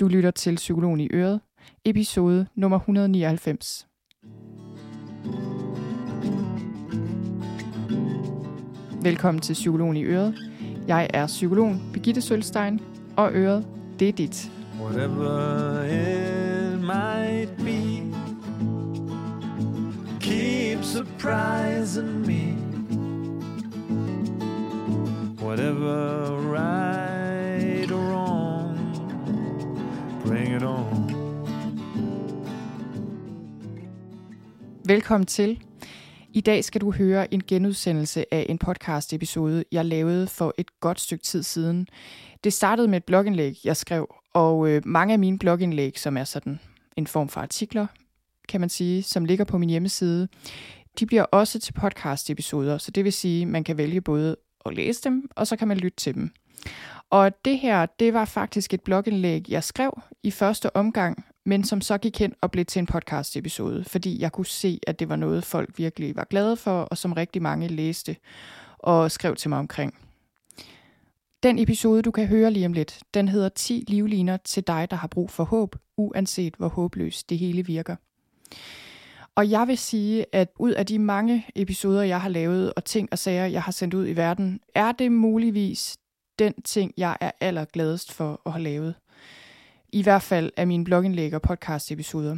Du 0.00 0.08
lytter 0.08 0.30
til 0.30 0.56
Psykologen 0.56 1.00
i 1.00 1.08
Øret, 1.12 1.40
episode 1.84 2.46
nummer 2.54 2.78
199. 2.78 3.86
Velkommen 9.02 9.40
til 9.40 9.52
Psykologen 9.52 9.96
i 9.96 10.04
Øret. 10.04 10.34
Jeg 10.88 11.10
er 11.14 11.26
psykologen 11.26 11.82
Birgitte 11.92 12.20
Sølstein, 12.20 12.80
og 13.16 13.30
Øret, 13.32 13.66
det 13.98 14.08
er 14.08 14.12
dit. 14.12 14.50
Whatever 14.80 15.82
it 15.84 16.80
might 16.80 17.56
be 17.56 18.12
Keep 20.20 20.82
surprising 20.82 22.26
me 22.26 22.56
Whatever 25.44 26.30
right 26.54 26.83
Velkommen 34.86 35.26
til. 35.26 35.62
I 36.32 36.40
dag 36.40 36.64
skal 36.64 36.80
du 36.80 36.90
høre 36.92 37.34
en 37.34 37.42
genudsendelse 37.46 38.34
af 38.34 38.46
en 38.48 38.58
podcast-episode, 38.58 39.64
jeg 39.72 39.84
lavede 39.84 40.26
for 40.26 40.54
et 40.58 40.80
godt 40.80 41.00
stykke 41.00 41.24
tid 41.24 41.42
siden. 41.42 41.86
Det 42.44 42.52
startede 42.52 42.88
med 42.88 42.96
et 42.96 43.04
blogindlæg, 43.04 43.58
jeg 43.64 43.76
skrev, 43.76 44.14
og 44.34 44.68
øh, 44.68 44.82
mange 44.84 45.12
af 45.12 45.18
mine 45.18 45.38
blogindlæg, 45.38 45.98
som 45.98 46.16
er 46.16 46.24
sådan 46.24 46.60
en 46.96 47.06
form 47.06 47.28
for 47.28 47.40
artikler, 47.40 47.86
kan 48.48 48.60
man 48.60 48.68
sige, 48.68 49.02
som 49.02 49.24
ligger 49.24 49.44
på 49.44 49.58
min 49.58 49.70
hjemmeside, 49.70 50.28
de 50.98 51.06
bliver 51.06 51.22
også 51.22 51.58
til 51.58 51.72
podcast-episoder, 51.72 52.78
så 52.78 52.90
det 52.90 53.04
vil 53.04 53.12
sige, 53.12 53.42
at 53.42 53.48
man 53.48 53.64
kan 53.64 53.78
vælge 53.78 54.00
både 54.00 54.36
at 54.66 54.74
læse 54.74 55.02
dem, 55.04 55.28
og 55.36 55.46
så 55.46 55.56
kan 55.56 55.68
man 55.68 55.76
lytte 55.76 55.96
til 55.96 56.14
dem. 56.14 56.30
Og 57.10 57.44
det 57.44 57.58
her, 57.58 57.86
det 57.86 58.14
var 58.14 58.24
faktisk 58.24 58.74
et 58.74 58.80
blogindlæg, 58.80 59.50
jeg 59.50 59.64
skrev 59.64 60.00
i 60.22 60.30
første 60.30 60.76
omgang, 60.76 61.24
men 61.44 61.64
som 61.64 61.80
så 61.80 61.98
gik 61.98 62.18
hen 62.18 62.34
og 62.40 62.50
blev 62.50 62.64
til 62.64 62.80
en 62.80 62.86
podcast-episode, 62.86 63.84
fordi 63.84 64.20
jeg 64.20 64.32
kunne 64.32 64.46
se, 64.46 64.80
at 64.86 64.98
det 64.98 65.08
var 65.08 65.16
noget, 65.16 65.44
folk 65.44 65.78
virkelig 65.78 66.16
var 66.16 66.24
glade 66.24 66.56
for, 66.56 66.82
og 66.82 66.98
som 66.98 67.12
rigtig 67.12 67.42
mange 67.42 67.68
læste 67.68 68.16
og 68.78 69.10
skrev 69.10 69.36
til 69.36 69.48
mig 69.48 69.58
omkring. 69.58 69.94
Den 71.42 71.58
episode, 71.58 72.02
du 72.02 72.10
kan 72.10 72.26
høre 72.26 72.50
lige 72.50 72.66
om 72.66 72.72
lidt, 72.72 73.00
den 73.14 73.28
hedder 73.28 73.48
10 73.48 73.84
livliner 73.88 74.36
til 74.36 74.66
dig, 74.66 74.90
der 74.90 74.96
har 74.96 75.08
brug 75.08 75.30
for 75.30 75.44
håb, 75.44 75.76
uanset 75.96 76.54
hvor 76.58 76.68
håbløst 76.68 77.30
det 77.30 77.38
hele 77.38 77.66
virker. 77.66 77.96
Og 79.34 79.50
jeg 79.50 79.68
vil 79.68 79.78
sige, 79.78 80.26
at 80.32 80.48
ud 80.58 80.72
af 80.72 80.86
de 80.86 80.98
mange 80.98 81.46
episoder, 81.54 82.02
jeg 82.02 82.20
har 82.20 82.28
lavet, 82.28 82.72
og 82.74 82.84
ting 82.84 83.08
og 83.12 83.18
sager, 83.18 83.46
jeg 83.46 83.62
har 83.62 83.72
sendt 83.72 83.94
ud 83.94 84.08
i 84.08 84.16
verden, 84.16 84.60
er 84.74 84.92
det 84.92 85.12
muligvis 85.12 85.96
den 86.38 86.62
ting, 86.62 86.92
jeg 86.96 87.16
er 87.20 87.30
allergladest 87.40 88.12
for 88.12 88.40
at 88.46 88.52
have 88.52 88.62
lavet. 88.62 88.94
I 89.94 90.02
hvert 90.02 90.22
fald 90.22 90.52
af 90.56 90.66
mine 90.66 90.84
blogindlæg 90.84 91.34
og 91.34 91.42
podcast-episoder. 91.42 92.36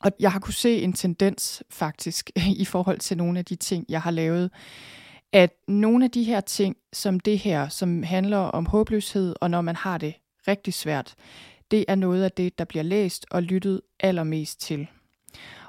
Og 0.00 0.12
jeg 0.20 0.32
har 0.32 0.40
kunne 0.40 0.54
se 0.54 0.82
en 0.82 0.92
tendens 0.92 1.62
faktisk 1.70 2.30
i 2.62 2.64
forhold 2.64 2.98
til 2.98 3.16
nogle 3.16 3.38
af 3.38 3.44
de 3.44 3.56
ting, 3.56 3.86
jeg 3.88 4.02
har 4.02 4.10
lavet, 4.10 4.50
at 5.32 5.50
nogle 5.68 6.04
af 6.04 6.10
de 6.10 6.22
her 6.22 6.40
ting, 6.40 6.76
som 6.92 7.20
det 7.20 7.38
her, 7.38 7.68
som 7.68 8.02
handler 8.02 8.38
om 8.38 8.66
håbløshed, 8.66 9.34
og 9.40 9.50
når 9.50 9.60
man 9.60 9.76
har 9.76 9.98
det 9.98 10.14
rigtig 10.48 10.74
svært, 10.74 11.14
det 11.70 11.84
er 11.88 11.94
noget 11.94 12.24
af 12.24 12.32
det, 12.32 12.58
der 12.58 12.64
bliver 12.64 12.82
læst 12.82 13.26
og 13.30 13.42
lyttet 13.42 13.80
allermest 14.00 14.60
til. 14.60 14.86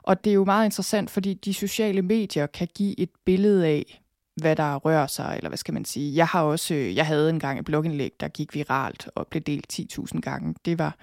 Og 0.04 0.24
det 0.24 0.30
er 0.30 0.36
jo 0.36 0.46
meget 0.46 0.66
interessant, 0.66 1.10
fordi 1.10 1.34
de 1.34 1.54
sociale 1.54 2.02
medier 2.02 2.48
kan 2.48 2.68
give 2.76 3.00
et 3.00 3.10
billede 3.26 3.68
af, 3.68 4.02
hvad 4.36 4.56
der 4.56 4.76
rører 4.76 5.08
sig, 5.08 5.34
eller 5.38 5.50
hvad 5.50 5.58
skal 5.58 5.74
man 5.74 5.86
sige. 5.86 6.16
Jeg 6.16 6.28
har 6.28 6.42
også, 6.42 6.74
øh, 6.74 6.96
jeg 6.96 7.06
havde 7.06 7.30
engang 7.30 7.60
et 7.60 7.66
blogindlæg, 7.66 8.12
der 8.20 8.28
gik 8.28 8.56
viralt 8.56 9.08
og 9.16 9.28
blev 9.28 9.42
delt 9.42 9.74
10.000 9.74 10.20
gange. 10.20 10.56
Det 10.66 10.80
var, 10.80 10.96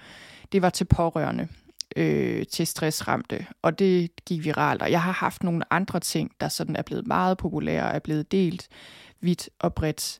det 0.51 0.61
var 0.61 0.69
til 0.69 0.85
pårørende, 0.85 1.47
øh, 1.95 2.45
til 2.45 2.67
stressramte, 2.67 3.45
og 3.61 3.79
det 3.79 4.09
gik 4.25 4.45
viralt. 4.45 4.81
Og 4.81 4.91
jeg 4.91 5.01
har 5.01 5.11
haft 5.11 5.43
nogle 5.43 5.73
andre 5.73 5.99
ting, 5.99 6.31
der 6.39 6.47
sådan 6.47 6.75
er 6.75 6.81
blevet 6.81 7.07
meget 7.07 7.37
populære 7.37 7.83
og 7.83 7.95
er 7.95 7.99
blevet 7.99 8.31
delt 8.31 8.67
vidt 9.21 9.49
og 9.59 9.73
bredt. 9.73 10.19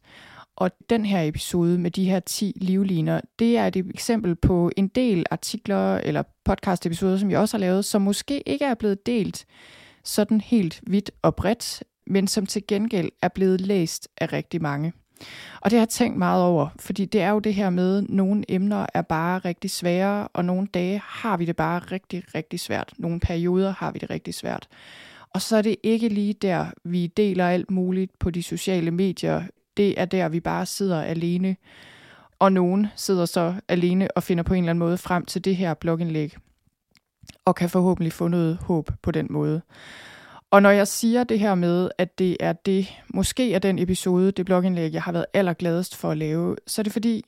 Og 0.55 0.71
den 0.89 1.05
her 1.05 1.21
episode 1.21 1.79
med 1.79 1.91
de 1.91 2.05
her 2.05 2.19
10 2.19 2.53
livliner, 2.55 3.21
det 3.39 3.57
er 3.57 3.67
et 3.67 3.75
eksempel 3.75 4.35
på 4.35 4.71
en 4.77 4.87
del 4.87 5.25
artikler 5.31 5.97
eller 5.97 6.23
podcast-episoder, 6.45 7.17
som 7.17 7.31
jeg 7.31 7.39
også 7.39 7.57
har 7.57 7.59
lavet, 7.59 7.85
som 7.85 8.01
måske 8.01 8.49
ikke 8.49 8.65
er 8.65 8.73
blevet 8.73 9.05
delt 9.05 9.45
sådan 10.03 10.41
helt 10.41 10.81
vidt 10.87 11.11
og 11.21 11.35
bredt, 11.35 11.83
men 12.07 12.27
som 12.27 12.45
til 12.45 12.67
gengæld 12.67 13.09
er 13.21 13.27
blevet 13.27 13.61
læst 13.61 14.07
af 14.17 14.33
rigtig 14.33 14.61
mange. 14.61 14.93
Og 15.61 15.71
det 15.71 15.79
har 15.79 15.81
jeg 15.81 15.89
tænkt 15.89 16.17
meget 16.17 16.43
over, 16.43 16.69
fordi 16.79 17.05
det 17.05 17.21
er 17.21 17.29
jo 17.29 17.39
det 17.39 17.53
her 17.53 17.69
med, 17.69 17.97
at 17.97 18.09
nogle 18.09 18.43
emner 18.49 18.85
er 18.93 19.01
bare 19.01 19.39
rigtig 19.39 19.71
svære, 19.71 20.27
og 20.27 20.45
nogle 20.45 20.67
dage 20.67 21.01
har 21.05 21.37
vi 21.37 21.45
det 21.45 21.55
bare 21.55 21.79
rigtig, 21.79 22.23
rigtig 22.35 22.59
svært. 22.59 22.93
Nogle 22.97 23.19
perioder 23.19 23.73
har 23.77 23.91
vi 23.91 23.99
det 23.99 24.09
rigtig 24.09 24.33
svært. 24.33 24.67
Og 25.33 25.41
så 25.41 25.57
er 25.57 25.61
det 25.61 25.75
ikke 25.83 26.09
lige 26.09 26.33
der, 26.33 26.65
vi 26.83 27.07
deler 27.07 27.47
alt 27.47 27.71
muligt 27.71 28.19
på 28.19 28.29
de 28.29 28.43
sociale 28.43 28.91
medier. 28.91 29.43
Det 29.77 29.99
er 29.99 30.05
der, 30.05 30.29
vi 30.29 30.39
bare 30.39 30.65
sidder 30.65 31.01
alene. 31.01 31.55
Og 32.39 32.51
nogen 32.51 32.87
sidder 32.95 33.25
så 33.25 33.55
alene 33.67 34.07
og 34.17 34.23
finder 34.23 34.43
på 34.43 34.53
en 34.53 34.63
eller 34.63 34.69
anden 34.69 34.79
måde 34.79 34.97
frem 34.97 35.25
til 35.25 35.45
det 35.45 35.55
her 35.55 35.73
blogindlæg. 35.73 36.35
Og 37.45 37.55
kan 37.55 37.69
forhåbentlig 37.69 38.13
få 38.13 38.27
noget 38.27 38.57
håb 38.57 38.91
på 39.01 39.11
den 39.11 39.27
måde. 39.29 39.61
Og 40.53 40.61
når 40.61 40.69
jeg 40.69 40.87
siger 40.87 41.23
det 41.23 41.39
her 41.39 41.55
med, 41.55 41.89
at 41.97 42.19
det 42.19 42.37
er 42.39 42.53
det, 42.53 42.93
måske 43.13 43.53
er 43.53 43.59
den 43.59 43.79
episode, 43.79 44.31
det 44.31 44.45
blogindlæg, 44.45 44.93
jeg 44.93 45.01
har 45.01 45.11
været 45.11 45.25
allergladest 45.33 45.95
for 45.95 46.11
at 46.11 46.17
lave, 46.17 46.55
så 46.67 46.81
er 46.81 46.83
det 46.83 46.93
fordi, 46.93 47.25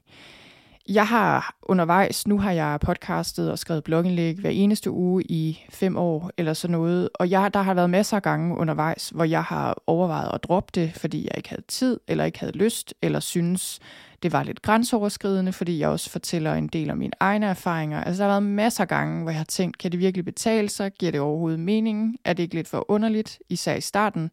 jeg 0.89 1.07
har 1.07 1.55
undervejs, 1.63 2.27
nu 2.27 2.39
har 2.39 2.51
jeg 2.51 2.79
podcastet 2.79 3.51
og 3.51 3.59
skrevet 3.59 3.83
blogindlæg 3.83 4.35
hver 4.39 4.49
eneste 4.49 4.91
uge 4.91 5.23
i 5.23 5.65
fem 5.69 5.97
år 5.97 6.31
eller 6.37 6.53
sådan 6.53 6.71
noget, 6.71 7.09
og 7.13 7.29
jeg, 7.29 7.53
der 7.53 7.61
har 7.61 7.73
været 7.73 7.89
masser 7.89 8.17
af 8.17 8.23
gange 8.23 8.57
undervejs, 8.57 9.09
hvor 9.09 9.23
jeg 9.23 9.43
har 9.43 9.83
overvejet 9.87 10.31
at 10.33 10.43
droppe 10.43 10.71
det, 10.75 10.93
fordi 10.93 11.23
jeg 11.23 11.37
ikke 11.37 11.49
havde 11.49 11.63
tid, 11.67 11.99
eller 12.07 12.25
ikke 12.25 12.39
havde 12.39 12.57
lyst, 12.57 12.93
eller 13.01 13.19
synes, 13.19 13.79
det 14.23 14.33
var 14.33 14.43
lidt 14.43 14.61
grænseoverskridende, 14.61 15.53
fordi 15.53 15.79
jeg 15.79 15.89
også 15.89 16.09
fortæller 16.09 16.53
en 16.53 16.67
del 16.67 16.91
om 16.91 16.97
mine 16.97 17.13
egne 17.19 17.45
erfaringer. 17.45 18.03
Altså 18.03 18.23
der 18.23 18.29
har 18.29 18.33
været 18.33 18.51
masser 18.51 18.83
af 18.83 18.87
gange, 18.87 19.21
hvor 19.21 19.31
jeg 19.31 19.39
har 19.39 19.45
tænkt, 19.45 19.77
kan 19.77 19.91
det 19.91 19.99
virkelig 19.99 20.25
betale 20.25 20.69
sig? 20.69 20.91
Giver 20.99 21.11
det 21.11 21.21
overhovedet 21.21 21.59
mening? 21.59 22.17
Er 22.25 22.33
det 22.33 22.43
ikke 22.43 22.55
lidt 22.55 22.67
for 22.67 22.91
underligt, 22.91 23.39
især 23.49 23.75
i 23.75 23.81
starten? 23.81 24.31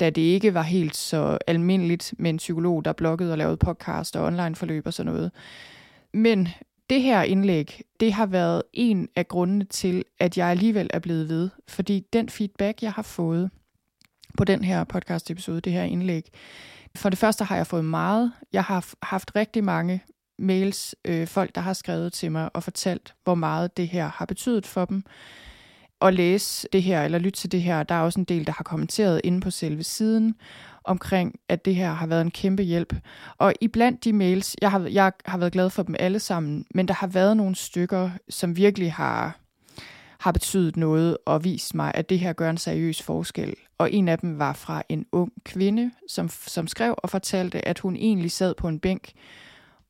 Da 0.00 0.10
det 0.10 0.22
ikke 0.22 0.54
var 0.54 0.62
helt 0.62 0.96
så 0.96 1.38
almindeligt 1.46 2.14
med 2.18 2.30
en 2.30 2.36
psykolog, 2.36 2.84
der 2.84 2.92
bloggede 2.92 3.32
og 3.32 3.38
lavede 3.38 3.56
podcast 3.56 4.16
og 4.16 4.24
online 4.24 4.56
forløb 4.56 4.86
og 4.86 4.94
sådan 4.94 5.12
noget. 5.12 5.30
Men 6.14 6.48
det 6.90 7.02
her 7.02 7.22
indlæg, 7.22 7.82
det 8.00 8.12
har 8.12 8.26
været 8.26 8.62
en 8.72 9.08
af 9.16 9.28
grundene 9.28 9.64
til, 9.64 10.04
at 10.18 10.38
jeg 10.38 10.48
alligevel 10.48 10.90
er 10.92 10.98
blevet 10.98 11.28
ved. 11.28 11.50
Fordi 11.68 12.06
den 12.12 12.28
feedback, 12.28 12.82
jeg 12.82 12.92
har 12.92 13.02
fået 13.02 13.50
på 14.36 14.44
den 14.44 14.64
her 14.64 14.84
podcast 14.84 15.30
episode, 15.30 15.60
det 15.60 15.72
her 15.72 15.82
indlæg, 15.82 16.30
for 16.96 17.08
det 17.08 17.18
første 17.18 17.44
har 17.44 17.56
jeg 17.56 17.66
fået 17.66 17.84
meget. 17.84 18.32
Jeg 18.52 18.64
har 18.64 18.92
haft 19.02 19.30
rigtig 19.36 19.64
mange 19.64 20.02
mails, 20.38 20.94
øh, 21.04 21.26
folk, 21.26 21.54
der 21.54 21.60
har 21.60 21.72
skrevet 21.72 22.12
til 22.12 22.32
mig 22.32 22.50
og 22.54 22.62
fortalt, 22.62 23.14
hvor 23.24 23.34
meget 23.34 23.76
det 23.76 23.88
her 23.88 24.08
har 24.08 24.26
betydet 24.26 24.66
for 24.66 24.84
dem. 24.84 25.02
At 26.00 26.14
læse 26.14 26.68
det 26.72 26.82
her, 26.82 27.02
eller 27.02 27.18
lytte 27.18 27.40
til 27.40 27.52
det 27.52 27.62
her, 27.62 27.82
der 27.82 27.94
er 27.94 28.00
også 28.00 28.20
en 28.20 28.24
del, 28.24 28.46
der 28.46 28.52
har 28.52 28.64
kommenteret 28.64 29.20
inde 29.24 29.40
på 29.40 29.50
selve 29.50 29.82
siden, 29.82 30.34
omkring, 30.84 31.34
at 31.48 31.64
det 31.64 31.74
her 31.74 31.92
har 31.92 32.06
været 32.06 32.20
en 32.20 32.30
kæmpe 32.30 32.62
hjælp. 32.62 32.94
Og 33.38 33.54
iblandt 33.60 34.04
de 34.04 34.12
mails, 34.12 34.56
jeg 34.62 34.70
har, 34.70 34.80
jeg 34.80 35.12
har 35.24 35.38
været 35.38 35.52
glad 35.52 35.70
for 35.70 35.82
dem 35.82 35.94
alle 35.98 36.18
sammen, 36.18 36.64
men 36.74 36.88
der 36.88 36.94
har 36.94 37.06
været 37.06 37.36
nogle 37.36 37.54
stykker, 37.54 38.10
som 38.28 38.56
virkelig 38.56 38.92
har, 38.92 39.38
har 40.18 40.32
betydet 40.32 40.76
noget 40.76 41.16
og 41.26 41.44
vist 41.44 41.74
mig, 41.74 41.92
at 41.94 42.08
det 42.08 42.18
her 42.18 42.32
gør 42.32 42.50
en 42.50 42.58
seriøs 42.58 43.02
forskel. 43.02 43.54
Og 43.78 43.92
en 43.92 44.08
af 44.08 44.18
dem 44.18 44.38
var 44.38 44.52
fra 44.52 44.82
en 44.88 45.06
ung 45.12 45.32
kvinde, 45.44 45.90
som, 46.08 46.28
som 46.28 46.66
skrev 46.66 46.94
og 46.98 47.10
fortalte, 47.10 47.68
at 47.68 47.78
hun 47.78 47.96
egentlig 47.96 48.30
sad 48.30 48.54
på 48.54 48.68
en 48.68 48.80
bænk 48.80 49.12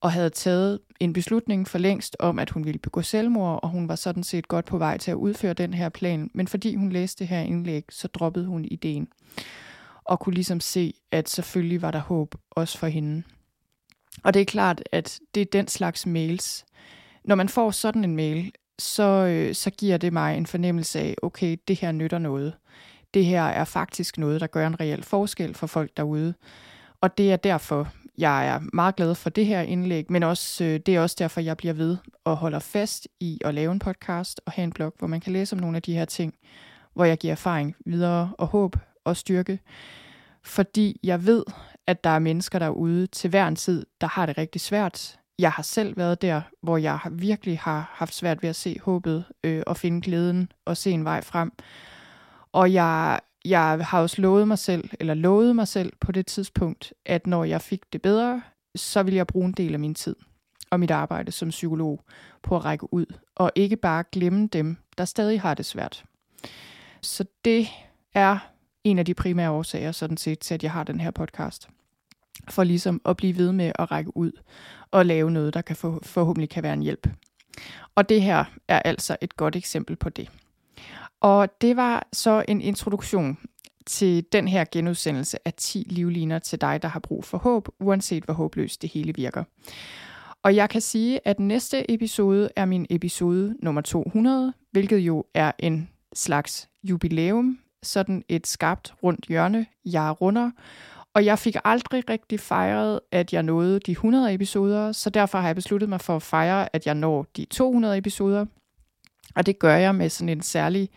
og 0.00 0.12
havde 0.12 0.30
taget 0.30 0.80
en 1.00 1.12
beslutning 1.12 1.68
for 1.68 1.78
længst 1.78 2.16
om, 2.18 2.38
at 2.38 2.50
hun 2.50 2.64
ville 2.64 2.78
begå 2.78 3.02
selvmord, 3.02 3.60
og 3.62 3.68
hun 3.68 3.88
var 3.88 3.96
sådan 3.96 4.22
set 4.22 4.48
godt 4.48 4.64
på 4.64 4.78
vej 4.78 4.98
til 4.98 5.10
at 5.10 5.14
udføre 5.14 5.52
den 5.52 5.74
her 5.74 5.88
plan. 5.88 6.30
Men 6.34 6.48
fordi 6.48 6.74
hun 6.74 6.92
læste 6.92 7.18
det 7.18 7.28
her 7.28 7.40
indlæg, 7.40 7.84
så 7.90 8.08
droppede 8.08 8.46
hun 8.46 8.64
ideen 8.64 9.08
og 10.04 10.20
kunne 10.20 10.34
ligesom 10.34 10.60
se, 10.60 10.94
at 11.10 11.28
selvfølgelig 11.28 11.82
var 11.82 11.90
der 11.90 11.98
håb 11.98 12.34
også 12.50 12.78
for 12.78 12.86
hende. 12.86 13.22
Og 14.24 14.34
det 14.34 14.42
er 14.42 14.46
klart, 14.46 14.82
at 14.92 15.20
det 15.34 15.40
er 15.40 15.44
den 15.52 15.68
slags 15.68 16.06
mails. 16.06 16.64
Når 17.24 17.34
man 17.34 17.48
får 17.48 17.70
sådan 17.70 18.04
en 18.04 18.16
mail, 18.16 18.52
så, 18.78 19.02
øh, 19.02 19.54
så 19.54 19.70
giver 19.70 19.96
det 19.96 20.12
mig 20.12 20.36
en 20.36 20.46
fornemmelse 20.46 21.00
af, 21.00 21.14
okay, 21.22 21.56
det 21.68 21.80
her 21.80 21.92
nytter 21.92 22.18
noget. 22.18 22.54
Det 23.14 23.24
her 23.24 23.42
er 23.42 23.64
faktisk 23.64 24.18
noget, 24.18 24.40
der 24.40 24.46
gør 24.46 24.66
en 24.66 24.80
reel 24.80 25.02
forskel 25.02 25.54
for 25.54 25.66
folk 25.66 25.90
derude. 25.96 26.34
Og 27.00 27.18
det 27.18 27.32
er 27.32 27.36
derfor, 27.36 27.88
jeg 28.18 28.48
er 28.48 28.60
meget 28.72 28.96
glad 28.96 29.14
for 29.14 29.30
det 29.30 29.46
her 29.46 29.60
indlæg, 29.60 30.12
men 30.12 30.22
også, 30.22 30.64
øh, 30.64 30.80
det 30.86 30.96
er 30.96 31.00
også 31.00 31.16
derfor, 31.18 31.40
jeg 31.40 31.56
bliver 31.56 31.74
ved 31.74 31.96
og 32.24 32.36
holder 32.36 32.58
fast 32.58 33.08
i 33.20 33.40
at 33.44 33.54
lave 33.54 33.72
en 33.72 33.78
podcast 33.78 34.40
og 34.46 34.52
have 34.52 34.64
en 34.64 34.72
blog, 34.72 34.94
hvor 34.98 35.08
man 35.08 35.20
kan 35.20 35.32
læse 35.32 35.56
om 35.56 35.60
nogle 35.60 35.76
af 35.76 35.82
de 35.82 35.94
her 35.94 36.04
ting, 36.04 36.34
hvor 36.94 37.04
jeg 37.04 37.18
giver 37.18 37.32
erfaring 37.32 37.76
videre 37.86 38.32
og 38.38 38.46
håb 38.46 38.76
og 39.04 39.16
styrke. 39.16 39.58
Fordi 40.42 41.00
jeg 41.02 41.26
ved, 41.26 41.44
at 41.86 42.04
der 42.04 42.10
er 42.10 42.18
mennesker 42.18 42.58
derude 42.58 43.06
til 43.06 43.30
hver 43.30 43.48
en 43.48 43.56
tid, 43.56 43.86
der 44.00 44.06
har 44.06 44.26
det 44.26 44.38
rigtig 44.38 44.60
svært. 44.60 45.18
jeg 45.38 45.52
har 45.52 45.62
selv 45.62 45.96
været 45.96 46.22
der, 46.22 46.40
hvor 46.62 46.76
jeg 46.76 46.98
virkelig 47.10 47.58
har 47.58 47.90
haft 47.94 48.14
svært 48.14 48.42
ved 48.42 48.50
at 48.50 48.56
se 48.56 48.76
håbet 48.80 49.24
øh, 49.44 49.62
og 49.66 49.76
finde 49.76 50.00
glæden 50.00 50.52
og 50.64 50.76
se 50.76 50.90
en 50.90 51.04
vej 51.04 51.20
frem. 51.20 51.52
Og 52.52 52.72
jeg, 52.72 53.20
jeg 53.44 53.86
har 53.86 54.02
også 54.02 54.22
lovet 54.22 54.48
mig 54.48 54.58
selv, 54.58 54.90
eller 55.00 55.14
lovet 55.14 55.56
mig 55.56 55.68
selv 55.68 55.92
på 56.00 56.12
det 56.12 56.26
tidspunkt, 56.26 56.92
at 57.06 57.26
når 57.26 57.44
jeg 57.44 57.62
fik 57.62 57.92
det 57.92 58.02
bedre, 58.02 58.42
så 58.74 59.02
vil 59.02 59.14
jeg 59.14 59.26
bruge 59.26 59.46
en 59.46 59.52
del 59.52 59.72
af 59.72 59.80
min 59.80 59.94
tid 59.94 60.16
og 60.70 60.80
mit 60.80 60.90
arbejde 60.90 61.32
som 61.32 61.48
psykolog 61.48 62.04
på 62.42 62.56
at 62.56 62.64
række 62.64 62.94
ud, 62.94 63.06
og 63.34 63.52
ikke 63.54 63.76
bare 63.76 64.04
glemme 64.12 64.46
dem, 64.46 64.76
der 64.98 65.04
stadig 65.04 65.40
har 65.40 65.54
det 65.54 65.66
svært. 65.66 66.04
Så 67.02 67.24
det 67.44 67.68
er 68.14 68.38
en 68.84 68.98
af 68.98 69.04
de 69.04 69.14
primære 69.14 69.50
årsager 69.50 69.92
sådan 69.92 70.16
set 70.16 70.38
til, 70.38 70.54
at 70.54 70.62
jeg 70.62 70.72
har 70.72 70.84
den 70.84 71.00
her 71.00 71.10
podcast. 71.10 71.68
For 72.48 72.64
ligesom 72.64 73.00
at 73.06 73.16
blive 73.16 73.36
ved 73.36 73.52
med 73.52 73.72
at 73.78 73.90
række 73.90 74.16
ud 74.16 74.32
og 74.90 75.06
lave 75.06 75.30
noget, 75.30 75.54
der 75.54 75.60
kan 75.60 75.76
for, 75.76 76.00
forhåbentlig 76.02 76.50
kan 76.50 76.62
være 76.62 76.72
en 76.72 76.82
hjælp. 76.82 77.08
Og 77.94 78.08
det 78.08 78.22
her 78.22 78.44
er 78.68 78.78
altså 78.78 79.16
et 79.20 79.36
godt 79.36 79.56
eksempel 79.56 79.96
på 79.96 80.08
det. 80.08 80.28
Og 81.20 81.48
det 81.60 81.76
var 81.76 82.08
så 82.12 82.44
en 82.48 82.60
introduktion 82.60 83.38
til 83.86 84.24
den 84.32 84.48
her 84.48 84.64
genudsendelse 84.72 85.38
af 85.44 85.52
10 85.52 85.86
livliner 85.90 86.38
til 86.38 86.60
dig, 86.60 86.82
der 86.82 86.88
har 86.88 87.00
brug 87.00 87.24
for 87.24 87.38
håb, 87.38 87.68
uanset 87.80 88.24
hvor 88.24 88.34
håbløst 88.34 88.82
det 88.82 88.90
hele 88.90 89.14
virker. 89.14 89.44
Og 90.42 90.56
jeg 90.56 90.70
kan 90.70 90.80
sige, 90.80 91.20
at 91.24 91.40
næste 91.40 91.90
episode 91.90 92.48
er 92.56 92.64
min 92.64 92.86
episode 92.90 93.56
nummer 93.62 93.80
200, 93.80 94.52
hvilket 94.70 94.98
jo 94.98 95.24
er 95.34 95.52
en 95.58 95.88
slags 96.14 96.68
jubilæum, 96.82 97.58
sådan 97.82 98.24
et 98.28 98.46
skarpt 98.46 98.94
rundt 99.02 99.26
hjørne, 99.26 99.66
jeg 99.84 100.20
runder. 100.20 100.50
Og 101.14 101.24
jeg 101.24 101.38
fik 101.38 101.56
aldrig 101.64 102.10
rigtig 102.10 102.40
fejret, 102.40 103.00
at 103.12 103.32
jeg 103.32 103.42
nåede 103.42 103.80
de 103.80 103.90
100 103.90 104.34
episoder, 104.34 104.92
så 104.92 105.10
derfor 105.10 105.38
har 105.38 105.48
jeg 105.48 105.56
besluttet 105.56 105.88
mig 105.88 106.00
for 106.00 106.16
at 106.16 106.22
fejre, 106.22 106.76
at 106.76 106.86
jeg 106.86 106.94
når 106.94 107.26
de 107.36 107.44
200 107.44 107.98
episoder. 107.98 108.46
Og 109.34 109.46
det 109.46 109.58
gør 109.58 109.76
jeg 109.76 109.94
med 109.94 110.08
sådan 110.08 110.28
en 110.28 110.42
særlig 110.42 110.88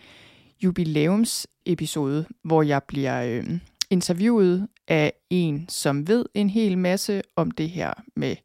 jubilæumsepisode, 0.64 2.26
hvor 2.44 2.64
jeg 2.64 2.84
bliver 2.84 3.24
øh, 3.24 3.60
interviewet 3.90 4.68
af 4.88 5.14
en, 5.30 5.66
som 5.70 6.08
ved 6.08 6.26
en 6.34 6.50
hel 6.50 6.78
masse 6.78 7.22
om 7.36 7.52
det 7.52 7.70
her 7.70 7.94
med 8.16 8.36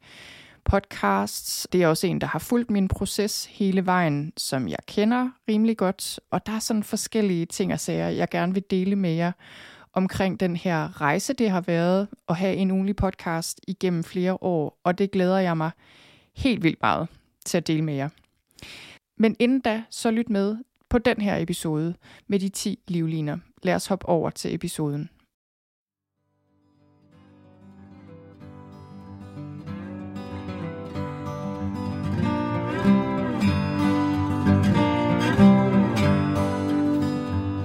podcasts. 0.64 1.68
Det 1.72 1.82
er 1.82 1.88
også 1.88 2.06
en, 2.06 2.20
der 2.20 2.26
har 2.26 2.38
fulgt 2.38 2.70
min 2.70 2.88
proces 2.88 3.44
hele 3.44 3.86
vejen, 3.86 4.32
som 4.36 4.68
jeg 4.68 4.78
kender 4.86 5.30
rimelig 5.48 5.76
godt. 5.76 6.20
Og 6.30 6.46
der 6.46 6.52
er 6.52 6.58
sådan 6.58 6.82
forskellige 6.82 7.46
ting 7.46 7.72
og 7.72 7.80
sager, 7.80 8.08
jeg 8.08 8.28
gerne 8.30 8.54
vil 8.54 8.64
dele 8.70 8.96
med 8.96 9.10
jer 9.10 9.32
omkring 9.92 10.40
den 10.40 10.56
her 10.56 11.00
rejse, 11.00 11.32
det 11.32 11.50
har 11.50 11.60
været 11.60 12.08
at 12.28 12.36
have 12.36 12.54
en 12.54 12.70
ugenlig 12.70 12.96
podcast 12.96 13.60
igennem 13.68 14.04
flere 14.04 14.42
år. 14.42 14.80
Og 14.84 14.98
det 14.98 15.10
glæder 15.10 15.38
jeg 15.38 15.56
mig 15.56 15.70
helt 16.36 16.62
vildt 16.62 16.78
meget 16.82 17.08
til 17.44 17.56
at 17.56 17.66
dele 17.66 17.82
med 17.82 17.94
jer. 17.94 18.08
Men 19.18 19.36
inden 19.38 19.60
da, 19.60 19.82
så 19.90 20.10
lyt 20.10 20.30
med 20.30 20.56
på 20.88 20.98
den 20.98 21.20
her 21.20 21.36
episode 21.36 21.94
med 22.26 22.38
de 22.38 22.48
10 22.48 22.78
livliner. 22.88 23.38
Lad 23.62 23.74
os 23.74 23.86
hoppe 23.86 24.08
over 24.08 24.30
til 24.30 24.54
episoden. 24.54 25.10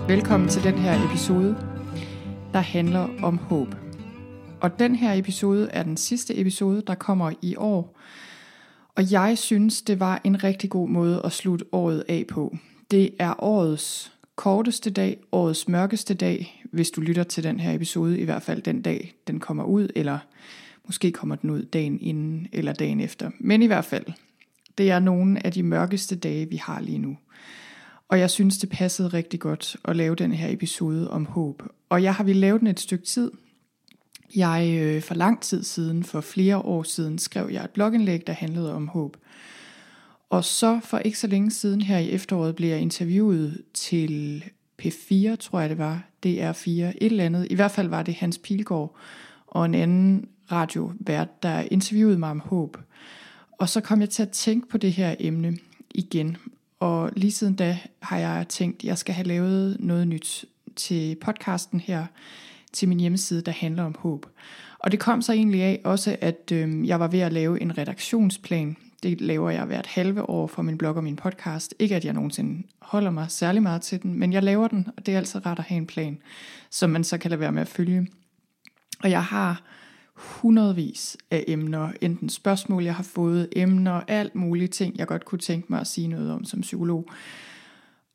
Velkommen 0.07 0.50
til 0.50 0.63
den 0.63 0.77
her 0.77 1.06
episode, 1.09 1.56
der 2.53 2.59
handler 2.59 3.24
om 3.24 3.38
håb. 3.38 3.75
Og 4.62 4.80
den 4.80 4.95
her 4.95 5.13
episode 5.13 5.69
er 5.69 5.83
den 5.83 5.98
sidste 5.98 6.39
episode, 6.39 6.83
der 6.88 6.95
kommer 6.95 7.31
i 7.42 7.56
år. 7.56 7.98
Og 9.01 9.12
jeg 9.12 9.38
synes, 9.38 9.81
det 9.81 10.00
var 10.00 10.21
en 10.24 10.44
rigtig 10.44 10.69
god 10.69 10.89
måde 10.89 11.21
at 11.24 11.31
slutte 11.31 11.65
året 11.71 12.03
af 12.07 12.25
på. 12.30 12.57
Det 12.92 13.13
er 13.19 13.44
årets 13.44 14.12
korteste 14.36 14.89
dag, 14.89 15.18
årets 15.31 15.68
mørkeste 15.68 16.13
dag, 16.13 16.63
hvis 16.71 16.92
du 16.92 17.01
lytter 17.01 17.24
til 17.24 17.44
den 17.44 17.59
her 17.59 17.74
episode, 17.74 18.19
i 18.19 18.24
hvert 18.24 18.42
fald 18.44 18.62
den 18.62 18.81
dag, 18.81 19.13
den 19.27 19.39
kommer 19.39 19.63
ud, 19.63 19.88
eller 19.95 20.19
måske 20.86 21.12
kommer 21.12 21.36
den 21.36 21.50
ud 21.50 21.63
dagen 21.63 22.00
inden 22.01 22.48
eller 22.51 22.74
dagen 22.74 23.00
efter. 23.00 23.31
Men 23.39 23.62
i 23.62 23.65
hvert 23.65 23.86
fald, 23.86 24.06
det 24.77 24.92
er 24.92 25.00
nogle 25.00 25.45
af 25.45 25.51
de 25.51 25.63
mørkeste 25.63 26.15
dage, 26.15 26.50
vi 26.50 26.56
har 26.56 26.81
lige 26.81 26.98
nu. 26.98 27.18
Og 28.09 28.19
jeg 28.19 28.30
synes, 28.30 28.57
det 28.57 28.69
passede 28.69 29.07
rigtig 29.07 29.39
godt 29.39 29.75
at 29.86 29.95
lave 29.95 30.15
den 30.15 30.31
her 30.31 30.53
episode 30.53 31.12
om 31.12 31.25
håb. 31.25 31.63
Og 31.89 32.03
jeg 32.03 32.15
har 32.15 32.24
vi 32.24 32.33
lavet 32.33 32.59
den 32.59 32.68
et 32.68 32.80
stykke 32.80 33.06
tid. 33.06 33.31
Jeg 34.36 34.78
øh, 34.81 35.01
for 35.01 35.16
lang 35.16 35.42
tid 35.42 35.63
siden, 35.63 36.04
for 36.04 36.22
flere 36.22 36.57
år 36.57 36.83
siden, 36.83 37.19
skrev 37.19 37.50
jeg 37.51 37.63
et 37.63 37.69
blogindlæg, 37.69 38.28
der 38.28 38.33
handlede 38.33 38.74
om 38.74 38.88
håb. 38.88 39.18
Og 40.30 40.45
så 40.45 40.80
for 40.83 40.98
ikke 40.98 41.19
så 41.19 41.28
længe 41.28 41.51
siden 41.51 41.81
her 41.81 41.98
i 41.98 42.10
efteråret 42.10 42.56
blev 42.56 42.69
jeg 42.69 42.80
interviewet 42.80 43.62
til 43.74 44.44
P4, 44.81 45.36
tror 45.36 45.60
jeg 45.60 45.69
det 45.69 45.78
var, 45.78 46.04
DR4, 46.25 46.69
et 46.69 46.95
eller 47.01 47.24
andet. 47.24 47.48
I 47.50 47.56
hvert 47.56 47.72
fald 47.72 47.88
var 47.88 48.04
det 48.04 48.13
Hans 48.13 48.38
Pilgaard 48.38 48.95
og 49.48 49.66
en 49.66 49.75
anden 49.75 50.25
radiovært, 50.51 51.44
der 51.44 51.60
interviewede 51.72 52.18
mig 52.18 52.31
om 52.31 52.39
håb. 52.39 52.77
Og 53.51 53.69
så 53.69 53.81
kom 53.81 54.01
jeg 54.01 54.10
til 54.10 54.22
at 54.24 54.30
tænke 54.30 54.68
på 54.68 54.77
det 54.77 54.94
her 54.94 55.16
emne 55.19 55.57
igen. 55.95 56.38
Og 56.80 57.12
lige 57.16 57.31
siden 57.31 57.56
da 57.56 57.80
har 58.00 58.18
jeg 58.18 58.45
tænkt, 58.50 58.80
at 58.80 58.84
jeg 58.84 58.98
skal 58.98 59.16
have 59.16 59.27
lavet 59.27 59.77
noget 59.80 60.07
nyt 60.07 60.45
til 60.75 61.16
podcasten 61.16 61.80
her, 61.80 62.06
til 62.74 62.90
min 62.90 63.00
hjemmeside, 63.00 63.42
der 63.42 63.52
handler 63.52 63.84
om 63.84 63.96
håb. 64.00 64.26
Og 64.80 64.92
det 64.92 65.00
kom 65.00 65.22
så 65.22 65.34
egentlig 65.34 65.64
af 65.64 65.82
også, 65.84 66.16
at 66.22 66.52
øh, 66.54 66.88
jeg 66.88 67.00
var 67.00 67.08
ved 67.08 67.20
at 67.20 67.34
lave 67.34 67.62
en 67.62 67.78
redaktionsplan 67.78 68.78
det 69.04 69.22
laver 69.22 69.50
jeg 69.50 69.66
hvert 69.66 69.86
halve 69.86 70.30
år 70.30 70.48
for 70.48 70.62
min 70.62 70.78
blog 70.78 70.96
og 70.96 71.04
min 71.04 71.16
podcast. 71.16 71.76
Ikke 71.80 71.96
at 71.96 72.06
jeg 72.06 72.14
nogensinde 72.14 72.64
holder 72.82 73.12
mig 73.12 73.32
særlig 73.32 73.64
meget 73.64 73.82
til 73.82 74.04
den, 74.04 74.20
men 74.20 74.34
jeg 74.34 74.44
laver 74.44 74.68
den, 74.68 74.88
og 74.98 75.06
det 75.06 75.14
er 75.14 75.18
altid 75.18 75.46
rart 75.46 75.60
at 75.60 75.66
have 75.66 75.78
en 75.78 75.88
plan, 75.88 76.18
som 76.70 76.90
man 76.90 77.04
så 77.04 77.18
kan 77.18 77.32
lade 77.32 77.40
være 77.40 77.52
med 77.52 77.62
at 77.62 77.68
følge. 77.68 78.08
Og 79.04 79.12
jeg 79.12 79.24
har 79.24 79.64
hundredvis 80.16 81.18
af 81.32 81.44
emner, 81.48 81.92
enten 82.02 82.30
spørgsmål, 82.30 82.84
jeg 82.84 82.96
har 82.96 83.04
fået, 83.04 83.50
emner, 83.56 84.02
alt 84.08 84.36
mulige 84.36 84.68
ting, 84.68 84.98
jeg 84.98 85.08
godt 85.08 85.26
kunne 85.26 85.40
tænke 85.40 85.68
mig 85.70 85.80
at 85.80 85.88
sige 85.88 86.08
noget 86.08 86.32
om 86.32 86.46
som 86.46 86.62
psykolog. 86.62 87.10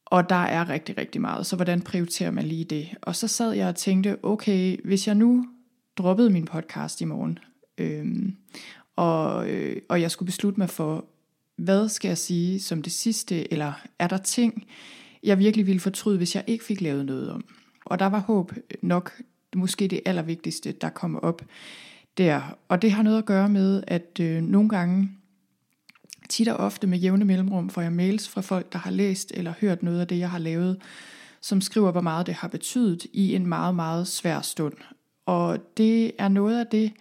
Og 0.07 0.29
der 0.29 0.37
er 0.45 0.69
rigtig, 0.69 0.99
rigtig 0.99 1.21
meget, 1.21 1.47
så 1.47 1.57
hvordan 1.57 1.83
prioriterer 1.83 2.31
man 2.31 2.45
lige 2.45 2.65
det? 2.65 2.89
Og 3.03 3.17
så 3.17 3.29
sad 3.29 3.53
jeg 3.53 3.69
og 3.69 3.77
tænkte, 3.77 4.17
okay, 4.23 4.77
hvis 4.85 5.07
jeg 5.07 5.15
nu 5.15 5.47
droppede 5.97 6.31
min 6.31 6.45
podcast 6.45 7.01
i 7.01 7.05
morgen, 7.05 7.39
øhm, 7.79 8.37
og, 8.97 9.51
øh, 9.51 9.77
og 9.89 10.01
jeg 10.01 10.11
skulle 10.11 10.27
beslutte 10.27 10.61
mig 10.61 10.71
for, 10.71 11.05
hvad 11.57 11.89
skal 11.89 12.09
jeg 12.09 12.19
sige 12.19 12.61
som 12.61 12.83
det 12.83 12.93
sidste, 12.93 13.53
eller 13.53 13.73
er 13.99 14.07
der 14.07 14.17
ting, 14.17 14.67
jeg 15.23 15.39
virkelig 15.39 15.67
ville 15.67 15.81
fortryde, 15.81 16.17
hvis 16.17 16.35
jeg 16.35 16.45
ikke 16.47 16.65
fik 16.65 16.81
lavet 16.81 17.07
noget 17.07 17.31
om. 17.31 17.45
Og 17.85 17.99
der 17.99 18.07
var 18.07 18.19
håb 18.19 18.53
nok 18.83 19.13
måske 19.57 19.89
det 19.89 20.01
allervigtigste, 20.07 20.73
der 20.73 20.89
kommer 20.89 21.19
op 21.19 21.43
der. 22.19 22.57
Og 22.69 22.83
det 22.83 22.93
har 22.93 23.03
noget 23.03 23.19
at 23.19 23.25
gøre 23.25 23.49
med, 23.49 23.83
at 23.87 24.21
øh, 24.21 24.43
nogle 24.43 24.69
gange, 24.69 25.11
tit 26.29 26.49
og 26.49 26.57
ofte 26.57 26.87
med 26.87 26.99
jævne 26.99 27.25
mellemrum, 27.25 27.71
får 27.71 27.83
jeg 27.83 27.93
mails 27.93 28.29
fra 28.29 28.41
folk, 28.41 28.73
der 28.73 28.79
har 28.79 28.91
læst 28.91 29.33
eller 29.35 29.53
hørt 29.61 29.83
noget 29.83 30.01
af 30.01 30.09
det, 30.09 30.19
jeg 30.19 30.31
har 30.31 30.39
lavet, 30.39 30.79
som 31.41 31.61
skriver, 31.61 31.93
hvor 31.93 32.01
meget 32.01 32.27
det 32.27 32.35
har 32.35 32.49
betydet 32.49 33.07
i 33.13 33.35
en 33.35 33.47
meget, 33.47 33.75
meget 33.75 34.09
svær 34.09 34.41
stund. 34.41 34.75
Og 35.27 35.59
det 35.77 36.13
er 36.19 36.29
noget 36.29 36.61
af 36.61 36.67
det, 36.67 36.93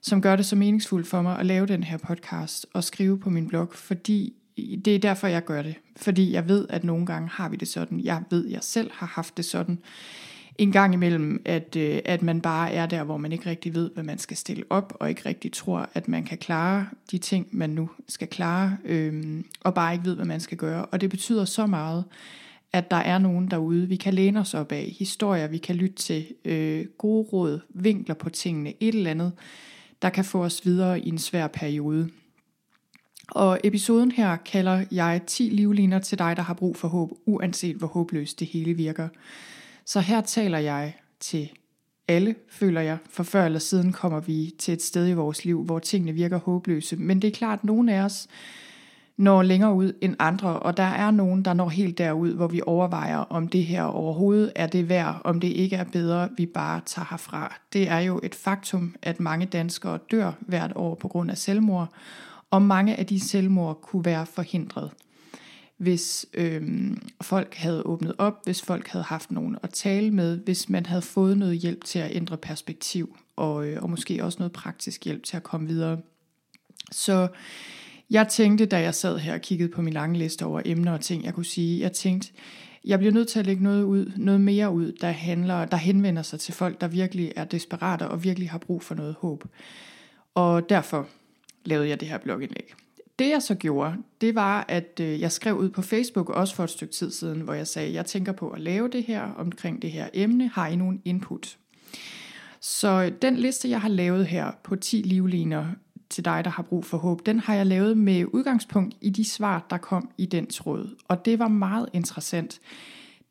som 0.00 0.22
gør 0.22 0.36
det 0.36 0.46
så 0.46 0.56
meningsfuldt 0.56 1.06
for 1.06 1.22
mig 1.22 1.38
at 1.38 1.46
lave 1.46 1.66
den 1.66 1.82
her 1.82 1.96
podcast 1.96 2.66
og 2.72 2.84
skrive 2.84 3.18
på 3.20 3.30
min 3.30 3.48
blog, 3.48 3.72
fordi 3.74 4.34
det 4.56 4.94
er 4.94 4.98
derfor, 4.98 5.26
jeg 5.26 5.44
gør 5.44 5.62
det. 5.62 5.74
Fordi 5.96 6.32
jeg 6.32 6.48
ved, 6.48 6.66
at 6.70 6.84
nogle 6.84 7.06
gange 7.06 7.28
har 7.28 7.48
vi 7.48 7.56
det 7.56 7.68
sådan. 7.68 8.00
Jeg 8.00 8.22
ved, 8.30 8.46
at 8.46 8.52
jeg 8.52 8.62
selv 8.62 8.90
har 8.94 9.06
haft 9.06 9.36
det 9.36 9.44
sådan 9.44 9.78
en 10.58 10.72
gang 10.72 10.94
imellem, 10.94 11.42
at, 11.44 11.76
øh, 11.76 11.98
at 12.04 12.22
man 12.22 12.40
bare 12.40 12.72
er 12.72 12.86
der, 12.86 13.04
hvor 13.04 13.16
man 13.16 13.32
ikke 13.32 13.50
rigtig 13.50 13.74
ved, 13.74 13.90
hvad 13.94 14.04
man 14.04 14.18
skal 14.18 14.36
stille 14.36 14.64
op, 14.70 14.96
og 15.00 15.08
ikke 15.08 15.22
rigtig 15.26 15.52
tror, 15.52 15.88
at 15.94 16.08
man 16.08 16.24
kan 16.24 16.38
klare 16.38 16.86
de 17.10 17.18
ting, 17.18 17.46
man 17.50 17.70
nu 17.70 17.90
skal 18.08 18.28
klare, 18.28 18.76
øh, 18.84 19.42
og 19.60 19.74
bare 19.74 19.92
ikke 19.92 20.04
ved, 20.04 20.14
hvad 20.14 20.26
man 20.26 20.40
skal 20.40 20.58
gøre. 20.58 20.84
Og 20.84 21.00
det 21.00 21.10
betyder 21.10 21.44
så 21.44 21.66
meget, 21.66 22.04
at 22.72 22.90
der 22.90 22.96
er 22.96 23.18
nogen 23.18 23.50
derude, 23.50 23.88
vi 23.88 23.96
kan 23.96 24.14
læne 24.14 24.40
os 24.40 24.54
op 24.54 24.72
af, 24.72 24.94
historier, 24.98 25.46
vi 25.46 25.58
kan 25.58 25.76
lytte 25.76 25.96
til, 25.96 26.26
øh, 26.44 26.86
gode 26.98 27.28
råd, 27.32 27.60
vinkler 27.68 28.14
på 28.14 28.30
tingene, 28.30 28.72
et 28.80 28.94
eller 28.94 29.10
andet, 29.10 29.32
der 30.02 30.08
kan 30.08 30.24
få 30.24 30.44
os 30.44 30.66
videre 30.66 31.00
i 31.00 31.08
en 31.08 31.18
svær 31.18 31.46
periode. 31.46 32.10
Og 33.28 33.60
episoden 33.64 34.10
her 34.10 34.36
kalder 34.36 34.84
jeg 34.90 35.20
10 35.26 35.42
livliner 35.42 35.98
til 35.98 36.18
dig, 36.18 36.36
der 36.36 36.42
har 36.42 36.54
brug 36.54 36.76
for 36.76 36.88
håb, 36.88 37.10
uanset 37.26 37.76
hvor 37.76 37.86
håbløst 37.86 38.40
det 38.40 38.48
hele 38.48 38.74
virker. 38.74 39.08
Så 39.86 40.00
her 40.00 40.20
taler 40.20 40.58
jeg 40.58 40.94
til 41.20 41.50
alle, 42.08 42.34
føler 42.50 42.80
jeg, 42.80 42.98
for 43.10 43.22
før 43.22 43.44
eller 43.44 43.58
siden 43.58 43.92
kommer 43.92 44.20
vi 44.20 44.54
til 44.58 44.74
et 44.74 44.82
sted 44.82 45.08
i 45.08 45.12
vores 45.12 45.44
liv, 45.44 45.64
hvor 45.64 45.78
tingene 45.78 46.12
virker 46.12 46.38
håbløse. 46.38 46.96
Men 46.96 47.22
det 47.22 47.28
er 47.28 47.34
klart, 47.34 47.58
at 47.58 47.64
nogle 47.64 47.94
af 47.94 48.00
os 48.00 48.28
når 49.16 49.42
længere 49.42 49.74
ud 49.74 49.92
end 50.00 50.16
andre, 50.18 50.58
og 50.58 50.76
der 50.76 50.82
er 50.82 51.10
nogen, 51.10 51.42
der 51.44 51.54
når 51.54 51.68
helt 51.68 51.98
derud, 51.98 52.32
hvor 52.32 52.46
vi 52.46 52.60
overvejer, 52.66 53.16
om 53.16 53.48
det 53.48 53.64
her 53.64 53.82
overhovedet 53.82 54.52
er 54.56 54.66
det 54.66 54.88
værd, 54.88 55.20
om 55.24 55.40
det 55.40 55.48
ikke 55.48 55.76
er 55.76 55.84
bedre, 55.84 56.28
vi 56.36 56.46
bare 56.46 56.80
tager 56.86 57.06
herfra. 57.10 57.56
Det 57.72 57.88
er 57.88 57.98
jo 57.98 58.20
et 58.22 58.34
faktum, 58.34 58.94
at 59.02 59.20
mange 59.20 59.46
danskere 59.46 59.98
dør 60.10 60.32
hvert 60.40 60.72
år 60.74 60.94
på 60.94 61.08
grund 61.08 61.30
af 61.30 61.38
selvmord, 61.38 61.88
Og 62.50 62.62
mange 62.62 62.96
af 62.96 63.06
de 63.06 63.20
selvmord 63.20 63.80
kunne 63.82 64.04
være 64.04 64.26
forhindret, 64.26 64.90
hvis 65.76 66.26
øhm, 66.34 67.08
folk 67.22 67.54
havde 67.54 67.82
åbnet 67.86 68.14
op, 68.18 68.44
hvis 68.44 68.62
folk 68.62 68.88
havde 68.88 69.04
haft 69.04 69.30
nogen 69.30 69.56
at 69.62 69.70
tale 69.70 70.10
med, 70.10 70.38
hvis 70.38 70.68
man 70.68 70.86
havde 70.86 71.02
fået 71.02 71.38
noget 71.38 71.58
hjælp 71.58 71.84
til 71.84 71.98
at 71.98 72.16
ændre 72.16 72.36
perspektiv, 72.36 73.16
og, 73.36 73.66
øh, 73.66 73.82
og 73.82 73.90
måske 73.90 74.24
også 74.24 74.38
noget 74.38 74.52
praktisk 74.52 75.04
hjælp 75.04 75.22
til 75.22 75.36
at 75.36 75.42
komme 75.42 75.66
videre. 75.66 75.98
Så 76.92 77.28
jeg 78.10 78.28
tænkte, 78.28 78.66
da 78.66 78.80
jeg 78.80 78.94
sad 78.94 79.18
her 79.18 79.34
og 79.34 79.40
kiggede 79.40 79.68
på 79.68 79.82
min 79.82 79.92
lange 79.92 80.18
liste 80.18 80.44
over 80.44 80.62
emner 80.64 80.92
og 80.92 81.00
ting, 81.00 81.24
jeg 81.24 81.34
kunne 81.34 81.44
sige, 81.44 81.80
jeg 81.80 81.92
tænkte, 81.92 82.32
jeg 82.84 82.98
bliver 82.98 83.12
nødt 83.12 83.28
til 83.28 83.38
at 83.38 83.46
lægge 83.46 83.62
noget 83.62 83.82
ud, 83.82 84.12
noget 84.16 84.40
mere 84.40 84.70
ud, 84.70 84.92
der 84.92 85.10
handler, 85.10 85.64
der 85.64 85.76
henvender 85.76 86.22
sig 86.22 86.40
til 86.40 86.54
folk, 86.54 86.80
der 86.80 86.88
virkelig 86.88 87.32
er 87.36 87.44
desperate 87.44 88.08
og 88.08 88.24
virkelig 88.24 88.50
har 88.50 88.58
brug 88.58 88.82
for 88.82 88.94
noget 88.94 89.14
håb. 89.18 89.44
Og 90.34 90.68
derfor 90.68 91.08
lavede 91.64 91.88
jeg 91.88 92.00
det 92.00 92.08
her 92.08 92.18
blogindlæg. 92.18 92.74
Det 93.18 93.30
jeg 93.30 93.42
så 93.42 93.54
gjorde, 93.54 93.96
det 94.20 94.34
var, 94.34 94.64
at 94.68 95.00
øh, 95.00 95.20
jeg 95.20 95.32
skrev 95.32 95.56
ud 95.56 95.70
på 95.70 95.82
Facebook, 95.82 96.30
også 96.30 96.54
for 96.54 96.64
et 96.64 96.70
stykke 96.70 96.94
tid 96.94 97.10
siden, 97.10 97.40
hvor 97.40 97.54
jeg 97.54 97.66
sagde, 97.66 97.92
jeg 97.92 98.06
tænker 98.06 98.32
på 98.32 98.50
at 98.50 98.60
lave 98.60 98.88
det 98.88 99.04
her 99.04 99.22
omkring 99.22 99.82
det 99.82 99.90
her 99.90 100.08
emne. 100.14 100.48
Har 100.48 100.66
I 100.66 100.76
nogen 100.76 101.02
input? 101.04 101.58
Så 102.60 103.02
øh, 103.02 103.12
den 103.22 103.36
liste, 103.36 103.70
jeg 103.70 103.80
har 103.80 103.88
lavet 103.88 104.26
her 104.26 104.50
på 104.62 104.76
10 104.76 104.96
livliner 104.96 105.66
til 106.10 106.24
dig, 106.24 106.44
der 106.44 106.50
har 106.50 106.62
brug 106.62 106.84
for 106.84 106.98
håb, 106.98 107.26
den 107.26 107.40
har 107.40 107.54
jeg 107.54 107.66
lavet 107.66 107.98
med 107.98 108.24
udgangspunkt 108.32 108.94
i 109.00 109.10
de 109.10 109.24
svar, 109.24 109.66
der 109.70 109.76
kom 109.76 110.10
i 110.18 110.26
den 110.26 110.46
tråd. 110.46 110.96
Og 111.08 111.24
det 111.24 111.38
var 111.38 111.48
meget 111.48 111.88
interessant. 111.92 112.60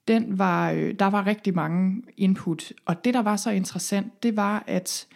Den 0.08 0.40
var, 0.40 0.72
øh, 0.72 0.96
der 1.00 1.06
var 1.06 1.28
rigtig 1.28 1.56
mange 1.56 2.04
input, 2.18 2.74
og 2.86 3.06
det, 3.06 3.13
der 3.13 3.22
var 3.22 3.36
så 3.36 3.52
interessant, 3.52 4.24
det 4.24 4.36
var, 4.36 4.63
at, 4.68 5.08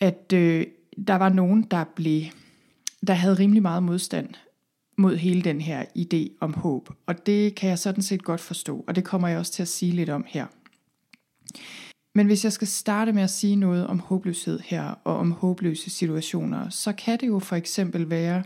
at 0.00 0.32
øh, 0.34 0.66
der 1.06 1.14
var 1.14 1.28
nogen, 1.28 1.62
der 1.62 1.84
blev, 1.84 2.22
der 3.06 3.14
havde 3.14 3.34
rimelig 3.34 3.62
meget 3.62 3.82
modstand 3.82 4.28
mod 4.98 5.16
hele 5.16 5.42
den 5.42 5.60
her 5.60 5.84
idé 5.98 6.36
om 6.40 6.54
håb. 6.54 6.90
Og 7.06 7.26
det 7.26 7.54
kan 7.54 7.68
jeg 7.68 7.78
sådan 7.78 8.02
set 8.02 8.22
godt 8.24 8.40
forstå, 8.40 8.84
og 8.88 8.96
det 8.96 9.04
kommer 9.04 9.28
jeg 9.28 9.38
også 9.38 9.52
til 9.52 9.62
at 9.62 9.68
sige 9.68 9.92
lidt 9.92 10.08
om 10.08 10.24
her. 10.28 10.46
Men 12.14 12.26
hvis 12.26 12.44
jeg 12.44 12.52
skal 12.52 12.68
starte 12.68 13.12
med 13.12 13.22
at 13.22 13.30
sige 13.30 13.56
noget 13.56 13.86
om 13.86 13.98
håbløshed 13.98 14.60
her, 14.60 14.84
og 15.04 15.16
om 15.16 15.32
håbløse 15.32 15.90
situationer, 15.90 16.68
så 16.68 16.92
kan 16.92 17.20
det 17.20 17.26
jo 17.26 17.38
for 17.38 17.56
eksempel 17.56 18.10
være, 18.10 18.42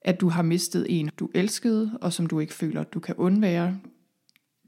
at 0.00 0.20
du 0.20 0.28
har 0.28 0.42
mistet 0.42 0.86
en, 0.88 1.10
du 1.18 1.30
elskede, 1.34 1.98
og 2.00 2.12
som 2.12 2.26
du 2.26 2.40
ikke 2.40 2.54
føler, 2.54 2.84
du 2.84 3.00
kan 3.00 3.14
undvære. 3.14 3.78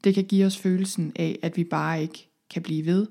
Det 0.04 0.14
kan 0.14 0.24
give 0.24 0.46
os 0.46 0.58
følelsen 0.58 1.12
af, 1.16 1.38
at 1.42 1.56
vi 1.56 1.64
bare 1.64 2.02
ikke 2.02 2.28
kan 2.50 2.62
blive 2.62 2.86
ved. 2.86 3.06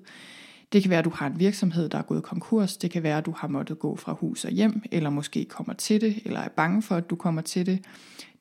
Det 0.72 0.82
kan 0.82 0.90
være, 0.90 1.00
at 1.00 1.06
du 1.06 1.10
har 1.10 1.28
en 1.28 1.40
virksomhed, 1.40 1.90
der 1.90 1.98
er 1.98 2.02
gået 2.02 2.24
konkurs. 2.24 2.78
Det 2.78 2.92
kan 2.92 3.04
være, 3.04 3.18
at 3.18 3.26
du 3.26 3.34
har 3.38 3.48
måttet 3.48 3.80
gå 3.80 3.96
fra 3.96 4.14
hus 4.14 4.46
og 4.46 4.52
hjem, 4.52 4.82
eller 4.92 5.10
måske 5.10 5.46
kommer 5.46 5.74
til 5.74 6.02
det, 6.02 6.22
eller 6.26 6.40
er 6.40 6.48
bange 6.48 6.82
for, 6.82 6.96
at 6.96 7.10
du 7.10 7.16
kommer 7.16 7.42
til 7.42 7.66
det. 7.66 7.86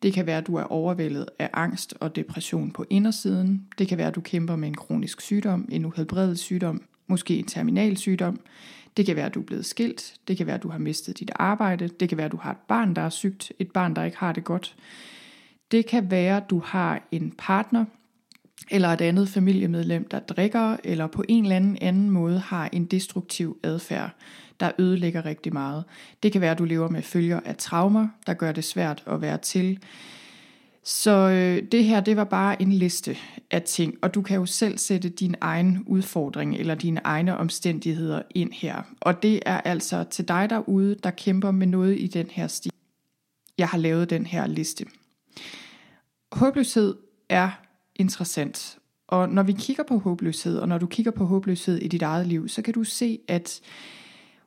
Det 0.03 0.13
kan 0.13 0.27
være, 0.27 0.39
at 0.39 0.47
du 0.47 0.57
er 0.57 0.63
overvældet 0.63 1.27
af 1.39 1.51
angst 1.53 1.95
og 2.01 2.17
depression 2.17 2.71
på 2.71 2.85
indersiden. 2.91 3.67
Det 3.79 3.89
kan 3.89 3.99
være, 3.99 4.09
at 4.09 4.15
du 4.15 4.21
kæmper 4.21 4.57
med 4.57 4.69
en 4.69 4.75
kronisk 4.75 5.21
sygdom, 5.21 5.69
en 5.73 5.85
uhelbredet 5.85 6.39
sygdom, 6.39 6.83
måske 7.07 7.39
en 7.39 7.47
terminal 7.47 7.97
sygdom. 7.97 8.41
Det 8.97 9.07
kan 9.07 9.17
være, 9.17 9.27
at 9.27 9.35
du 9.35 9.41
er 9.41 9.45
blevet 9.45 9.67
skilt. 9.67 10.15
Det 10.29 10.37
kan 10.37 10.47
være, 10.47 10.57
at 10.57 10.63
du 10.63 10.69
har 10.69 10.79
mistet 10.79 11.19
dit 11.19 11.31
arbejde. 11.35 11.89
Det 11.89 12.09
kan 12.09 12.19
være, 12.19 12.27
at 12.27 12.33
du 12.33 12.37
har 12.37 12.51
et 12.51 12.57
barn, 12.69 12.95
der 12.95 13.03
er 13.03 13.11
sygt. 13.11 13.53
Et 13.59 13.71
barn, 13.71 13.97
der 13.97 14.05
ikke 14.05 14.17
har 14.17 14.33
det 14.33 14.45
godt. 14.45 14.77
Det 15.71 15.87
kan 15.87 16.11
være, 16.11 16.37
at 16.37 16.51
du 16.51 16.59
har 16.65 17.03
en 17.13 17.33
partner, 17.39 17.85
eller 18.71 18.89
et 18.89 19.01
andet 19.01 19.29
familiemedlem, 19.29 20.09
der 20.09 20.19
drikker, 20.19 20.77
eller 20.85 21.07
på 21.07 21.25
en 21.29 21.45
eller 21.45 21.57
anden 21.57 21.79
anden 21.81 22.11
måde 22.11 22.39
har 22.39 22.69
en 22.73 22.85
destruktiv 22.85 23.59
adfærd, 23.63 24.11
der 24.61 24.71
ødelægger 24.79 25.25
rigtig 25.25 25.53
meget. 25.53 25.85
Det 26.23 26.33
kan 26.33 26.41
være, 26.41 26.51
at 26.51 26.59
du 26.59 26.65
lever 26.65 26.89
med 26.89 27.03
følger 27.03 27.41
af 27.45 27.57
traumer, 27.57 28.09
der 28.27 28.35
gør 28.35 28.53
det 28.53 28.65
svært 28.65 29.03
at 29.07 29.21
være 29.21 29.39
til. 29.39 29.79
Så 30.85 31.11
øh, 31.11 31.63
det 31.73 31.85
her, 31.85 32.01
det 32.01 32.17
var 32.17 32.25
bare 32.25 32.63
en 32.63 32.73
liste 32.73 33.17
af 33.51 33.63
ting, 33.63 33.95
og 34.03 34.15
du 34.15 34.23
kan 34.23 34.37
jo 34.37 34.47
selv 34.47 34.79
sætte 34.79 35.09
din 35.09 35.35
egen 35.41 35.85
udfordring 35.87 36.57
eller 36.57 36.75
dine 36.75 37.01
egne 37.05 37.37
omstændigheder 37.37 38.23
ind 38.35 38.53
her. 38.53 38.83
Og 39.01 39.23
det 39.23 39.41
er 39.47 39.61
altså 39.61 40.05
til 40.11 40.29
dig 40.29 40.51
derude, 40.51 40.97
der 41.03 41.11
kæmper 41.11 41.51
med 41.51 41.67
noget 41.67 42.01
i 42.01 42.07
den 42.07 42.27
her 42.31 42.47
stil. 42.47 42.73
Jeg 43.59 43.69
har 43.69 43.79
lavet 43.79 44.11
den 44.11 44.27
her 44.27 44.47
liste. 44.47 44.87
Håbløshed 46.33 46.95
er 47.29 47.51
interessant. 47.97 48.79
Og 49.09 49.29
når 49.29 49.43
vi 49.43 49.53
kigger 49.53 49.83
på 49.83 49.99
håbløshed, 49.99 50.59
og 50.59 50.69
når 50.69 50.79
du 50.79 50.87
kigger 50.87 51.13
på 51.13 51.25
håbløshed 51.25 51.79
i 51.79 51.89
dit 51.89 52.03
eget 52.03 52.27
liv, 52.27 52.49
så 52.49 52.63
kan 52.63 52.75
du 52.75 52.85
se, 52.85 53.19
at 53.29 53.61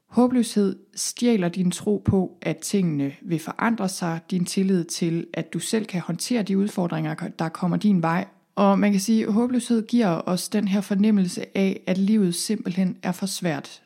håbløshed 0.08 0.80
stjæler 0.96 1.50
din 1.50 1.72
tro 1.72 2.02
på, 2.06 2.38
at 2.42 2.58
tingene 2.58 3.16
vil 3.22 3.40
forandre 3.40 3.90
sig, 3.90 4.20
din 4.32 4.46
tillid 4.46 4.84
til, 4.84 5.28
at 5.34 5.54
du 5.54 5.60
selv 5.60 5.86
kan 5.86 6.02
håndtere 6.02 6.44
de 6.44 6.58
udfordringer, 6.58 7.14
der 7.40 7.50
kommer 7.50 7.78
din 7.78 8.02
vej. 8.02 8.28
Og 8.56 8.80
man 8.80 8.92
kan 8.92 9.02
sige, 9.02 9.28
at 9.28 9.34
håbløshed 9.34 9.88
giver 9.88 10.22
os 10.26 10.50
den 10.50 10.68
her 10.68 10.82
fornemmelse 10.82 11.58
af, 11.58 11.82
at 11.88 11.98
livet 11.98 12.36
simpelthen 12.36 12.98
er 13.04 13.12
for 13.12 13.26
svært. 13.26 13.84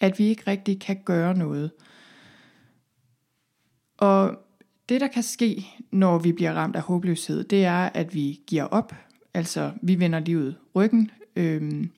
At 0.00 0.18
vi 0.18 0.24
ikke 0.24 0.42
rigtig 0.46 0.80
kan 0.80 1.00
gøre 1.04 1.34
noget. 1.34 1.70
Og 3.98 4.43
det, 4.88 5.00
der 5.00 5.06
kan 5.06 5.22
ske, 5.22 5.66
når 5.90 6.18
vi 6.18 6.32
bliver 6.32 6.52
ramt 6.52 6.76
af 6.76 6.82
håbløshed, 6.82 7.44
det 7.44 7.64
er, 7.64 7.88
at 7.94 8.14
vi 8.14 8.40
giver 8.46 8.64
op. 8.64 8.94
Altså, 9.34 9.70
vi 9.82 9.98
vender 9.98 10.18
livet 10.18 10.54
ryggen. 10.74 11.10
Øhm, 11.36 11.90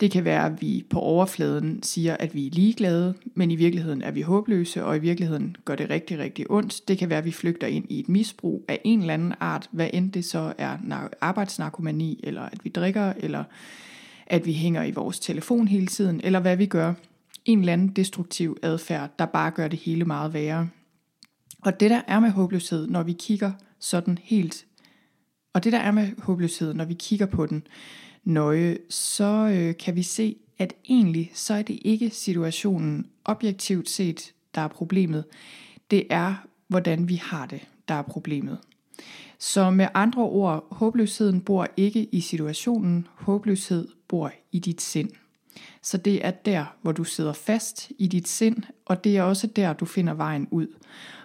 det 0.00 0.10
kan 0.10 0.24
være, 0.24 0.46
at 0.46 0.62
vi 0.62 0.84
på 0.90 1.00
overfladen 1.00 1.82
siger, 1.82 2.16
at 2.16 2.34
vi 2.34 2.46
er 2.46 2.50
ligeglade, 2.50 3.14
men 3.34 3.50
i 3.50 3.56
virkeligheden 3.56 4.02
er 4.02 4.10
vi 4.10 4.20
håbløse, 4.20 4.84
og 4.84 4.96
i 4.96 4.98
virkeligheden 4.98 5.56
gør 5.64 5.74
det 5.74 5.90
rigtig, 5.90 6.18
rigtig 6.18 6.50
ondt. 6.50 6.88
Det 6.88 6.98
kan 6.98 7.10
være, 7.10 7.18
at 7.18 7.24
vi 7.24 7.32
flygter 7.32 7.66
ind 7.66 7.84
i 7.88 8.00
et 8.00 8.08
misbrug 8.08 8.64
af 8.68 8.80
en 8.84 9.00
eller 9.00 9.14
anden 9.14 9.34
art, 9.40 9.68
hvad 9.70 9.90
end 9.92 10.12
det 10.12 10.24
så 10.24 10.52
er 10.58 10.76
arbejdsnarkomani, 11.20 12.20
eller 12.24 12.42
at 12.42 12.64
vi 12.64 12.70
drikker, 12.70 13.12
eller 13.16 13.44
at 14.26 14.46
vi 14.46 14.52
hænger 14.52 14.82
i 14.82 14.90
vores 14.90 15.20
telefon 15.20 15.68
hele 15.68 15.86
tiden, 15.86 16.20
eller 16.24 16.40
hvad 16.40 16.56
vi 16.56 16.66
gør. 16.66 16.94
En 17.44 17.58
eller 17.58 17.72
anden 17.72 17.88
destruktiv 17.88 18.56
adfærd, 18.62 19.10
der 19.18 19.26
bare 19.26 19.50
gør 19.50 19.68
det 19.68 19.78
hele 19.78 20.04
meget 20.04 20.34
værre. 20.34 20.68
Og 21.62 21.80
det 21.80 21.90
der 21.90 22.02
er 22.06 22.20
med 22.20 22.30
håbløshed, 22.30 22.86
når 22.86 23.02
vi 23.02 23.12
kigger 23.12 23.52
sådan 23.78 24.18
helt, 24.22 24.66
og 25.52 25.64
det 25.64 25.72
der 25.72 25.78
er 25.78 25.90
med 25.90 26.08
håbløshed, 26.18 26.74
når 26.74 26.84
vi 26.84 26.94
kigger 26.94 27.26
på 27.26 27.46
den 27.46 27.66
nøje, 28.24 28.78
så 28.90 29.50
øh, 29.54 29.76
kan 29.76 29.96
vi 29.96 30.02
se, 30.02 30.36
at 30.58 30.74
egentlig 30.88 31.30
så 31.34 31.54
er 31.54 31.62
det 31.62 31.78
ikke 31.82 32.10
situationen 32.10 33.06
objektivt 33.24 33.88
set, 33.88 34.34
der 34.54 34.60
er 34.60 34.68
problemet. 34.68 35.24
Det 35.90 36.06
er, 36.10 36.34
hvordan 36.68 37.08
vi 37.08 37.14
har 37.14 37.46
det, 37.46 37.60
der 37.88 37.94
er 37.94 38.02
problemet. 38.02 38.58
Så 39.38 39.70
med 39.70 39.88
andre 39.94 40.22
ord, 40.22 40.66
håbløsheden 40.70 41.40
bor 41.40 41.68
ikke 41.76 42.08
i 42.12 42.20
situationen, 42.20 43.06
håbløshed 43.14 43.88
bor 44.08 44.32
i 44.52 44.58
dit 44.58 44.82
sind. 44.82 45.10
Så 45.82 45.96
det 45.96 46.26
er 46.26 46.30
der, 46.30 46.64
hvor 46.82 46.92
du 46.92 47.04
sidder 47.04 47.32
fast 47.32 47.90
i 47.98 48.06
dit 48.06 48.28
sind, 48.28 48.62
og 48.84 49.04
det 49.04 49.16
er 49.16 49.22
også 49.22 49.46
der, 49.46 49.72
du 49.72 49.84
finder 49.84 50.14
vejen 50.14 50.48
ud. 50.50 50.66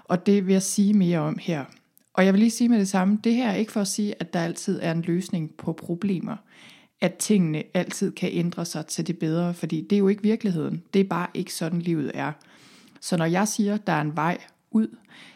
Og 0.04 0.26
det 0.26 0.48
vil 0.48 0.54
jeg 0.54 0.62
sige 0.62 0.94
mere 0.94 1.20
om 1.20 1.38
her. 1.42 1.66
Og 2.14 2.26
jeg 2.26 2.34
vil 2.34 2.40
lige 2.40 2.52
sige 2.52 2.70
med 2.70 2.80
det 2.80 2.88
samme, 2.88 3.20
det 3.24 3.34
her 3.34 3.50
er 3.50 3.56
ikke 3.56 3.72
for 3.72 3.82
at 3.82 3.88
sige, 3.88 4.16
at 4.20 4.34
der 4.34 4.40
altid 4.40 4.80
er 4.82 4.92
en 4.92 5.02
løsning 5.02 5.52
på 5.58 5.74
problemer. 5.74 6.36
At 7.02 7.14
tingene 7.14 7.64
altid 7.74 8.12
kan 8.12 8.30
ændre 8.34 8.66
sig 8.66 8.86
til 8.86 9.08
det 9.08 9.20
bedre, 9.20 9.54
fordi 9.54 9.82
det 9.82 9.96
er 9.96 10.00
jo 10.00 10.08
ikke 10.08 10.24
virkeligheden. 10.24 10.84
Det 10.94 11.00
er 11.00 11.10
bare 11.10 11.28
ikke 11.34 11.54
sådan 11.54 11.80
livet 11.80 12.12
er. 12.14 12.32
Så 13.00 13.18
når 13.18 13.26
jeg 13.26 13.48
siger, 13.48 13.74
at 13.74 13.88
der 13.88 13.94
er 13.94 14.02
en 14.02 14.16
vej 14.16 14.38
ud, 14.72 14.88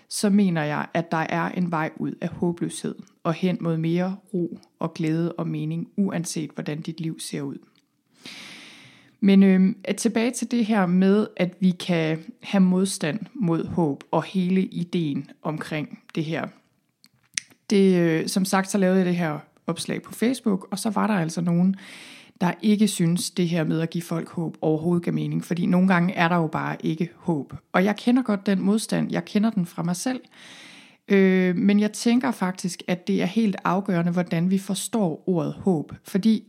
så 0.10 0.30
mener 0.30 0.64
jeg, 0.64 0.88
at 0.94 1.12
der 1.12 1.18
er 1.18 1.50
en 1.50 1.72
vej 1.72 1.92
ud 1.98 2.14
af 2.22 2.30
håbløshed 2.30 2.96
og 3.24 3.34
hen 3.34 3.58
mod 3.62 3.78
mere 3.78 4.16
ro 4.34 4.60
og 4.80 4.94
glæde 4.94 5.32
og 5.32 5.48
mening, 5.48 5.88
uanset 5.98 6.52
hvordan 6.52 6.82
dit 6.82 7.00
liv 7.00 7.20
ser 7.20 7.42
ud. 7.42 7.58
Men 9.20 9.44
øh, 9.44 9.96
tilbage 9.98 10.32
til 10.32 10.52
det 10.52 10.66
her 10.66 10.86
med, 10.86 11.28
at 11.38 11.54
vi 11.60 11.72
kan 11.72 12.20
have 12.44 12.62
modstand 12.62 13.20
mod 13.34 13.66
håb 13.68 14.04
og 14.12 14.24
hele 14.24 14.62
ideen 14.62 15.30
omkring 15.42 16.00
det 16.16 16.24
her. 16.24 16.48
Det, 17.70 17.96
øh, 18.00 18.28
som 18.28 18.46
sagt, 18.46 18.70
så 18.70 18.78
lavede 18.78 18.98
jeg 18.98 19.06
det 19.06 19.16
her 19.16 19.40
opslag 19.68 20.02
på 20.02 20.14
Facebook, 20.14 20.68
og 20.72 20.80
så 20.80 20.90
var 20.90 21.08
der 21.08 21.14
altså 21.14 21.42
nogen, 21.42 21.76
der 22.42 22.54
ikke 22.62 22.88
synes 22.88 23.32
det 23.32 23.50
her 23.50 23.64
med 23.64 23.82
at 23.82 23.90
give 23.90 24.02
folk 24.02 24.30
håb 24.30 24.58
overhovedet 24.62 25.06
gav 25.06 25.14
mening, 25.14 25.46
fordi 25.46 25.66
nogle 25.66 25.88
gange 25.88 26.14
er 26.14 26.28
der 26.28 26.36
jo 26.36 26.48
bare 26.48 26.76
ikke 26.80 27.10
håb. 27.16 27.54
Og 27.74 27.84
jeg 27.84 27.96
kender 27.96 28.22
godt 28.24 28.46
den 28.46 28.62
modstand, 28.62 29.12
jeg 29.12 29.26
kender 29.26 29.50
den 29.50 29.66
fra 29.66 29.84
mig 29.84 29.96
selv, 29.96 30.20
øh, 31.08 31.56
men 31.56 31.80
jeg 31.80 31.92
tænker 31.92 32.32
faktisk, 32.32 32.84
at 32.88 33.08
det 33.08 33.22
er 33.22 33.26
helt 33.26 33.56
afgørende, 33.64 34.12
hvordan 34.12 34.52
vi 34.52 34.58
forstår 34.58 35.24
ordet 35.26 35.54
håb, 35.54 35.94
fordi 36.04 36.44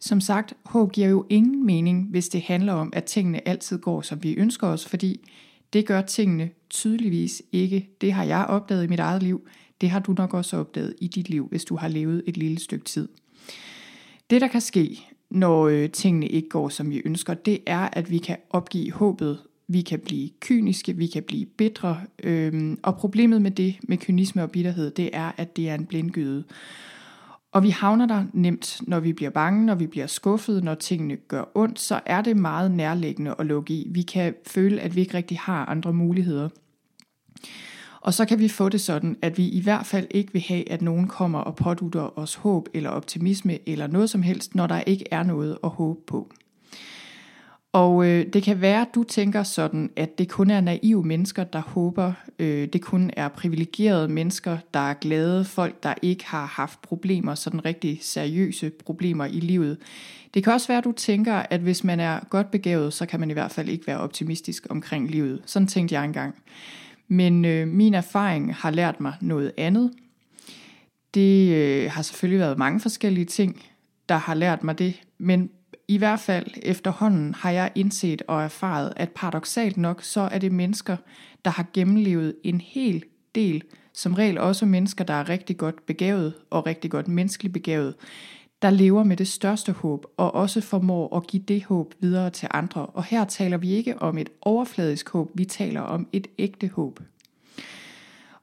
som 0.00 0.20
sagt, 0.20 0.54
håb 0.64 0.92
giver 0.92 1.08
jo 1.08 1.26
ingen 1.28 1.66
mening, 1.66 2.08
hvis 2.10 2.28
det 2.28 2.42
handler 2.42 2.72
om, 2.72 2.92
at 2.92 3.04
tingene 3.04 3.48
altid 3.48 3.78
går, 3.78 4.00
som 4.00 4.22
vi 4.22 4.34
ønsker 4.34 4.66
os, 4.66 4.86
fordi 4.86 5.28
det 5.72 5.86
gør 5.86 6.02
tingene 6.02 6.50
tydeligvis 6.70 7.42
ikke. 7.52 7.88
Det 8.00 8.12
har 8.12 8.24
jeg 8.24 8.44
opdaget 8.44 8.84
i 8.84 8.86
mit 8.86 9.00
eget 9.00 9.22
liv. 9.22 9.48
Det 9.80 9.90
har 9.90 10.00
du 10.00 10.12
nok 10.12 10.34
også 10.34 10.56
opdaget 10.56 10.94
i 11.00 11.06
dit 11.06 11.28
liv, 11.28 11.46
hvis 11.48 11.64
du 11.64 11.76
har 11.76 11.88
levet 11.88 12.22
et 12.26 12.36
lille 12.36 12.58
stykke 12.58 12.84
tid. 12.84 13.08
Det, 14.30 14.40
der 14.40 14.48
kan 14.48 14.60
ske, 14.60 15.00
når 15.30 15.68
øh, 15.68 15.90
tingene 15.90 16.28
ikke 16.28 16.48
går, 16.48 16.68
som 16.68 16.90
vi 16.90 17.02
ønsker, 17.04 17.34
det 17.34 17.58
er, 17.66 17.88
at 17.92 18.10
vi 18.10 18.18
kan 18.18 18.36
opgive 18.50 18.92
håbet 18.92 19.38
vi 19.68 19.80
kan 19.80 19.98
blive 19.98 20.30
kyniske, 20.40 20.96
vi 20.96 21.06
kan 21.06 21.22
blive 21.22 21.46
bitre, 21.46 22.00
øhm, 22.22 22.78
og 22.82 22.96
problemet 22.96 23.42
med 23.42 23.50
det, 23.50 23.76
med 23.82 23.96
kynisme 23.96 24.42
og 24.42 24.50
bitterhed, 24.50 24.90
det 24.90 25.10
er, 25.12 25.32
at 25.36 25.56
det 25.56 25.68
er 25.68 25.74
en 25.74 25.86
blindgyde. 25.86 26.44
Og 27.52 27.62
vi 27.62 27.70
havner 27.70 28.06
der 28.06 28.24
nemt, 28.32 28.80
når 28.86 29.00
vi 29.00 29.12
bliver 29.12 29.30
bange, 29.30 29.66
når 29.66 29.74
vi 29.74 29.86
bliver 29.86 30.06
skuffet, 30.06 30.64
når 30.64 30.74
tingene 30.74 31.16
gør 31.16 31.44
ondt, 31.54 31.80
så 31.80 32.00
er 32.06 32.22
det 32.22 32.36
meget 32.36 32.70
nærliggende 32.70 33.34
at 33.38 33.46
lukke 33.46 33.74
i. 33.74 33.88
Vi 33.90 34.02
kan 34.02 34.34
føle, 34.46 34.80
at 34.80 34.96
vi 34.96 35.00
ikke 35.00 35.14
rigtig 35.14 35.38
har 35.38 35.66
andre 35.66 35.92
muligheder. 35.92 36.48
Og 38.00 38.14
så 38.14 38.24
kan 38.24 38.38
vi 38.38 38.48
få 38.48 38.68
det 38.68 38.80
sådan, 38.80 39.16
at 39.22 39.38
vi 39.38 39.48
i 39.48 39.60
hvert 39.60 39.86
fald 39.86 40.06
ikke 40.10 40.32
vil 40.32 40.42
have, 40.48 40.70
at 40.70 40.82
nogen 40.82 41.08
kommer 41.08 41.38
og 41.38 41.56
pådutter 41.56 42.18
os 42.18 42.34
håb 42.34 42.68
eller 42.74 42.90
optimisme 42.90 43.68
eller 43.68 43.86
noget 43.86 44.10
som 44.10 44.22
helst, 44.22 44.54
når 44.54 44.66
der 44.66 44.80
ikke 44.80 45.04
er 45.10 45.22
noget 45.22 45.58
at 45.64 45.70
håbe 45.70 46.00
på. 46.06 46.32
Og 47.78 48.06
øh, 48.06 48.26
det 48.32 48.42
kan 48.42 48.60
være, 48.60 48.80
at 48.80 48.88
du 48.94 49.02
tænker 49.02 49.42
sådan, 49.42 49.90
at 49.96 50.18
det 50.18 50.28
kun 50.28 50.50
er 50.50 50.60
naive 50.60 51.04
mennesker, 51.04 51.44
der 51.44 51.60
håber. 51.60 52.12
Øh, 52.38 52.68
det 52.72 52.82
kun 52.82 53.10
er 53.16 53.28
privilegerede 53.28 54.08
mennesker, 54.08 54.58
der 54.74 54.80
er 54.80 54.94
glade. 54.94 55.44
Folk, 55.44 55.82
der 55.82 55.94
ikke 56.02 56.26
har 56.26 56.46
haft 56.46 56.82
problemer, 56.82 57.34
sådan 57.34 57.64
rigtig 57.64 57.98
seriøse 58.02 58.70
problemer 58.84 59.24
i 59.24 59.40
livet. 59.40 59.78
Det 60.34 60.44
kan 60.44 60.52
også 60.52 60.68
være, 60.68 60.78
at 60.78 60.84
du 60.84 60.92
tænker, 60.92 61.34
at 61.34 61.60
hvis 61.60 61.84
man 61.84 62.00
er 62.00 62.20
godt 62.30 62.50
begavet, 62.50 62.92
så 62.92 63.06
kan 63.06 63.20
man 63.20 63.30
i 63.30 63.32
hvert 63.32 63.50
fald 63.50 63.68
ikke 63.68 63.86
være 63.86 64.00
optimistisk 64.00 64.66
omkring 64.70 65.10
livet. 65.10 65.42
Sådan 65.46 65.68
tænkte 65.68 65.94
jeg 65.94 66.04
engang. 66.04 66.34
Men 67.08 67.44
øh, 67.44 67.68
min 67.68 67.94
erfaring 67.94 68.54
har 68.54 68.70
lært 68.70 69.00
mig 69.00 69.14
noget 69.20 69.52
andet. 69.56 69.92
Det 71.14 71.54
øh, 71.54 71.90
har 71.90 72.02
selvfølgelig 72.02 72.40
været 72.40 72.58
mange 72.58 72.80
forskellige 72.80 73.24
ting, 73.24 73.62
der 74.08 74.16
har 74.16 74.34
lært 74.34 74.64
mig 74.64 74.78
det. 74.78 75.00
Men 75.18 75.50
i 75.88 75.96
hvert 75.96 76.20
fald 76.20 76.46
efterhånden 76.62 77.34
har 77.34 77.50
jeg 77.50 77.72
indset 77.74 78.22
og 78.28 78.42
erfaret, 78.42 78.92
at 78.96 79.10
paradoxalt 79.10 79.76
nok, 79.76 80.02
så 80.02 80.20
er 80.20 80.38
det 80.38 80.52
mennesker, 80.52 80.96
der 81.44 81.50
har 81.50 81.66
gennemlevet 81.72 82.34
en 82.44 82.60
hel 82.60 83.04
del, 83.34 83.62
som 83.92 84.14
regel 84.14 84.38
også 84.38 84.66
mennesker, 84.66 85.04
der 85.04 85.14
er 85.14 85.28
rigtig 85.28 85.56
godt 85.56 85.86
begavet 85.86 86.34
og 86.50 86.66
rigtig 86.66 86.90
godt 86.90 87.08
menneskeligt 87.08 87.52
begavet, 87.52 87.94
der 88.62 88.70
lever 88.70 89.04
med 89.04 89.16
det 89.16 89.28
største 89.28 89.72
håb 89.72 90.06
og 90.16 90.34
også 90.34 90.60
formår 90.60 91.16
at 91.16 91.26
give 91.26 91.42
det 91.42 91.64
håb 91.64 91.94
videre 92.00 92.30
til 92.30 92.48
andre. 92.50 92.86
Og 92.86 93.04
her 93.04 93.24
taler 93.24 93.56
vi 93.56 93.70
ikke 93.70 94.02
om 94.02 94.18
et 94.18 94.28
overfladisk 94.40 95.08
håb, 95.08 95.30
vi 95.34 95.44
taler 95.44 95.80
om 95.80 96.08
et 96.12 96.26
ægte 96.38 96.68
håb. 96.68 97.00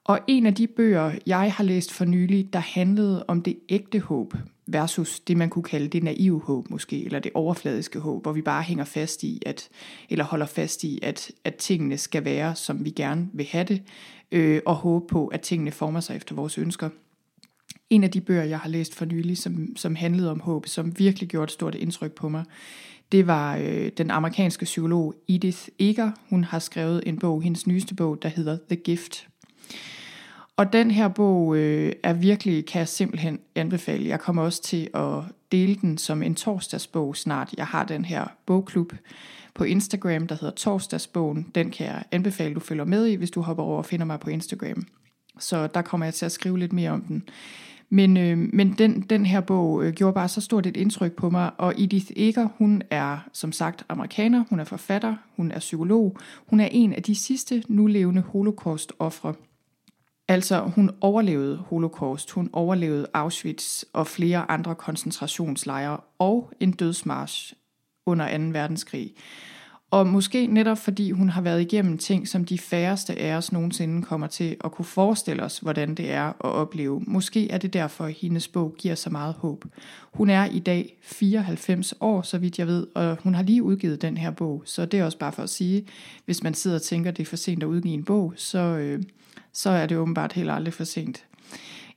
Og 0.04 0.20
en 0.28 0.46
af 0.46 0.56
de 0.56 0.68
bøger, 0.68 1.12
jeg 1.25 1.54
har 1.54 1.64
læst 1.64 1.94
for 1.94 2.06
nylig, 2.06 2.54
der 2.54 2.60
handlede 2.60 3.25
om 3.28 3.42
det 3.42 3.58
ægte 3.70 4.00
håb, 4.00 4.34
versus 4.68 5.20
det, 5.20 5.38
man 5.38 5.50
kunne 5.50 5.64
kalde 5.64 5.88
det 5.88 6.04
naive 6.04 6.42
håb 6.42 6.70
måske, 6.70 7.06
eller 7.06 7.20
det 7.20 7.32
overfladiske 7.34 8.00
håb, 8.00 8.24
hvor 8.24 8.32
vi 8.32 8.42
bare 8.42 8.64
hænger 8.64 8.84
fast 8.84 9.24
i, 9.24 9.42
at, 9.46 9.70
eller 10.10 10.26
holder 10.26 10.46
fast 10.46 10.84
i, 10.84 11.00
at, 11.02 11.32
at 11.44 11.56
tingene 11.56 11.98
skal 11.98 12.26
være, 12.26 12.56
som 12.56 12.86
vi 12.86 12.90
gerne 12.90 13.30
vil 13.34 13.46
have 13.46 13.64
det, 13.64 13.82
øh, 14.32 14.62
og 14.66 14.76
håbe 14.76 15.08
på, 15.08 15.28
at 15.28 15.42
tingene 15.42 15.72
former 15.72 16.00
sig 16.00 16.16
efter 16.16 16.36
vores 16.36 16.58
ønsker. 16.58 16.90
En 17.90 18.04
af 18.04 18.12
de 18.12 18.22
bøger, 18.22 18.44
jeg 18.44 18.60
har 18.60 18.70
læst 18.70 18.96
for 18.96 19.06
nylig, 19.06 19.38
som, 19.38 19.76
som 19.76 19.96
handlede 19.96 20.32
om 20.32 20.40
håb, 20.40 20.68
som 20.68 21.00
virkelig 21.00 21.30
gjorde 21.30 21.44
et 21.44 21.52
stort 21.52 21.76
indtryk 21.76 22.12
på 22.12 22.30
mig, 22.30 22.44
det 23.12 23.28
var 23.28 23.58
øh, 23.58 23.92
den 23.98 24.12
amerikanske 24.12 24.66
psykolog 24.66 25.16
Edith 25.30 25.68
Eger. 25.80 26.12
Hun 26.30 26.44
har 26.44 26.60
skrevet 26.60 27.04
en 27.06 27.20
bog, 27.20 27.42
hendes 27.42 27.68
nyeste 27.68 27.96
bog, 27.96 28.22
der 28.22 28.30
hedder 28.30 28.58
The 28.70 28.76
Gift. 28.76 29.28
Og 30.58 30.74
den 30.74 30.92
her 30.92 31.08
bog 31.08 31.58
øh, 31.58 31.94
er 32.04 32.14
virkelig, 32.14 32.66
kan 32.66 32.80
jeg 32.80 32.88
simpelthen 32.88 33.40
anbefale. 33.56 34.10
Jeg 34.10 34.20
kommer 34.20 34.44
også 34.44 34.62
til 34.62 34.90
at 34.94 35.24
dele 35.52 35.76
den 35.76 35.98
som 35.98 36.24
en 36.24 36.36
torsdagsbog 36.36 37.16
snart. 37.16 37.54
Jeg 37.58 37.68
har 37.68 37.86
den 37.86 38.06
her 38.06 38.26
bogklub 38.46 38.94
på 39.54 39.64
Instagram, 39.64 40.28
der 40.28 40.36
hedder 40.36 40.56
Torsdagsbogen. 40.56 41.52
Den 41.56 41.72
kan 41.72 41.86
jeg 41.86 42.04
anbefale, 42.12 42.56
du 42.56 42.60
følger 42.60 42.86
med 42.86 43.08
i, 43.08 43.16
hvis 43.16 43.32
du 43.32 43.42
hopper 43.42 43.64
over 43.64 43.78
og 43.78 43.86
finder 43.86 44.06
mig 44.06 44.20
på 44.20 44.30
Instagram. 44.30 44.88
Så 45.40 45.68
der 45.68 45.82
kommer 45.82 46.06
jeg 46.06 46.14
til 46.14 46.26
at 46.26 46.32
skrive 46.32 46.60
lidt 46.60 46.74
mere 46.74 46.92
om 46.92 47.02
den. 47.02 47.24
Men, 47.90 48.18
øh, 48.18 48.38
men 48.38 48.72
den, 48.72 49.01
den 49.01 49.25
her 49.25 49.42
bog 49.42 49.84
øh, 49.84 49.94
gjorde 49.94 50.14
bare 50.14 50.29
så 50.29 50.42
stort 50.42 50.66
et 50.66 50.77
indtryk 50.77 51.16
på 51.16 51.29
mig, 51.29 51.51
og 51.58 51.74
Edith 51.77 52.12
Eger, 52.16 52.48
hun 52.58 52.82
er 52.90 53.18
som 53.34 53.51
sagt 53.51 53.86
amerikaner, 53.90 54.44
hun 54.50 54.60
er 54.60 54.64
forfatter, 54.64 55.16
hun 55.36 55.51
er 55.51 55.60
psykolog, 55.60 56.18
hun 56.48 56.60
er 56.60 56.68
en 56.72 56.94
af 56.94 57.03
de 57.03 57.16
sidste 57.16 57.64
nulevende 57.68 58.22
holocaust-ofre. 58.22 59.34
Altså 60.27 60.59
hun 60.59 60.92
overlevede 61.01 61.57
holocaust, 61.57 62.31
hun 62.31 62.50
overlevede 62.53 63.07
Auschwitz 63.14 63.83
og 63.94 64.07
flere 64.07 64.51
andre 64.51 64.75
koncentrationslejre 64.75 65.98
og 66.20 66.51
en 66.59 66.72
dødsmarsch 66.72 67.53
under 68.05 68.38
2. 68.38 68.44
verdenskrig. 68.44 69.14
Og 69.92 70.07
måske 70.07 70.48
netop 70.48 70.77
fordi 70.77 71.11
hun 71.11 71.29
har 71.29 71.42
været 71.42 71.61
igennem 71.61 71.98
ting, 71.98 72.27
som 72.27 72.46
de 72.46 72.57
færreste 72.57 73.20
af 73.20 73.35
os 73.35 73.51
nogensinde 73.51 74.01
kommer 74.01 74.27
til 74.27 74.57
at 74.64 74.72
kunne 74.72 74.85
forestille 74.85 75.44
os, 75.44 75.59
hvordan 75.59 75.96
det 75.96 76.11
er 76.11 76.24
at 76.24 76.35
opleve. 76.42 77.03
Måske 77.07 77.51
er 77.51 77.57
det 77.57 77.74
derfor, 77.74 78.05
at 78.05 78.14
hendes 78.14 78.48
bog 78.48 78.75
giver 78.77 78.96
så 78.96 79.09
meget 79.09 79.33
håb. 79.33 79.66
Hun 80.14 80.29
er 80.29 80.46
i 80.46 80.59
dag 80.59 80.98
94 81.01 81.94
år, 82.00 82.22
så 82.22 82.38
vidt 82.38 82.59
jeg 82.59 82.68
ved, 82.68 82.88
og 82.96 83.18
hun 83.24 83.35
har 83.35 83.44
lige 83.44 83.64
udgivet 83.64 84.01
den 84.01 84.18
her 84.18 84.31
bog. 84.31 84.61
Så 84.66 84.85
det 84.85 85.00
er 85.00 85.05
også 85.05 85.18
bare 85.18 85.31
for 85.31 85.44
at 85.44 85.50
sige, 85.50 85.88
hvis 86.25 86.44
man 86.44 86.53
sidder 86.53 86.77
og 86.77 86.81
tænker, 86.81 87.11
at 87.11 87.18
det 87.18 87.24
er 87.24 87.27
for 87.27 87.35
sent 87.35 87.64
at 87.64 87.68
udgive 87.68 87.94
en 87.94 88.03
bog, 88.03 88.33
så, 88.35 88.59
øh, 88.59 89.03
så 89.55 89.70
er 89.70 89.85
det 89.85 89.98
åbenbart 89.98 90.33
heller 90.33 90.53
aldrig 90.53 90.74
for 90.74 90.83
sent. 90.83 91.25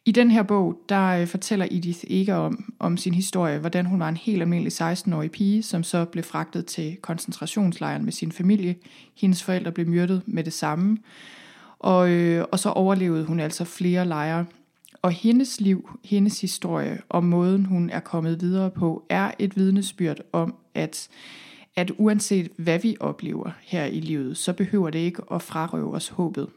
I 0.04 0.12
den 0.12 0.30
her 0.30 0.42
bog, 0.42 0.80
der 0.88 1.08
øh, 1.08 1.26
fortæller 1.26 1.66
Edith 1.70 1.98
ikke 2.06 2.34
om, 2.34 2.74
om 2.78 2.96
sin 2.96 3.14
historie, 3.14 3.58
hvordan 3.58 3.86
hun 3.86 4.00
var 4.00 4.08
en 4.08 4.16
helt 4.16 4.42
almindelig 4.42 4.72
16-årig 4.72 5.30
pige, 5.30 5.62
som 5.62 5.82
så 5.82 6.04
blev 6.04 6.24
fragtet 6.24 6.66
til 6.66 6.96
koncentrationslejren 6.96 8.04
med 8.04 8.12
sin 8.12 8.32
familie. 8.32 8.76
Hendes 9.16 9.42
forældre 9.42 9.72
blev 9.72 9.86
myrdet 9.86 10.22
med 10.26 10.44
det 10.44 10.52
samme, 10.52 10.98
og, 11.78 12.10
øh, 12.10 12.44
og 12.52 12.58
så 12.58 12.70
overlevede 12.70 13.24
hun 13.24 13.40
altså 13.40 13.64
flere 13.64 14.04
lejre. 14.04 14.46
Og 15.02 15.12
hendes 15.12 15.60
liv, 15.60 15.98
hendes 16.04 16.40
historie 16.40 17.00
og 17.08 17.24
måden 17.24 17.64
hun 17.64 17.90
er 17.90 18.00
kommet 18.00 18.40
videre 18.40 18.70
på, 18.70 19.04
er 19.08 19.30
et 19.38 19.56
vidnesbyrd 19.56 20.20
om, 20.32 20.54
at, 20.74 21.08
at 21.76 21.92
uanset 21.98 22.50
hvad 22.56 22.78
vi 22.78 22.96
oplever 23.00 23.50
her 23.62 23.84
i 23.84 24.00
livet, 24.00 24.36
så 24.36 24.52
behøver 24.52 24.90
det 24.90 24.98
ikke 24.98 25.22
at 25.32 25.42
frarøve 25.42 25.94
os 25.94 26.08
håbet. 26.08 26.48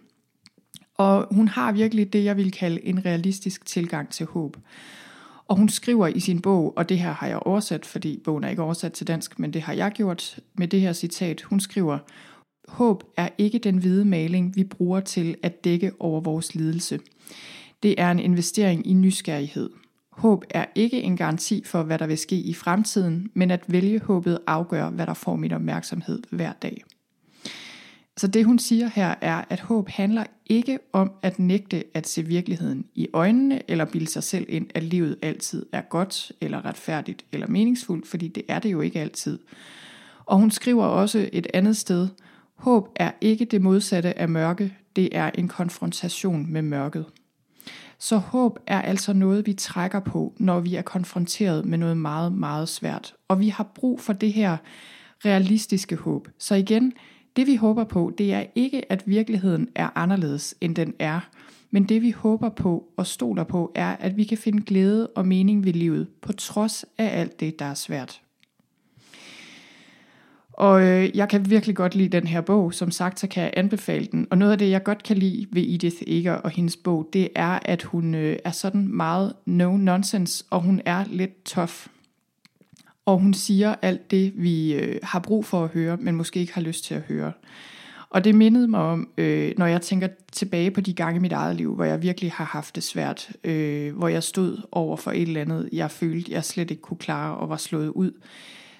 Og 1.02 1.28
hun 1.32 1.48
har 1.48 1.72
virkelig 1.72 2.14
det, 2.14 2.24
jeg 2.24 2.38
vil 2.38 2.52
kalde 2.52 2.86
en 2.86 3.06
realistisk 3.06 3.66
tilgang 3.66 4.10
til 4.10 4.26
håb. 4.26 4.58
Og 5.48 5.58
hun 5.58 5.70
skriver 5.70 6.08
i 6.08 6.20
sin 6.20 6.42
bog, 6.42 6.74
og 6.78 6.90
det 6.90 7.00
her 7.00 7.14
har 7.14 7.28
jeg 7.28 7.38
oversat, 7.38 7.86
fordi 7.86 8.22
bogen 8.24 8.44
er 8.44 8.50
ikke 8.50 8.62
oversat 8.62 8.94
til 8.94 9.08
dansk, 9.08 9.40
men 9.40 9.54
det 9.54 9.62
har 9.62 9.74
jeg 9.74 9.92
gjort 9.92 10.40
med 10.58 10.68
det 10.68 10.82
her 10.82 10.94
citat. 10.94 11.42
Hun 11.42 11.60
skriver, 11.60 11.98
Håb 12.68 13.04
er 13.18 13.30
ikke 13.38 13.60
den 13.60 13.78
hvide 13.78 14.06
maling, 14.06 14.56
vi 14.56 14.64
bruger 14.64 15.00
til 15.00 15.36
at 15.44 15.64
dække 15.64 15.92
over 16.00 16.22
vores 16.22 16.56
lidelse. 16.56 17.00
Det 17.84 17.96
er 17.98 18.12
en 18.12 18.20
investering 18.20 18.88
i 18.88 18.94
nysgerrighed. 18.94 19.70
Håb 20.12 20.44
er 20.50 20.66
ikke 20.76 21.02
en 21.02 21.18
garanti 21.18 21.64
for, 21.66 21.84
hvad 21.84 22.00
der 22.00 22.08
vil 22.08 22.18
ske 22.18 22.36
i 22.36 22.54
fremtiden, 22.54 23.32
men 23.34 23.52
at 23.52 23.64
vælge 23.68 24.00
håbet 24.00 24.40
afgør, 24.48 24.90
hvad 24.90 25.06
der 25.06 25.14
får 25.14 25.36
min 25.36 25.52
opmærksomhed 25.52 26.22
hver 26.30 26.54
dag. 26.62 26.84
Så 28.22 28.28
det 28.28 28.46
hun 28.46 28.60
siger 28.60 28.88
her 28.88 29.16
er, 29.22 29.44
at 29.50 29.60
håb 29.60 29.90
handler 29.90 30.24
ikke 30.46 30.80
om 30.94 31.12
at 31.22 31.40
nægte 31.40 31.84
at 31.94 32.08
se 32.08 32.26
virkeligheden 32.26 32.86
i 32.96 33.08
øjnene, 33.14 33.62
eller 33.68 33.86
bilde 33.86 34.08
sig 34.08 34.24
selv 34.24 34.46
ind, 34.50 34.68
at 34.76 34.84
livet 34.84 35.18
altid 35.22 35.66
er 35.72 35.82
godt, 35.82 36.32
eller 36.42 36.66
retfærdigt, 36.66 37.26
eller 37.32 37.48
meningsfuldt, 37.48 38.08
fordi 38.08 38.28
det 38.28 38.44
er 38.48 38.60
det 38.60 38.72
jo 38.72 38.82
ikke 38.82 39.00
altid. 39.00 39.40
Og 40.26 40.38
hun 40.38 40.52
skriver 40.52 40.86
også 40.86 41.30
et 41.34 41.48
andet 41.54 41.78
sted, 41.78 42.08
håb 42.56 42.90
er 42.96 43.12
ikke 43.22 43.46
det 43.46 43.62
modsatte 43.62 44.20
af 44.20 44.30
mørke, 44.30 44.74
det 44.96 45.18
er 45.18 45.32
en 45.36 45.48
konfrontation 45.48 46.52
med 46.52 46.62
mørket. 46.62 47.06
Så 48.00 48.18
håb 48.18 48.60
er 48.68 48.82
altså 48.82 49.14
noget, 49.14 49.48
vi 49.48 49.54
trækker 49.54 50.00
på, 50.00 50.34
når 50.38 50.60
vi 50.60 50.76
er 50.76 50.82
konfronteret 50.82 51.66
med 51.66 51.78
noget 51.78 51.98
meget, 51.98 52.34
meget 52.34 52.70
svært. 52.70 53.14
Og 53.28 53.40
vi 53.40 53.50
har 53.50 53.72
brug 53.76 54.00
for 54.00 54.14
det 54.14 54.34
her 54.34 54.58
realistiske 55.26 55.96
håb. 55.96 56.28
Så 56.40 56.56
igen, 56.56 56.94
det 57.36 57.48
vi 57.48 57.56
håber 57.56 57.84
på, 57.84 58.14
det 58.18 58.34
er 58.34 58.44
ikke, 58.56 58.92
at 58.92 59.04
virkeligheden 59.06 59.68
er 59.76 59.90
anderledes, 59.96 60.56
end 60.62 60.76
den 60.76 60.94
er. 61.00 61.30
Men 61.72 61.84
det 61.84 62.02
vi 62.02 62.12
håber 62.12 62.50
på 62.50 62.88
og 62.98 63.08
stoler 63.08 63.44
på, 63.44 63.72
er, 63.76 63.96
at 64.00 64.18
vi 64.18 64.24
kan 64.24 64.38
finde 64.38 64.64
glæde 64.64 65.08
og 65.08 65.28
mening 65.28 65.66
ved 65.66 65.74
livet, 65.74 66.08
på 66.22 66.34
trods 66.34 66.86
af 66.98 67.20
alt 67.20 67.40
det, 67.40 67.60
der 67.60 67.66
er 67.66 67.74
svært. 67.74 68.22
Og 70.54 70.84
øh, 70.84 71.18
jeg 71.18 71.30
kan 71.30 71.50
virkelig 71.50 71.76
godt 71.76 71.96
lide 71.96 72.10
den 72.10 72.28
her 72.28 72.42
bog. 72.42 72.74
Som 72.74 72.92
sagt, 72.92 73.20
så 73.20 73.28
kan 73.28 73.44
jeg 73.44 73.54
anbefale 73.58 74.06
den. 74.06 74.28
Og 74.32 74.38
noget 74.38 74.52
af 74.52 74.58
det, 74.58 74.70
jeg 74.70 74.84
godt 74.84 75.04
kan 75.04 75.18
lide 75.18 75.48
ved 75.52 75.62
Edith 75.62 75.96
Eger 76.08 76.34
og 76.34 76.50
hendes 76.50 76.78
bog, 76.78 77.10
det 77.14 77.30
er, 77.36 77.60
at 77.66 77.84
hun 77.84 78.16
øh, 78.16 78.38
er 78.46 78.52
sådan 78.52 78.88
meget 78.88 79.34
no-nonsense, 79.46 80.48
og 80.50 80.62
hun 80.62 80.82
er 80.86 81.06
lidt 81.08 81.44
tough 81.44 81.88
og 83.06 83.20
hun 83.20 83.34
siger 83.34 83.76
alt 83.82 84.12
det, 84.12 84.34
vi 84.36 84.74
øh, 84.74 85.00
har 85.04 85.20
brug 85.20 85.46
for 85.46 85.64
at 85.64 85.70
høre, 85.70 85.98
men 85.98 86.16
måske 86.16 86.40
ikke 86.40 86.54
har 86.54 86.62
lyst 86.62 86.84
til 86.84 86.96
at 86.96 87.02
høre. 87.02 87.32
Og 88.10 88.24
det 88.24 88.36
mindede 88.36 88.68
mig 88.68 88.80
om, 88.80 89.10
øh, 89.18 89.52
når 89.58 89.66
jeg 89.66 89.82
tænker 89.82 90.08
tilbage 90.32 90.72
på 90.72 90.82
de 90.82 90.94
gange 90.94 91.18
i 91.18 91.22
mit 91.22 91.32
eget 91.32 91.56
liv, 91.56 91.76
hvor 91.76 91.84
jeg 91.84 92.02
virkelig 92.02 92.32
har 92.32 92.46
haft 92.46 92.76
det 92.76 92.84
svært, 92.84 93.32
øh, 93.44 93.98
hvor 93.98 94.08
jeg 94.08 94.24
stod 94.24 94.62
over 94.72 94.98
for 94.98 95.12
et 95.12 95.22
eller 95.22 95.42
andet, 95.42 95.70
jeg 95.74 95.92
følte, 95.92 96.32
jeg 96.32 96.44
slet 96.44 96.72
ikke 96.72 96.82
kunne 96.82 96.98
klare 96.98 97.38
og 97.38 97.50
var 97.50 97.58
slået 97.58 97.88
ud, 97.88 98.12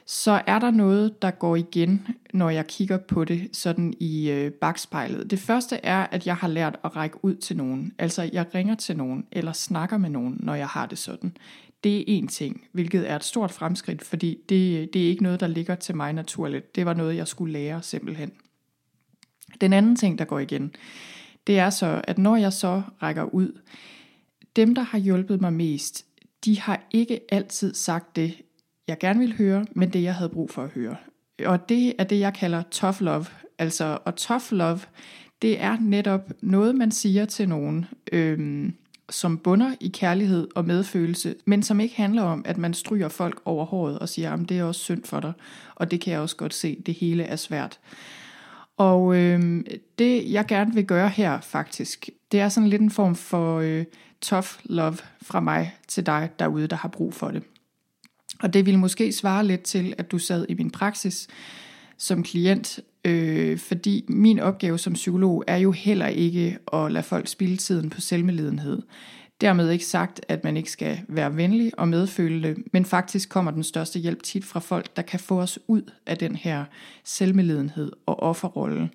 så 0.06 0.42
er 0.48 0.60
der 0.60 0.72
noget, 0.72 1.22
der 1.22 1.32
går 1.32 1.56
igen, 1.56 2.08
når 2.34 2.50
jeg 2.50 2.68
kigger 2.68 2.98
på 2.98 3.24
det 3.24 3.50
sådan 3.54 3.94
i 4.00 4.30
øh, 4.30 4.52
bagspejlet. 4.52 5.32
Det 5.32 5.40
første 5.40 5.80
er, 5.84 6.08
at 6.12 6.28
jeg 6.28 6.36
har 6.36 6.48
lært 6.48 6.80
at 6.84 6.96
række 6.96 7.26
ud 7.26 7.36
til 7.36 7.58
nogen. 7.58 7.94
Altså, 8.00 8.30
jeg 8.34 8.46
ringer 8.56 8.76
til 8.76 8.98
nogen, 8.98 9.26
eller 9.32 9.52
snakker 9.54 9.98
med 9.98 10.10
nogen, 10.10 10.38
når 10.40 10.56
jeg 10.56 10.68
har 10.68 10.86
det 10.86 10.98
sådan. 10.98 11.38
Det 11.84 12.00
er 12.00 12.04
en 12.08 12.28
ting, 12.28 12.68
hvilket 12.72 13.10
er 13.10 13.16
et 13.16 13.24
stort 13.24 13.52
fremskridt, 13.52 14.04
fordi 14.04 14.38
det, 14.50 14.94
det 14.94 15.04
er 15.04 15.10
ikke 15.10 15.24
noget, 15.24 15.40
der 15.40 15.48
ligger 15.48 15.76
til 15.76 15.96
mig 15.96 16.14
naturligt. 16.14 16.76
Det 16.76 16.86
var 16.86 16.94
noget, 16.94 17.16
jeg 17.16 17.28
skulle 17.28 17.54
lære 17.54 17.84
simpelthen. 17.84 18.32
Den 19.62 19.74
anden 19.74 19.96
ting, 19.96 20.20
der 20.20 20.26
går 20.26 20.40
igen, 20.40 20.76
det 21.48 21.60
er 21.60 21.70
så, 21.70 22.02
at 22.04 22.18
når 22.18 22.36
jeg 22.36 22.54
så 22.54 22.82
rækker 23.02 23.24
ud, 23.24 23.60
dem, 24.56 24.76
der 24.76 24.82
har 24.82 24.98
hjulpet 24.98 25.42
mig 25.42 25.54
mest, 25.54 26.06
de 26.46 26.60
har 26.60 26.88
ikke 26.92 27.20
altid 27.30 27.74
sagt 27.74 28.16
det, 28.16 28.42
jeg 28.88 28.98
gerne 29.00 29.20
ville 29.20 29.36
høre, 29.36 29.66
men 29.76 29.94
det, 29.94 30.04
jeg 30.04 30.16
havde 30.16 30.30
brug 30.30 30.52
for 30.52 30.64
at 30.64 30.70
høre. 30.70 30.96
Og 31.46 31.70
det 31.70 31.94
er 31.98 32.04
det, 32.04 32.20
jeg 32.20 32.34
kalder 32.34 32.64
tough 32.72 33.02
love. 33.02 33.26
Altså, 33.58 33.98
og 34.06 34.16
tough 34.16 34.44
love, 34.52 34.80
det 35.42 35.62
er 35.62 35.78
netop 35.82 36.32
noget, 36.42 36.76
man 36.76 36.92
siger 36.92 37.26
til 37.26 37.50
nogen, 37.50 37.86
øhm, 38.12 38.74
som 39.12 39.38
bunder 39.38 39.76
i 39.80 39.88
kærlighed 39.88 40.48
og 40.56 40.66
medfølelse, 40.66 41.36
men 41.46 41.64
som 41.64 41.80
ikke 41.80 41.96
handler 41.96 42.22
om, 42.22 42.42
at 42.46 42.58
man 42.58 42.74
stryger 42.74 43.10
folk 43.10 43.42
over 43.46 43.66
håret 43.66 44.00
og 44.00 44.10
siger, 44.10 44.34
at 44.34 44.50
det 44.50 44.60
er 44.60 44.64
også 44.64 44.82
synd 44.82 45.04
for 45.04 45.20
dig, 45.20 45.34
og 45.76 45.92
det 45.92 46.02
kan 46.02 46.14
jeg 46.14 46.22
også 46.22 46.36
godt 46.36 46.54
se, 46.54 46.82
det 46.86 46.94
hele 46.94 47.24
er 47.24 47.36
svært. 47.36 47.80
Og 48.78 49.16
øh, 49.16 49.64
det, 50.00 50.32
jeg 50.32 50.46
gerne 50.46 50.74
vil 50.74 50.86
gøre 50.86 51.10
her 51.10 51.42
faktisk, 51.42 52.10
det 52.32 52.40
er 52.40 52.50
sådan 52.50 52.70
lidt 52.70 52.82
en 52.82 52.92
form 52.92 53.16
for 53.16 53.60
øh, 53.60 53.86
tough 54.22 54.48
love 54.64 54.98
fra 55.22 55.40
mig 55.40 55.76
til 55.88 56.06
dig 56.06 56.30
derude, 56.40 56.68
der 56.68 56.76
har 56.76 56.90
brug 56.90 57.14
for 57.14 57.32
det. 57.32 57.44
Og 58.40 58.54
det 58.54 58.66
vil 58.66 58.80
måske 58.80 59.12
svare 59.12 59.46
lidt 59.46 59.62
til, 59.62 59.94
at 59.98 60.12
du 60.12 60.18
sad 60.18 60.46
i 60.50 60.54
min 60.54 60.72
praksis 60.72 61.28
som 61.98 62.24
klient, 62.24 62.80
øh, 63.06 63.58
fordi 63.58 64.06
min 64.08 64.40
opgave 64.40 64.78
som 64.78 64.94
psykolog 64.94 65.44
er 65.48 65.58
jo 65.58 65.72
heller 65.72 66.08
ikke 66.08 66.58
at 66.74 66.92
lade 66.92 67.04
folk 67.04 67.28
spille 67.28 67.58
tiden 67.58 67.90
på 67.90 68.02
selvmedlidenhed. 68.02 68.82
Dermed 69.42 69.70
ikke 69.70 69.86
sagt, 69.86 70.22
at 70.28 70.44
man 70.44 70.58
ikke 70.58 70.72
skal 70.72 71.00
være 71.08 71.36
venlig 71.36 71.72
og 71.78 71.88
medfølende, 71.88 72.56
men 72.74 72.86
faktisk 72.86 73.30
kommer 73.30 73.52
den 73.52 73.64
største 73.64 74.00
hjælp 74.00 74.24
tit 74.24 74.46
fra 74.46 74.60
folk, 74.60 74.96
der 74.96 75.02
kan 75.02 75.20
få 75.20 75.42
os 75.42 75.60
ud 75.68 75.82
af 76.06 76.18
den 76.18 76.36
her 76.36 76.66
selvmedlidenhed 77.04 77.92
og 78.06 78.20
offerrolle. 78.20 78.90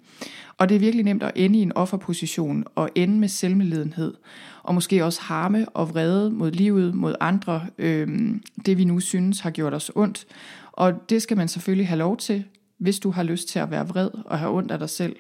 Og 0.58 0.68
det 0.68 0.74
er 0.74 0.78
virkelig 0.78 1.04
nemt 1.04 1.22
at 1.22 1.32
ende 1.36 1.58
i 1.58 1.62
en 1.62 1.76
offerposition 1.76 2.64
og 2.74 2.90
ende 2.94 3.18
med 3.18 3.28
selvmedlidenhed, 3.28 4.14
og 4.62 4.74
måske 4.74 5.04
også 5.04 5.20
harme 5.20 5.68
og 5.68 5.90
vrede 5.90 6.30
mod 6.30 6.50
livet, 6.50 6.94
mod 6.94 7.14
andre, 7.20 7.66
øh, 7.78 8.30
det 8.66 8.78
vi 8.78 8.84
nu 8.84 9.00
synes 9.00 9.40
har 9.40 9.50
gjort 9.50 9.74
os 9.74 9.90
ondt. 9.94 10.26
Og 10.72 11.10
det 11.10 11.22
skal 11.22 11.36
man 11.36 11.48
selvfølgelig 11.48 11.88
have 11.88 11.98
lov 11.98 12.16
til, 12.16 12.44
hvis 12.78 12.98
du 12.98 13.10
har 13.10 13.22
lyst 13.22 13.48
til 13.48 13.58
at 13.58 13.70
være 13.70 13.88
vred 13.88 14.10
og 14.24 14.38
have 14.38 14.56
ondt 14.56 14.70
af 14.70 14.78
dig 14.78 14.90
selv. 14.90 15.16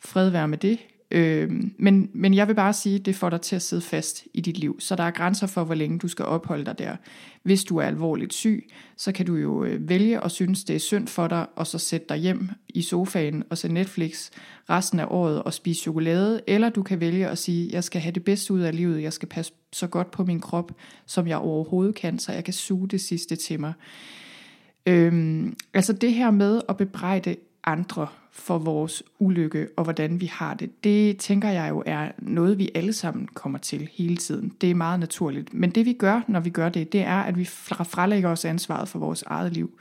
Fred 0.00 0.30
være 0.30 0.48
med 0.48 0.58
det, 0.58 0.78
Øh, 1.10 1.50
men, 1.78 2.10
men 2.14 2.34
jeg 2.34 2.48
vil 2.48 2.54
bare 2.54 2.72
sige, 2.72 2.96
at 2.96 3.06
det 3.06 3.16
får 3.16 3.30
dig 3.30 3.40
til 3.40 3.56
at 3.56 3.62
sidde 3.62 3.82
fast 3.82 4.24
i 4.34 4.40
dit 4.40 4.58
liv. 4.58 4.80
Så 4.80 4.96
der 4.96 5.02
er 5.02 5.10
grænser 5.10 5.46
for, 5.46 5.64
hvor 5.64 5.74
længe 5.74 5.98
du 5.98 6.08
skal 6.08 6.24
opholde 6.24 6.64
dig 6.64 6.78
der. 6.78 6.96
Hvis 7.42 7.64
du 7.64 7.76
er 7.76 7.82
alvorligt 7.82 8.34
syg, 8.34 8.68
så 8.96 9.12
kan 9.12 9.26
du 9.26 9.36
jo 9.36 9.64
øh, 9.64 9.88
vælge 9.88 10.22
og 10.22 10.30
synes, 10.30 10.64
det 10.64 10.76
er 10.76 10.80
synd 10.80 11.08
for 11.08 11.28
dig, 11.28 11.46
og 11.56 11.66
så 11.66 11.78
sætte 11.78 12.06
dig 12.08 12.16
hjem 12.16 12.48
i 12.68 12.82
sofaen 12.82 13.44
og 13.50 13.58
se 13.58 13.68
Netflix 13.68 14.30
resten 14.70 15.00
af 15.00 15.06
året 15.10 15.42
og 15.42 15.54
spise 15.54 15.82
chokolade. 15.82 16.40
Eller 16.46 16.68
du 16.68 16.82
kan 16.82 17.00
vælge 17.00 17.28
at 17.28 17.38
sige, 17.38 17.70
jeg 17.72 17.84
skal 17.84 18.00
have 18.00 18.12
det 18.12 18.24
bedste 18.24 18.54
ud 18.54 18.60
af 18.60 18.76
livet, 18.76 19.02
jeg 19.02 19.12
skal 19.12 19.28
passe 19.28 19.52
så 19.72 19.86
godt 19.86 20.10
på 20.10 20.24
min 20.24 20.40
krop, 20.40 20.72
som 21.06 21.26
jeg 21.26 21.38
overhovedet 21.38 21.94
kan, 21.94 22.18
så 22.18 22.32
jeg 22.32 22.44
kan 22.44 22.54
suge 22.54 22.88
det 22.88 23.00
sidste 23.00 23.36
til 23.36 23.60
mig. 23.60 23.72
Øhm, 24.88 25.56
altså 25.74 25.92
det 25.92 26.14
her 26.14 26.30
med 26.30 26.60
at 26.68 26.76
bebrejde 26.76 27.36
andre 27.64 28.06
for 28.32 28.58
vores 28.58 29.02
ulykke 29.18 29.68
og 29.76 29.84
hvordan 29.84 30.20
vi 30.20 30.26
har 30.26 30.54
det, 30.54 30.84
det 30.84 31.16
tænker 31.16 31.48
jeg 31.48 31.70
jo 31.70 31.82
er 31.86 32.08
noget, 32.18 32.58
vi 32.58 32.70
alle 32.74 32.92
sammen 32.92 33.28
kommer 33.34 33.58
til 33.58 33.88
hele 33.92 34.16
tiden. 34.16 34.52
Det 34.60 34.70
er 34.70 34.74
meget 34.74 35.00
naturligt. 35.00 35.54
Men 35.54 35.70
det 35.70 35.86
vi 35.86 35.92
gør, 35.92 36.20
når 36.28 36.40
vi 36.40 36.50
gør 36.50 36.68
det, 36.68 36.92
det 36.92 37.00
er, 37.00 37.16
at 37.20 37.38
vi 37.38 37.44
frelægger 37.44 38.30
os 38.30 38.44
ansvaret 38.44 38.88
for 38.88 38.98
vores 38.98 39.22
eget 39.22 39.52
liv. 39.52 39.78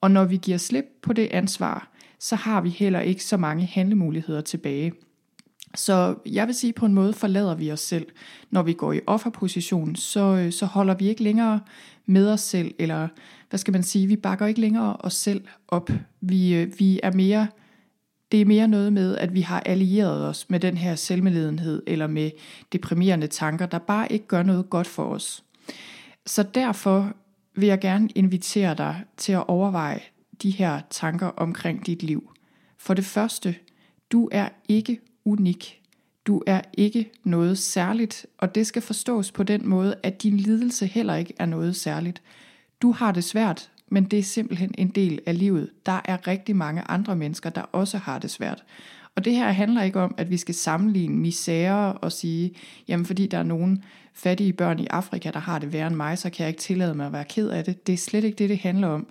Og 0.00 0.10
når 0.10 0.24
vi 0.24 0.36
giver 0.36 0.58
slip 0.58 0.84
på 1.02 1.12
det 1.12 1.28
ansvar, 1.30 1.88
så 2.18 2.36
har 2.36 2.60
vi 2.60 2.68
heller 2.68 3.00
ikke 3.00 3.24
så 3.24 3.36
mange 3.36 3.66
handlemuligheder 3.66 4.40
tilbage. 4.40 4.92
Så 5.74 6.14
jeg 6.26 6.46
vil 6.46 6.54
sige, 6.54 6.72
på 6.72 6.86
en 6.86 6.94
måde 6.94 7.12
forlader 7.12 7.54
vi 7.54 7.72
os 7.72 7.80
selv. 7.80 8.06
Når 8.50 8.62
vi 8.62 8.72
går 8.72 8.92
i 8.92 9.00
offerposition, 9.06 9.96
så, 9.96 10.20
øh, 10.20 10.52
så 10.52 10.66
holder 10.66 10.94
vi 10.94 11.08
ikke 11.08 11.22
længere 11.22 11.60
med 12.06 12.28
os 12.28 12.40
selv, 12.40 12.74
eller 12.78 13.08
hvad 13.50 13.58
skal 13.58 13.72
man 13.72 13.82
sige, 13.82 14.06
vi 14.06 14.16
bakker 14.16 14.46
ikke 14.46 14.60
længere 14.60 14.96
os 15.00 15.14
selv 15.14 15.44
op. 15.68 15.90
Vi, 16.20 16.54
øh, 16.54 16.78
vi 16.78 17.00
er 17.02 17.12
mere, 17.12 17.46
det 18.32 18.40
er 18.40 18.44
mere 18.44 18.68
noget 18.68 18.92
med, 18.92 19.16
at 19.16 19.34
vi 19.34 19.40
har 19.40 19.60
allieret 19.60 20.26
os 20.26 20.50
med 20.50 20.60
den 20.60 20.76
her 20.76 20.94
selvmedledenhed, 20.94 21.82
eller 21.86 22.06
med 22.06 22.30
deprimerende 22.72 23.26
tanker, 23.26 23.66
der 23.66 23.78
bare 23.78 24.12
ikke 24.12 24.26
gør 24.26 24.42
noget 24.42 24.70
godt 24.70 24.86
for 24.86 25.04
os. 25.04 25.44
Så 26.26 26.42
derfor 26.42 27.12
vil 27.56 27.66
jeg 27.66 27.80
gerne 27.80 28.08
invitere 28.14 28.74
dig 28.74 29.04
til 29.16 29.32
at 29.32 29.48
overveje 29.48 30.00
de 30.42 30.50
her 30.50 30.80
tanker 30.90 31.26
omkring 31.26 31.86
dit 31.86 32.02
liv. 32.02 32.30
For 32.78 32.94
det 32.94 33.04
første, 33.04 33.54
du 34.12 34.28
er 34.32 34.48
ikke 34.68 35.00
unik. 35.26 35.80
Du 36.26 36.42
er 36.46 36.60
ikke 36.74 37.10
noget 37.24 37.58
særligt, 37.58 38.26
og 38.38 38.54
det 38.54 38.66
skal 38.66 38.82
forstås 38.82 39.32
på 39.32 39.42
den 39.42 39.68
måde, 39.68 39.94
at 40.02 40.22
din 40.22 40.36
lidelse 40.36 40.86
heller 40.86 41.14
ikke 41.14 41.34
er 41.38 41.46
noget 41.46 41.76
særligt. 41.76 42.22
Du 42.82 42.92
har 42.92 43.12
det 43.12 43.24
svært, 43.24 43.70
men 43.88 44.04
det 44.04 44.18
er 44.18 44.22
simpelthen 44.22 44.74
en 44.78 44.88
del 44.88 45.20
af 45.26 45.38
livet. 45.38 45.70
Der 45.86 46.00
er 46.04 46.26
rigtig 46.26 46.56
mange 46.56 46.82
andre 46.82 47.16
mennesker, 47.16 47.50
der 47.50 47.62
også 47.62 47.98
har 47.98 48.18
det 48.18 48.30
svært. 48.30 48.64
Og 49.14 49.24
det 49.24 49.32
her 49.34 49.52
handler 49.52 49.82
ikke 49.82 50.00
om, 50.00 50.14
at 50.16 50.30
vi 50.30 50.36
skal 50.36 50.54
sammenligne 50.54 51.16
misærer 51.16 51.92
og 51.92 52.12
sige, 52.12 52.54
jamen 52.88 53.06
fordi 53.06 53.26
der 53.26 53.38
er 53.38 53.42
nogen 53.42 53.84
fattige 54.14 54.52
børn 54.52 54.78
i 54.78 54.86
Afrika, 54.86 55.30
der 55.30 55.38
har 55.38 55.58
det 55.58 55.72
værre 55.72 55.86
end 55.86 55.96
mig, 55.96 56.18
så 56.18 56.30
kan 56.30 56.42
jeg 56.42 56.48
ikke 56.48 56.60
tillade 56.60 56.94
mig 56.94 57.06
at 57.06 57.12
være 57.12 57.24
ked 57.24 57.48
af 57.48 57.64
det. 57.64 57.86
Det 57.86 57.92
er 57.92 57.96
slet 57.96 58.24
ikke 58.24 58.38
det, 58.38 58.48
det 58.48 58.58
handler 58.58 58.88
om. 58.88 59.06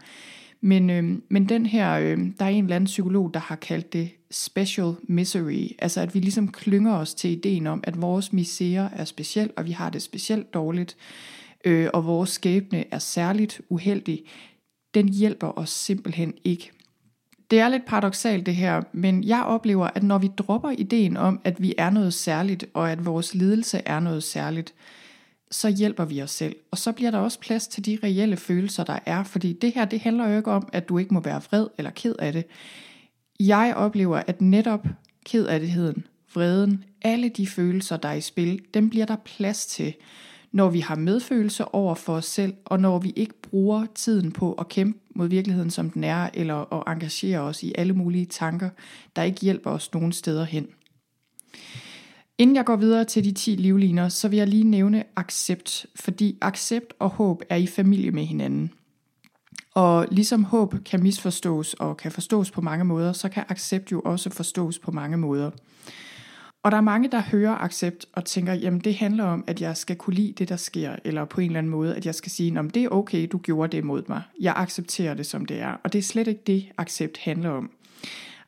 Men, 0.66 0.90
øh, 0.90 1.04
men 1.30 1.50
den 1.50 1.66
her, 1.66 1.94
øh, 1.94 2.18
der 2.40 2.46
er 2.46 2.50
en 2.50 2.64
eller 2.64 2.76
anden 2.76 2.86
psykolog, 2.86 3.34
der 3.34 3.40
har 3.40 3.56
kaldt 3.56 3.94
det 3.94 4.10
special 4.32 4.94
misery. 5.04 5.68
Altså 5.80 6.02
at 6.02 6.14
vi 6.14 6.20
ligesom 6.20 6.52
klynger 6.52 6.96
os 6.96 7.14
til 7.14 7.32
ideen 7.32 7.68
om, 7.68 7.84
at 7.84 8.02
vores 8.02 8.34
misere 8.34 8.90
er 8.94 9.06
speciel, 9.06 9.50
og 9.58 9.66
vi 9.66 9.72
har 9.72 9.90
det 9.90 10.02
specielt 10.02 10.54
dårligt, 10.54 10.98
øh, 11.66 11.90
og 11.94 12.06
vores 12.06 12.30
skæbne 12.30 12.94
er 12.94 13.00
særligt 13.00 13.62
uheldig. 13.70 14.24
Den 14.94 15.10
hjælper 15.10 15.60
os 15.60 15.70
simpelthen 15.70 16.34
ikke. 16.44 16.72
Det 17.52 17.60
er 17.60 17.70
lidt 17.70 17.86
paradoxalt 17.86 18.46
det 18.46 18.56
her, 18.56 18.82
men 18.94 19.24
jeg 19.24 19.44
oplever, 19.44 19.90
at 19.96 20.04
når 20.04 20.18
vi 20.18 20.30
dropper 20.38 20.70
ideen 20.70 21.18
om, 21.18 21.42
at 21.44 21.62
vi 21.62 21.74
er 21.78 21.90
noget 21.90 22.14
særligt, 22.14 22.66
og 22.74 22.92
at 22.92 23.06
vores 23.06 23.36
lidelse 23.36 23.82
er 23.86 24.00
noget 24.00 24.24
særligt, 24.24 24.74
så 25.56 25.70
hjælper 25.70 26.06
vi 26.06 26.22
os 26.22 26.32
selv. 26.32 26.56
Og 26.72 26.78
så 26.78 26.92
bliver 26.92 27.12
der 27.12 27.18
også 27.18 27.40
plads 27.40 27.68
til 27.68 27.86
de 27.86 27.98
reelle 28.04 28.38
følelser, 28.38 28.84
der 28.84 29.00
er. 29.06 29.24
Fordi 29.24 29.54
det 29.54 29.72
her, 29.72 29.86
det 29.86 30.00
handler 30.00 30.30
jo 30.30 30.38
ikke 30.38 30.52
om, 30.52 30.70
at 30.74 30.90
du 30.90 30.98
ikke 30.98 31.14
må 31.14 31.20
være 31.20 31.42
vred 31.42 31.68
eller 31.78 31.92
ked 31.92 32.16
af 32.20 32.34
det. 32.34 32.46
Jeg 33.40 33.74
oplever, 33.76 34.18
at 34.28 34.42
netop 34.42 34.88
ked 35.26 35.46
af 35.46 35.60
detheden, 35.60 36.08
vreden, 36.34 36.84
alle 37.02 37.30
de 37.30 37.48
følelser, 37.48 37.98
der 37.98 38.10
er 38.10 38.14
i 38.14 38.22
spil, 38.22 38.62
dem 38.74 38.90
bliver 38.90 39.06
der 39.06 39.16
plads 39.16 39.66
til, 39.66 39.94
når 40.52 40.70
vi 40.70 40.80
har 40.80 40.96
medfølelse 40.96 41.66
over 41.66 41.96
for 41.96 42.16
os 42.16 42.26
selv, 42.26 42.54
og 42.66 42.80
når 42.80 43.00
vi 43.00 43.14
ikke 43.16 43.42
bruger 43.42 43.86
tiden 43.96 44.32
på 44.32 44.54
at 44.54 44.70
kæmpe 44.70 45.00
mod 45.16 45.28
virkeligheden, 45.28 45.72
som 45.72 45.90
den 45.90 46.04
er, 46.04 46.30
eller 46.34 46.74
at 46.74 46.94
engagere 46.94 47.40
os 47.40 47.64
i 47.64 47.74
alle 47.78 47.94
mulige 47.94 48.26
tanker, 48.26 48.70
der 49.16 49.24
ikke 49.24 49.42
hjælper 49.42 49.72
os 49.72 49.94
nogen 49.94 50.12
steder 50.12 50.44
hen. 50.44 50.68
Inden 52.38 52.56
jeg 52.56 52.66
går 52.66 52.76
videre 52.76 53.06
til 53.06 53.24
de 53.24 53.32
10 53.32 53.50
livliner, 53.50 54.10
så 54.10 54.28
vil 54.28 54.38
jeg 54.38 54.48
lige 54.48 54.64
nævne 54.64 55.04
accept, 55.16 55.86
fordi 55.96 56.38
accept 56.42 56.94
og 57.00 57.10
håb 57.10 57.42
er 57.50 57.56
i 57.56 57.68
familie 57.68 58.12
med 58.12 58.26
hinanden. 58.26 58.72
Og 59.74 60.08
ligesom 60.12 60.44
håb 60.44 60.76
kan 60.86 61.04
misforstås 61.04 61.74
og 61.74 61.98
kan 61.98 62.12
forstås 62.12 62.52
på 62.52 62.62
mange 62.62 62.86
måder, 62.86 63.14
så 63.14 63.30
kan 63.30 63.44
accept 63.50 63.92
jo 63.92 64.02
også 64.06 64.30
forstås 64.30 64.80
på 64.80 64.92
mange 64.92 65.18
måder. 65.18 65.52
Og 66.64 66.72
der 66.72 66.78
er 66.78 66.82
mange, 66.82 67.12
der 67.12 67.22
hører 67.22 67.56
accept 67.56 68.06
og 68.14 68.26
tænker, 68.26 68.54
jamen 68.54 68.80
det 68.80 68.96
handler 68.96 69.24
om, 69.24 69.44
at 69.48 69.62
jeg 69.62 69.78
skal 69.78 69.96
kunne 69.96 70.16
lide 70.16 70.34
det, 70.38 70.50
der 70.50 70.56
sker, 70.56 70.96
eller 71.04 71.26
på 71.26 71.42
en 71.42 71.48
eller 71.48 71.58
anden 71.58 71.72
måde, 71.72 71.96
at 71.96 72.06
jeg 72.06 72.16
skal 72.16 72.32
sige, 72.32 72.60
om 72.60 72.70
det 72.70 72.84
er 72.84 72.90
okay, 72.90 73.28
du 73.32 73.38
gjorde 73.38 73.76
det 73.76 73.84
mod 73.84 74.04
mig. 74.10 74.22
Jeg 74.40 74.54
accepterer 74.56 75.14
det, 75.14 75.26
som 75.26 75.46
det 75.46 75.60
er. 75.60 75.72
Og 75.84 75.94
det 75.94 76.00
er 76.00 76.04
slet 76.04 76.28
ikke 76.28 76.42
det, 76.48 76.66
accept 76.78 77.18
handler 77.18 77.50
om. 77.50 77.72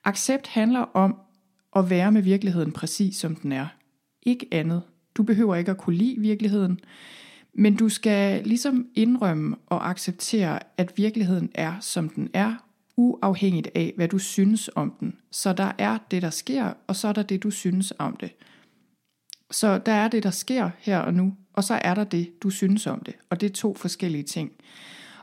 Accept 0.06 0.47
handler 0.47 0.80
om 0.80 1.15
at 1.76 1.89
være 1.89 2.12
med 2.12 2.21
virkeligheden 2.21 2.71
præcis 2.71 3.15
som 3.17 3.36
den 3.36 3.52
er. 3.52 3.67
Ikke 4.28 4.48
andet. 4.52 4.82
Du 5.16 5.24
behøver 5.24 5.56
ikke 5.56 5.72
at 5.72 5.78
kunne 5.78 5.96
lide 5.96 6.20
virkeligheden, 6.20 6.80
men 7.54 7.76
du 7.76 7.90
skal 7.90 8.44
ligesom 8.44 8.88
indrømme 8.96 9.56
og 9.66 9.90
acceptere, 9.90 10.60
at 10.78 10.98
virkeligheden 10.98 11.50
er, 11.56 11.74
som 11.80 12.10
den 12.10 12.30
er, 12.34 12.56
uafhængigt 12.98 13.70
af, 13.76 13.94
hvad 13.96 14.08
du 14.08 14.18
synes 14.18 14.70
om 14.76 14.94
den. 15.00 15.16
Så 15.32 15.54
der 15.54 15.72
er 15.78 15.98
det, 16.12 16.22
der 16.22 16.30
sker, 16.30 16.74
og 16.88 16.96
så 16.96 17.08
er 17.08 17.13
der 17.13 17.24
det, 17.24 17.44
du 17.44 17.52
synes 17.52 17.94
om 18.00 18.18
det. 18.18 18.32
Så 19.52 19.78
der 19.78 19.92
er 19.92 20.08
det, 20.08 20.24
der 20.24 20.32
sker 20.32 20.70
her 20.80 21.00
og 21.00 21.13
nu, 21.13 21.34
og 21.54 21.63
så 21.63 21.74
er 21.74 21.94
der 21.94 22.04
det, 22.04 22.44
du 22.44 22.50
synes 22.50 22.88
om 22.88 23.00
det. 23.00 23.16
Og 23.30 23.42
det 23.42 23.50
er 23.50 23.54
to 23.54 23.76
forskellige 23.76 24.24
ting. 24.24 24.52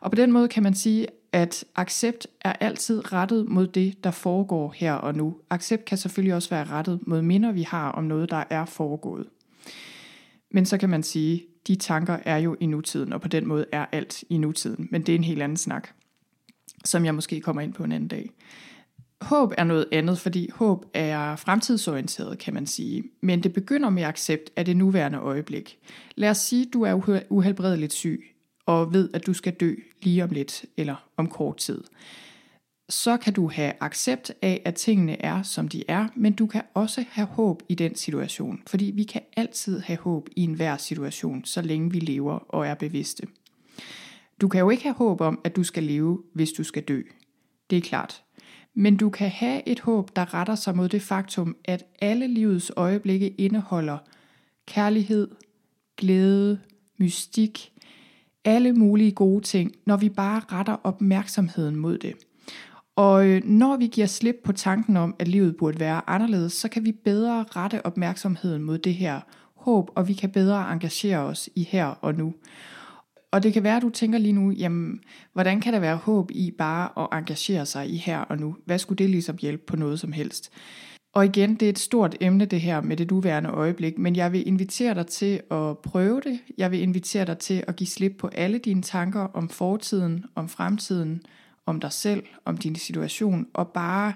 Og 0.01 0.11
på 0.11 0.15
den 0.15 0.33
måde 0.33 0.49
kan 0.49 0.63
man 0.63 0.75
sige, 0.75 1.07
at 1.35 1.65
accept 1.77 2.27
er 2.41 2.53
altid 2.53 3.13
rettet 3.13 3.49
mod 3.49 3.67
det, 3.67 4.05
der 4.05 4.11
foregår 4.11 4.75
her 4.77 4.93
og 4.93 5.15
nu. 5.15 5.37
Accept 5.51 5.85
kan 5.85 5.99
selvfølgelig 5.99 6.35
også 6.35 6.51
være 6.51 6.65
rettet 6.65 7.01
mod 7.07 7.23
minder, 7.23 7.53
vi 7.53 7.63
har 7.63 7.91
om 7.91 8.05
noget, 8.05 8.31
der 8.31 8.45
er 8.51 8.65
foregået. 8.65 9.27
Men 10.51 10.67
så 10.67 10.79
kan 10.79 10.91
man 10.91 11.03
sige, 11.03 11.45
de 11.67 11.75
tanker 11.77 12.19
er 12.25 12.37
jo 12.37 12.57
i 12.61 12.67
nutiden, 12.67 13.13
og 13.13 13.21
på 13.21 13.29
den 13.29 13.47
måde 13.47 13.67
er 13.73 13.87
alt 13.93 14.25
i 14.31 14.39
nutiden. 14.39 14.89
Men 14.91 15.03
det 15.03 15.13
er 15.13 15.17
en 15.17 15.25
helt 15.25 15.43
anden 15.43 15.57
snak, 15.57 15.89
som 16.85 17.05
jeg 17.05 17.15
måske 17.15 17.41
kommer 17.41 17.63
ind 17.63 17.73
på 17.73 17.85
en 17.85 17.93
anden 17.93 18.09
dag. 18.09 18.31
Håb 19.21 19.53
er 19.59 19.65
noget 19.65 19.87
andet, 19.93 20.19
fordi 20.19 20.49
håb 20.55 20.85
er 20.95 21.37
fremtidsorienteret, 21.37 22.39
kan 22.39 22.55
man 22.55 22.67
sige. 22.67 23.05
Men 23.21 23.43
det 23.43 23.53
begynder 23.53 23.91
med 23.91 24.03
accept 24.03 24.51
af 24.57 24.65
det 24.65 24.77
nuværende 24.77 25.19
øjeblik. 25.19 25.79
Lad 26.17 26.31
os 26.31 26.39
sige, 26.39 26.67
at 26.67 26.73
du 26.73 26.83
er 26.83 27.23
uhelbredeligt 27.31 27.93
syg, 27.93 28.34
og 28.67 28.93
ved, 28.93 29.11
at 29.15 29.27
du 29.27 29.33
skal 29.33 29.53
dø 29.53 29.75
lige 30.03 30.25
om 30.25 30.31
lidt, 30.31 30.65
eller 30.77 31.09
om 31.17 31.29
kort 31.29 31.57
tid. 31.57 31.85
Så 32.89 33.17
kan 33.17 33.33
du 33.33 33.49
have 33.49 33.73
accept 33.81 34.33
af, 34.43 34.63
at 34.65 34.75
tingene 34.75 35.23
er, 35.23 35.43
som 35.43 35.69
de 35.69 35.85
er, 35.89 36.09
men 36.17 36.33
du 36.33 36.47
kan 36.47 36.63
også 36.75 37.05
have 37.09 37.27
håb 37.27 37.63
i 37.69 37.75
den 37.75 37.95
situation, 37.95 38.63
fordi 38.67 38.85
vi 38.85 39.03
kan 39.03 39.23
altid 39.37 39.81
have 39.81 39.99
håb 39.99 40.29
i 40.37 40.41
enhver 40.41 40.77
situation, 40.77 41.45
så 41.45 41.63
længe 41.63 41.91
vi 41.91 41.99
lever 41.99 42.39
og 42.49 42.67
er 42.67 42.75
bevidste. 42.75 43.27
Du 44.41 44.49
kan 44.49 44.61
jo 44.61 44.71
ikke 44.71 44.83
have 44.83 44.95
håb 44.95 45.21
om, 45.21 45.41
at 45.45 45.57
du 45.57 45.65
skal 45.65 45.83
leve, 45.83 46.23
hvis 46.33 46.53
du 46.53 46.65
skal 46.65 46.83
dø. 46.83 47.03
Det 47.71 47.79
er 47.79 47.83
klart. 47.83 48.23
Men 48.75 48.97
du 48.97 49.11
kan 49.11 49.31
have 49.31 49.69
et 49.69 49.81
håb, 49.81 50.17
der 50.17 50.35
retter 50.35 50.55
sig 50.55 50.77
mod 50.77 50.89
det 50.89 51.03
faktum, 51.03 51.57
at 51.65 51.85
alle 52.01 52.29
livets 52.29 52.73
øjeblikke 52.77 53.29
indeholder 53.29 53.99
kærlighed, 54.67 55.29
glæde, 55.97 56.61
mystik, 56.99 57.73
alle 58.45 58.73
mulige 58.73 59.13
gode 59.13 59.45
ting, 59.45 59.73
når 59.87 59.97
vi 59.97 60.09
bare 60.09 60.43
retter 60.53 60.77
opmærksomheden 60.85 61.77
mod 61.77 61.99
det. 61.99 62.15
Og 62.97 63.27
øh, 63.27 63.45
når 63.45 63.77
vi 63.77 63.87
giver 63.87 64.07
slip 64.07 64.37
på 64.45 64.53
tanken 64.53 64.97
om, 64.97 65.15
at 65.19 65.29
livet 65.29 65.57
burde 65.57 65.81
være 65.81 66.01
anderledes, 66.07 66.53
så 66.53 66.69
kan 66.69 66.85
vi 66.85 66.93
bedre 66.93 67.45
rette 67.57 67.87
opmærksomheden 67.87 68.63
mod 68.63 68.79
det 68.79 68.95
her 68.95 69.21
håb, 69.57 69.91
og 69.95 70.09
vi 70.09 70.13
kan 70.13 70.31
bedre 70.31 70.73
engagere 70.73 71.19
os 71.19 71.49
i 71.55 71.69
her 71.71 71.87
og 71.87 72.15
nu. 72.15 72.35
Og 73.31 73.43
det 73.43 73.53
kan 73.53 73.63
være, 73.63 73.77
at 73.77 73.83
du 73.83 73.91
tænker 73.91 74.19
lige 74.19 74.33
nu, 74.33 74.51
jamen, 74.51 75.01
hvordan 75.33 75.61
kan 75.61 75.73
der 75.73 75.79
være 75.79 75.97
håb 75.97 76.31
i 76.31 76.51
bare 76.59 77.03
at 77.03 77.19
engagere 77.19 77.67
sig 77.67 77.91
i 77.91 77.97
her 77.97 78.19
og 78.19 78.39
nu? 78.39 78.57
Hvad 78.67 78.79
skulle 78.79 78.99
det 78.99 79.11
ligesom 79.11 79.37
hjælpe 79.41 79.65
på 79.67 79.77
noget 79.77 80.01
som 80.01 80.13
helst? 80.13 80.53
Og 81.15 81.25
igen, 81.25 81.55
det 81.55 81.67
er 81.67 81.71
et 81.71 81.79
stort 81.79 82.17
emne 82.21 82.45
det 82.45 82.61
her 82.61 82.81
med 82.81 82.97
det 82.97 83.11
nuværende 83.11 83.51
øjeblik, 83.51 83.99
men 83.99 84.17
jeg 84.17 84.33
vil 84.33 84.49
invitere 84.49 84.95
dig 84.95 85.07
til 85.07 85.41
at 85.51 85.79
prøve 85.79 86.21
det. 86.21 86.41
Jeg 86.59 86.71
vil 86.71 86.81
invitere 86.81 87.25
dig 87.25 87.39
til 87.39 87.65
at 87.67 87.77
give 87.77 87.87
slip 87.87 88.17
på 88.19 88.29
alle 88.29 88.59
dine 88.59 88.83
tanker 88.83 89.21
om 89.21 89.49
fortiden, 89.49 90.25
om 90.35 90.49
fremtiden, 90.49 91.23
om 91.67 91.81
dig 91.81 91.93
selv, 91.93 92.25
om 92.45 92.57
din 92.57 92.75
situation, 92.75 93.47
og 93.53 93.69
bare 93.69 94.13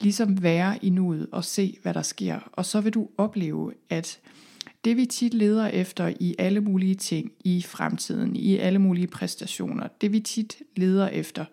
ligesom 0.00 0.42
være 0.42 0.84
i 0.84 0.90
nuet 0.90 1.26
og 1.32 1.44
se, 1.44 1.78
hvad 1.82 1.94
der 1.94 2.02
sker. 2.02 2.38
Og 2.52 2.64
så 2.64 2.80
vil 2.80 2.94
du 2.94 3.08
opleve, 3.18 3.72
at 3.90 4.18
det 4.84 4.96
vi 4.96 5.06
tit 5.06 5.34
leder 5.34 5.66
efter 5.66 6.12
i 6.20 6.34
alle 6.38 6.60
mulige 6.60 6.94
ting 6.94 7.32
i 7.44 7.62
fremtiden, 7.62 8.36
i 8.36 8.56
alle 8.56 8.78
mulige 8.78 9.06
præstationer, 9.06 9.88
det 10.00 10.12
vi 10.12 10.20
tit 10.20 10.56
leder 10.76 11.08
efter, 11.08 11.44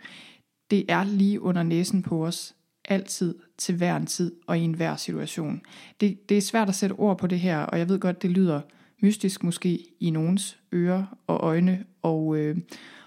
det 0.72 0.86
er 0.88 1.04
lige 1.04 1.42
under 1.42 1.64
næsen 1.64 2.02
på 2.02 2.26
os, 2.26 2.56
altid, 2.86 3.36
til 3.58 3.76
hver 3.76 3.98
en 3.98 4.06
tid 4.06 4.32
og 4.48 4.60
i 4.60 4.62
enhver 4.62 4.96
situation. 4.96 5.62
Det, 6.02 6.30
det 6.30 6.38
er 6.38 6.42
svært 6.42 6.70
at 6.70 6.76
sætte 6.76 6.94
ord 6.94 7.18
på 7.18 7.28
det 7.28 7.40
her, 7.40 7.60
og 7.60 7.80
jeg 7.80 7.90
ved 7.90 8.00
godt, 8.00 8.22
det 8.22 8.32
lyder 8.32 8.62
mystisk 9.02 9.44
måske 9.44 9.86
i 10.00 10.10
nogens 10.10 10.58
ører 10.74 11.18
og 11.28 11.40
øjne, 11.44 11.86
og, 12.02 12.38
øh, 12.38 12.58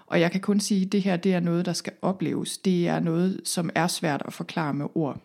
og 0.07 0.21
jeg 0.21 0.33
kan 0.33 0.41
kun 0.41 0.61
sige, 0.61 0.87
at 0.87 0.93
det 0.93 1.03
her 1.03 1.17
det 1.17 1.35
er 1.35 1.41
noget, 1.41 1.67
der 1.67 1.73
skal 1.73 1.93
opleves. 2.03 2.59
Det 2.59 2.89
er 2.89 3.01
noget, 3.01 3.41
som 3.45 3.71
er 3.75 3.87
svært 3.87 4.23
at 4.27 4.33
forklare 4.33 4.75
med 4.75 4.87
ord. 4.95 5.21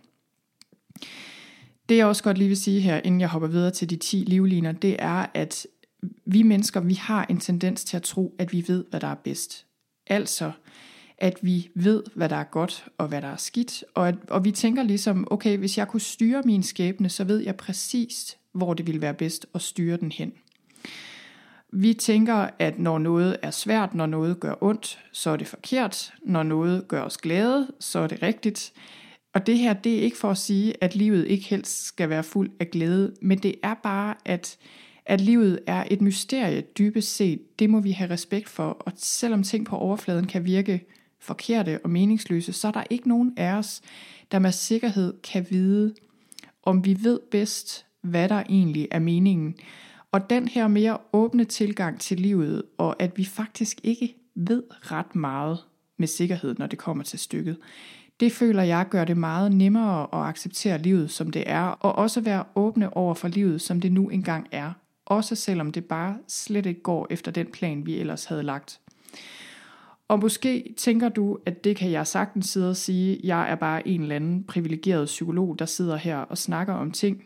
Det 1.90 1.98
jeg 1.98 2.06
også 2.06 2.24
godt 2.24 2.38
lige 2.38 2.48
vil 2.48 2.58
sige 2.58 2.82
her, 2.82 3.02
inden 3.04 3.22
jeg 3.22 3.30
hopper 3.30 3.48
videre 3.48 3.72
til 3.72 3.90
de 3.90 3.96
10 3.96 4.16
livliner, 4.28 4.72
det 4.72 4.96
er, 5.00 5.26
at 5.34 5.68
vi 6.26 6.44
mennesker, 6.44 6.80
vi 6.80 6.94
har 6.94 7.26
en 7.30 7.40
tendens 7.40 7.84
til 7.84 7.98
at 7.98 8.04
tro, 8.04 8.36
at 8.40 8.54
vi 8.54 8.64
ved, 8.68 8.86
hvad 8.90 9.00
der 9.00 9.08
er 9.08 9.16
bedst. 9.16 9.66
Altså, 10.08 10.52
at 11.22 11.40
vi 11.42 11.70
ved, 11.76 12.04
hvad 12.16 12.30
der 12.30 12.36
er 12.36 12.44
godt 12.44 12.86
og 12.98 13.08
hvad 13.08 13.22
der 13.22 13.28
er 13.28 13.38
skidt, 13.38 13.84
og, 13.94 14.08
at, 14.08 14.16
og 14.30 14.46
vi 14.46 14.52
tænker 14.52 14.84
ligesom, 14.84 15.28
okay, 15.32 15.58
hvis 15.58 15.78
jeg 15.78 15.88
kunne 15.88 16.02
styre 16.02 16.42
min 16.46 16.64
skæbne, 16.64 17.10
så 17.10 17.24
ved 17.24 17.40
jeg 17.40 17.56
præcis, 17.56 18.38
hvor 18.54 18.74
det 18.74 18.88
ville 18.88 19.02
være 19.02 19.14
bedst 19.14 19.46
at 19.56 19.62
styre 19.62 19.98
den 19.98 20.12
hen. 20.12 20.34
Vi 21.74 21.94
tænker, 21.94 22.50
at 22.60 22.80
når 22.80 22.98
noget 22.98 23.38
er 23.42 23.52
svært, 23.52 23.94
når 23.94 24.06
noget 24.06 24.40
gør 24.40 24.56
ondt, 24.62 25.00
så 25.12 25.30
er 25.30 25.38
det 25.38 25.48
forkert. 25.48 26.14
Når 26.24 26.44
noget 26.44 26.88
gør 26.88 27.02
os 27.02 27.18
glade, 27.18 27.68
så 27.80 28.00
er 28.00 28.08
det 28.08 28.24
rigtigt. 28.24 28.74
Og 29.34 29.48
det 29.48 29.58
her, 29.58 29.74
det 29.74 29.98
er 29.98 30.02
ikke 30.02 30.18
for 30.18 30.32
at 30.32 30.38
sige, 30.38 30.84
at 30.84 30.96
livet 30.96 31.28
ikke 31.28 31.46
helst 31.46 31.86
skal 31.86 32.10
være 32.10 32.24
fuld 32.24 32.52
af 32.60 32.70
glæde, 32.70 33.14
men 33.22 33.38
det 33.38 33.56
er 33.64 33.74
bare, 33.84 34.16
at, 34.26 34.58
at 35.06 35.22
livet 35.22 35.60
er 35.68 35.84
et 35.92 36.02
mysterie 36.02 36.62
dybest 36.62 37.16
set. 37.16 37.60
Det 37.60 37.70
må 37.70 37.80
vi 37.80 37.92
have 37.92 38.10
respekt 38.10 38.50
for, 38.50 38.70
og 38.70 38.92
selvom 38.96 39.44
ting 39.44 39.66
på 39.66 39.76
overfladen 39.76 40.28
kan 40.28 40.46
virke 40.46 40.86
forkerte 41.22 41.80
og 41.84 41.90
meningsløse, 41.90 42.54
så 42.54 42.68
er 42.68 42.72
der 42.72 42.84
ikke 42.90 43.10
nogen 43.10 43.34
af 43.38 43.54
os, 43.54 43.82
der 44.32 44.40
med 44.40 44.52
sikkerhed 44.52 45.14
kan 45.24 45.46
vide, 45.50 45.94
om 46.64 46.86
vi 46.86 46.98
ved 47.04 47.20
bedst, 47.32 47.86
hvad 48.02 48.30
der 48.30 48.44
egentlig 48.50 48.88
er 48.92 49.00
meningen. 49.00 49.56
Og 50.12 50.30
den 50.30 50.48
her 50.48 50.68
mere 50.68 50.98
åbne 51.14 51.46
tilgang 51.46 52.00
til 52.00 52.20
livet, 52.20 52.64
og 52.78 52.96
at 53.02 53.18
vi 53.18 53.26
faktisk 53.26 53.80
ikke 53.84 54.16
ved 54.36 54.64
ret 54.72 55.16
meget 55.16 55.60
med 55.98 56.08
sikkerhed, 56.08 56.56
når 56.58 56.68
det 56.68 56.80
kommer 56.80 57.04
til 57.04 57.20
stykket, 57.20 57.58
det 58.20 58.32
føler 58.32 58.64
jeg 58.64 58.88
gør 58.90 59.06
det 59.06 59.18
meget 59.18 59.52
nemmere 59.52 60.08
at 60.14 60.30
acceptere 60.30 60.78
livet, 60.78 61.12
som 61.12 61.32
det 61.32 61.44
er, 61.46 61.62
og 61.62 61.96
også 61.96 62.22
være 62.22 62.44
åbne 62.56 62.98
over 62.98 63.14
for 63.14 63.28
livet, 63.28 63.62
som 63.62 63.82
det 63.82 63.92
nu 63.92 64.10
engang 64.10 64.48
er. 64.52 64.74
Også 65.06 65.36
selvom 65.36 65.72
det 65.72 65.86
bare 65.86 66.18
slet 66.28 66.66
ikke 66.66 66.82
går 66.82 67.08
efter 67.10 67.32
den 67.32 67.48
plan, 67.48 67.86
vi 67.86 67.98
ellers 67.98 68.26
havde 68.26 68.44
lagt. 68.44 68.81
Og 70.12 70.20
måske 70.20 70.74
tænker 70.78 71.10
du, 71.10 71.38
at 71.46 71.64
det 71.64 71.76
kan 71.76 71.92
jeg 71.92 72.08
sagtens 72.08 72.50
sidde 72.50 72.70
og 72.70 72.76
sige, 72.76 73.20
jeg 73.24 73.52
er 73.52 73.56
bare 73.56 73.88
en 73.88 74.02
eller 74.02 74.16
anden 74.16 74.44
privilegeret 74.44 75.06
psykolog, 75.06 75.60
der 75.60 75.66
sidder 75.66 75.96
her 75.96 76.18
og 76.18 76.38
snakker 76.38 76.74
om 76.74 76.92
ting. 76.92 77.24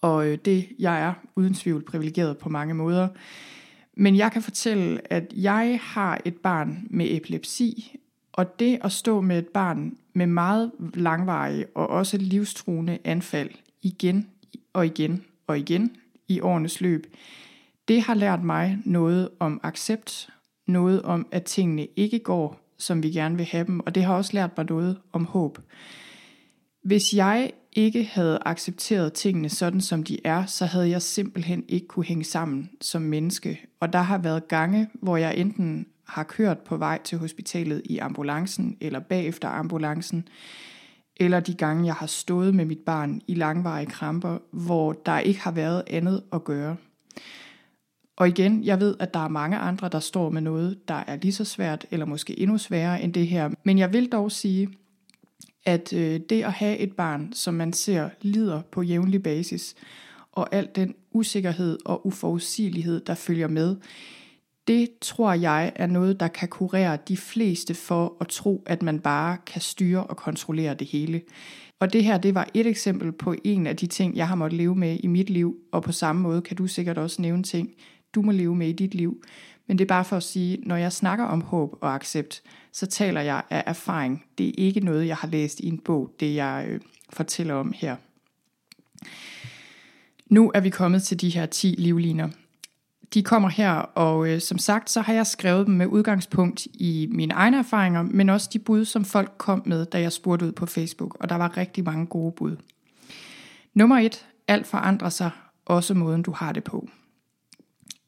Og 0.00 0.26
øh, 0.26 0.38
det, 0.44 0.68
jeg 0.78 1.02
er 1.02 1.14
uden 1.36 1.54
tvivl 1.54 1.84
privilegeret 1.84 2.38
på 2.38 2.48
mange 2.48 2.74
måder. 2.74 3.08
Men 3.94 4.16
jeg 4.16 4.32
kan 4.32 4.42
fortælle, 4.42 5.12
at 5.12 5.32
jeg 5.36 5.78
har 5.82 6.20
et 6.24 6.36
barn 6.36 6.86
med 6.90 7.06
epilepsi, 7.10 7.96
og 8.32 8.58
det 8.58 8.78
at 8.84 8.92
stå 8.92 9.20
med 9.20 9.38
et 9.38 9.48
barn 9.48 9.96
med 10.12 10.26
meget 10.26 10.72
langvarige 10.94 11.66
og 11.74 11.86
også 11.86 12.16
livstruende 12.16 12.98
anfald 13.04 13.50
igen 13.82 14.28
og 14.72 14.86
igen 14.86 15.24
og 15.46 15.58
igen 15.58 15.96
i 16.28 16.40
årenes 16.40 16.80
løb, 16.80 17.06
det 17.88 18.02
har 18.02 18.14
lært 18.14 18.42
mig 18.42 18.78
noget 18.84 19.28
om 19.38 19.60
accept, 19.62 20.32
noget 20.72 21.02
om, 21.02 21.26
at 21.30 21.44
tingene 21.44 21.86
ikke 21.96 22.18
går, 22.18 22.60
som 22.78 23.02
vi 23.02 23.10
gerne 23.10 23.36
vil 23.36 23.46
have 23.46 23.66
dem, 23.66 23.80
og 23.80 23.94
det 23.94 24.04
har 24.04 24.14
også 24.14 24.30
lært 24.34 24.50
mig 24.56 24.66
noget 24.66 24.98
om 25.12 25.24
håb. 25.24 25.58
Hvis 26.82 27.14
jeg 27.14 27.50
ikke 27.72 28.04
havde 28.04 28.38
accepteret 28.46 29.12
tingene 29.12 29.48
sådan, 29.48 29.80
som 29.80 30.02
de 30.02 30.18
er, 30.24 30.46
så 30.46 30.66
havde 30.66 30.90
jeg 30.90 31.02
simpelthen 31.02 31.64
ikke 31.68 31.86
kunne 31.86 32.04
hænge 32.04 32.24
sammen 32.24 32.70
som 32.80 33.02
menneske. 33.02 33.60
Og 33.80 33.92
der 33.92 33.98
har 33.98 34.18
været 34.18 34.48
gange, 34.48 34.88
hvor 34.92 35.16
jeg 35.16 35.36
enten 35.36 35.86
har 36.06 36.22
kørt 36.22 36.58
på 36.58 36.76
vej 36.76 37.00
til 37.04 37.18
hospitalet 37.18 37.82
i 37.84 37.98
ambulancen 37.98 38.76
eller 38.80 38.98
bagefter 39.00 39.48
ambulancen, 39.48 40.28
eller 41.16 41.40
de 41.40 41.54
gange, 41.54 41.86
jeg 41.86 41.94
har 41.94 42.06
stået 42.06 42.54
med 42.54 42.64
mit 42.64 42.78
barn 42.78 43.20
i 43.26 43.34
langvarige 43.34 43.90
kramper, 43.90 44.38
hvor 44.50 44.92
der 44.92 45.18
ikke 45.18 45.40
har 45.40 45.52
været 45.52 45.82
andet 45.86 46.22
at 46.32 46.44
gøre. 46.44 46.76
Og 48.16 48.28
igen, 48.28 48.64
jeg 48.64 48.80
ved, 48.80 48.96
at 49.00 49.14
der 49.14 49.20
er 49.20 49.28
mange 49.28 49.56
andre, 49.56 49.88
der 49.88 50.00
står 50.00 50.30
med 50.30 50.40
noget, 50.40 50.88
der 50.88 51.04
er 51.06 51.16
lige 51.16 51.32
så 51.32 51.44
svært, 51.44 51.86
eller 51.90 52.06
måske 52.06 52.40
endnu 52.40 52.58
sværere 52.58 53.02
end 53.02 53.12
det 53.12 53.26
her. 53.26 53.50
Men 53.64 53.78
jeg 53.78 53.92
vil 53.92 54.12
dog 54.12 54.32
sige, 54.32 54.68
at 55.64 55.92
øh, 55.92 56.20
det 56.28 56.42
at 56.42 56.52
have 56.52 56.78
et 56.78 56.92
barn, 56.92 57.32
som 57.32 57.54
man 57.54 57.72
ser 57.72 58.08
lider 58.20 58.62
på 58.72 58.82
jævnlig 58.82 59.22
basis, 59.22 59.74
og 60.32 60.54
al 60.54 60.68
den 60.74 60.94
usikkerhed 61.12 61.78
og 61.84 62.06
uforudsigelighed, 62.06 63.00
der 63.00 63.14
følger 63.14 63.48
med, 63.48 63.76
det 64.66 64.88
tror 65.00 65.32
jeg 65.32 65.72
er 65.76 65.86
noget, 65.86 66.20
der 66.20 66.28
kan 66.28 66.48
kurere 66.48 66.98
de 67.08 67.16
fleste 67.16 67.74
for 67.74 68.16
at 68.20 68.28
tro, 68.28 68.62
at 68.66 68.82
man 68.82 69.00
bare 69.00 69.36
kan 69.46 69.60
styre 69.60 70.04
og 70.04 70.16
kontrollere 70.16 70.74
det 70.74 70.86
hele. 70.86 71.22
Og 71.80 71.92
det 71.92 72.04
her, 72.04 72.18
det 72.18 72.34
var 72.34 72.48
et 72.54 72.66
eksempel 72.66 73.12
på 73.12 73.34
en 73.44 73.66
af 73.66 73.76
de 73.76 73.86
ting, 73.86 74.16
jeg 74.16 74.28
har 74.28 74.34
måttet 74.34 74.56
leve 74.56 74.74
med 74.74 74.98
i 75.00 75.06
mit 75.06 75.30
liv, 75.30 75.56
og 75.72 75.82
på 75.82 75.92
samme 75.92 76.22
måde 76.22 76.42
kan 76.42 76.56
du 76.56 76.66
sikkert 76.66 76.98
også 76.98 77.22
nævne 77.22 77.42
ting, 77.42 77.70
du 78.14 78.22
må 78.22 78.32
leve 78.32 78.56
med 78.56 78.68
i 78.68 78.72
dit 78.72 78.94
liv. 78.94 79.22
Men 79.66 79.78
det 79.78 79.84
er 79.84 79.88
bare 79.88 80.04
for 80.04 80.16
at 80.16 80.22
sige, 80.22 80.58
når 80.62 80.76
jeg 80.76 80.92
snakker 80.92 81.24
om 81.24 81.40
håb 81.40 81.78
og 81.80 81.94
accept, 81.94 82.42
så 82.72 82.86
taler 82.86 83.20
jeg 83.20 83.42
af 83.50 83.64
erfaring. 83.66 84.24
Det 84.38 84.48
er 84.48 84.52
ikke 84.56 84.80
noget, 84.80 85.06
jeg 85.06 85.16
har 85.16 85.28
læst 85.28 85.60
i 85.60 85.68
en 85.68 85.78
bog, 85.78 86.14
det 86.20 86.34
jeg 86.34 86.66
øh, 86.68 86.80
fortæller 87.10 87.54
om 87.54 87.72
her. 87.76 87.96
Nu 90.26 90.52
er 90.54 90.60
vi 90.60 90.70
kommet 90.70 91.02
til 91.02 91.20
de 91.20 91.28
her 91.28 91.46
10 91.46 91.74
livliner. 91.78 92.28
De 93.14 93.22
kommer 93.22 93.48
her, 93.48 93.72
og 93.72 94.28
øh, 94.28 94.40
som 94.40 94.58
sagt, 94.58 94.90
så 94.90 95.00
har 95.00 95.12
jeg 95.12 95.26
skrevet 95.26 95.66
dem 95.66 95.74
med 95.74 95.86
udgangspunkt 95.86 96.66
i 96.66 97.08
mine 97.10 97.34
egne 97.34 97.58
erfaringer, 97.58 98.02
men 98.02 98.28
også 98.28 98.50
de 98.52 98.58
bud, 98.58 98.84
som 98.84 99.04
folk 99.04 99.32
kom 99.38 99.62
med, 99.66 99.86
da 99.86 100.00
jeg 100.00 100.12
spurgte 100.12 100.46
ud 100.46 100.52
på 100.52 100.66
Facebook, 100.66 101.16
og 101.20 101.28
der 101.28 101.34
var 101.34 101.56
rigtig 101.56 101.84
mange 101.84 102.06
gode 102.06 102.32
bud. 102.32 102.56
Nummer 103.74 103.98
1. 103.98 104.26
alt 104.48 104.66
forandrer 104.66 105.08
sig, 105.08 105.30
også 105.64 105.94
måden 105.94 106.22
du 106.22 106.32
har 106.32 106.52
det 106.52 106.64
på. 106.64 106.88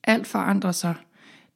Alt 0.04 0.26
forandrer 0.26 0.72
sig, 0.72 0.94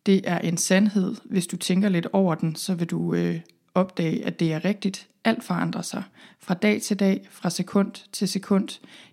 det 0.07 0.21
er 0.25 0.39
en 0.39 0.57
sandhed. 0.57 1.15
Hvis 1.25 1.47
du 1.47 1.57
tænker 1.57 1.89
lidt 1.89 2.07
over 2.13 2.35
den, 2.35 2.57
så 2.57 2.75
vil 2.75 2.87
du 2.87 3.15
øh, 3.15 3.41
opdage, 3.75 4.27
at 4.27 4.41
det 4.41 4.53
er 4.53 4.65
rigtigt. 4.65 5.09
Alt 5.25 5.45
forandrer 5.45 5.83
sig. 5.83 6.03
Fra 6.41 6.55
dag 6.55 6.83
til 6.83 6.99
dag, 6.99 7.29
fra 7.31 7.51
sekund 7.51 7.93
til 8.13 8.29
sekund. 8.29 8.69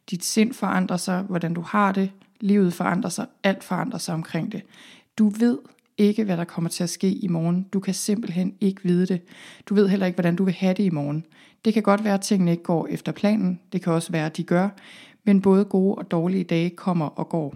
Dit 0.10 0.26
sind 0.26 0.54
forandrer 0.54 0.98
sig, 0.98 1.22
hvordan 1.22 1.54
du 1.54 1.62
har 1.62 1.92
det. 1.92 2.12
Livet 2.40 2.74
forandrer 2.74 3.10
sig. 3.10 3.26
Alt 3.44 3.64
forandrer 3.64 4.00
sig 4.00 4.14
omkring 4.14 4.52
det. 4.52 4.62
Du 5.18 5.30
ved 5.30 5.58
ikke, 5.98 6.24
hvad 6.24 6.38
der 6.38 6.44
kommer 6.44 6.70
til 6.70 6.84
at 6.84 6.90
ske 6.90 7.12
i 7.12 7.28
morgen. 7.28 7.64
Du 7.74 7.80
kan 7.80 7.94
simpelthen 7.94 8.56
ikke 8.62 8.84
vide 8.84 9.06
det. 9.06 9.22
Du 9.66 9.76
ved 9.76 9.88
heller 9.88 10.06
ikke, 10.06 10.16
hvordan 10.16 10.36
du 10.36 10.44
vil 10.44 10.54
have 10.54 10.74
det 10.74 10.84
i 10.84 10.90
morgen. 10.90 11.26
Det 11.66 11.74
kan 11.74 11.84
godt 11.84 12.04
være, 12.04 12.14
at 12.14 12.22
tingene 12.22 12.52
ikke 12.52 12.64
går 12.64 12.88
efter 12.88 13.12
planen. 13.12 13.60
Det 13.74 13.82
kan 13.82 13.94
også 13.94 14.12
være, 14.12 14.26
at 14.26 14.38
de 14.38 14.44
gør. 14.44 14.70
Men 15.24 15.42
både 15.42 15.66
gode 15.66 15.96
og 15.96 16.12
dårlige 16.12 16.44
dage 16.44 16.70
kommer 16.70 17.06
og 17.06 17.30
går. 17.30 17.56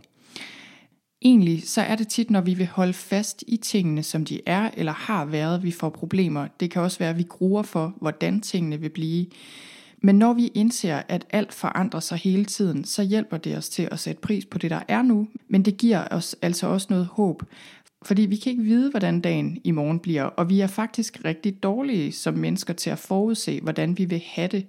Egentlig 1.22 1.70
så 1.70 1.82
er 1.82 1.96
det 1.96 2.08
tit, 2.08 2.30
når 2.30 2.42
vi 2.42 2.54
vil 2.54 2.68
holde 2.68 2.94
fast 2.94 3.44
i 3.48 3.58
tingene, 3.58 4.04
som 4.04 4.26
de 4.26 4.42
er 4.46 4.70
eller 4.78 4.92
har 4.92 5.26
været, 5.26 5.64
vi 5.64 5.72
får 5.72 5.90
problemer. 5.90 6.48
Det 6.60 6.72
kan 6.72 6.82
også 6.82 7.00
være, 7.00 7.10
at 7.10 7.18
vi 7.18 7.24
gruer 7.24 7.64
for, 7.64 7.94
hvordan 8.02 8.42
tingene 8.42 8.80
vil 8.80 8.90
blive. 8.90 9.26
Men 10.02 10.16
når 10.16 10.34
vi 10.34 10.48
indser, 10.48 11.02
at 11.08 11.26
alt 11.30 11.54
forandrer 11.54 12.00
sig 12.00 12.18
hele 12.18 12.46
tiden, 12.46 12.84
så 12.84 13.04
hjælper 13.04 13.38
det 13.38 13.58
os 13.58 13.70
til 13.70 13.88
at 13.92 14.00
sætte 14.00 14.22
pris 14.22 14.46
på 14.46 14.58
det, 14.58 14.72
der 14.72 14.80
er 14.88 15.02
nu. 15.02 15.28
Men 15.48 15.66
det 15.66 15.78
giver 15.78 16.08
os 16.12 16.36
altså 16.42 16.68
også 16.68 16.88
noget 16.90 17.06
håb. 17.06 17.44
Fordi 18.02 18.22
vi 18.22 18.36
kan 18.36 18.52
ikke 18.52 18.64
vide, 18.64 18.90
hvordan 18.90 19.22
dagen 19.22 19.58
i 19.64 19.72
morgen 19.72 20.00
bliver, 20.00 20.24
og 20.24 20.50
vi 20.50 20.60
er 20.60 20.68
faktisk 20.68 21.26
rigtig 21.26 21.64
dårlige 21.64 22.12
som 22.12 22.34
mennesker 22.34 22.74
til 22.74 22.90
at 22.90 23.00
forudse, 23.00 23.60
hvordan 23.62 23.98
vi 23.98 24.06
vil 24.06 24.22
have 24.26 24.48
det 24.48 24.66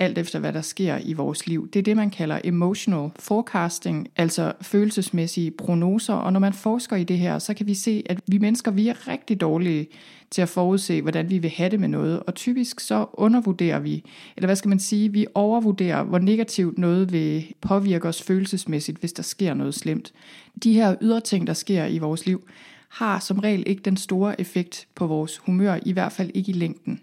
alt 0.00 0.18
efter 0.18 0.38
hvad 0.38 0.52
der 0.52 0.60
sker 0.60 0.98
i 1.04 1.12
vores 1.12 1.46
liv. 1.46 1.68
Det 1.70 1.78
er 1.78 1.82
det, 1.82 1.96
man 1.96 2.10
kalder 2.10 2.40
emotional 2.44 3.10
forecasting, 3.18 4.08
altså 4.16 4.52
følelsesmæssige 4.62 5.50
prognoser. 5.50 6.14
Og 6.14 6.32
når 6.32 6.40
man 6.40 6.52
forsker 6.52 6.96
i 6.96 7.04
det 7.04 7.18
her, 7.18 7.38
så 7.38 7.54
kan 7.54 7.66
vi 7.66 7.74
se, 7.74 8.02
at 8.06 8.20
vi 8.26 8.38
mennesker 8.38 8.70
vi 8.70 8.88
er 8.88 9.08
rigtig 9.08 9.40
dårlige 9.40 9.88
til 10.30 10.42
at 10.42 10.48
forudse, 10.48 11.02
hvordan 11.02 11.30
vi 11.30 11.38
vil 11.38 11.50
have 11.50 11.70
det 11.70 11.80
med 11.80 11.88
noget. 11.88 12.22
Og 12.22 12.34
typisk 12.34 12.80
så 12.80 13.06
undervurderer 13.12 13.78
vi, 13.78 14.04
eller 14.36 14.46
hvad 14.46 14.56
skal 14.56 14.68
man 14.68 14.78
sige, 14.78 15.12
vi 15.12 15.26
overvurderer, 15.34 16.02
hvor 16.02 16.18
negativt 16.18 16.78
noget 16.78 17.12
vil 17.12 17.54
påvirke 17.60 18.08
os 18.08 18.22
følelsesmæssigt, 18.22 18.98
hvis 18.98 19.12
der 19.12 19.22
sker 19.22 19.54
noget 19.54 19.74
slemt. 19.74 20.12
De 20.62 20.72
her 20.72 20.96
ydre 21.00 21.20
ting, 21.20 21.46
der 21.46 21.52
sker 21.52 21.86
i 21.86 21.98
vores 21.98 22.26
liv, 22.26 22.48
har 22.88 23.18
som 23.18 23.38
regel 23.38 23.62
ikke 23.66 23.82
den 23.82 23.96
store 23.96 24.40
effekt 24.40 24.86
på 24.94 25.06
vores 25.06 25.38
humør, 25.38 25.78
i 25.86 25.92
hvert 25.92 26.12
fald 26.12 26.30
ikke 26.34 26.50
i 26.50 26.54
længden. 26.54 27.00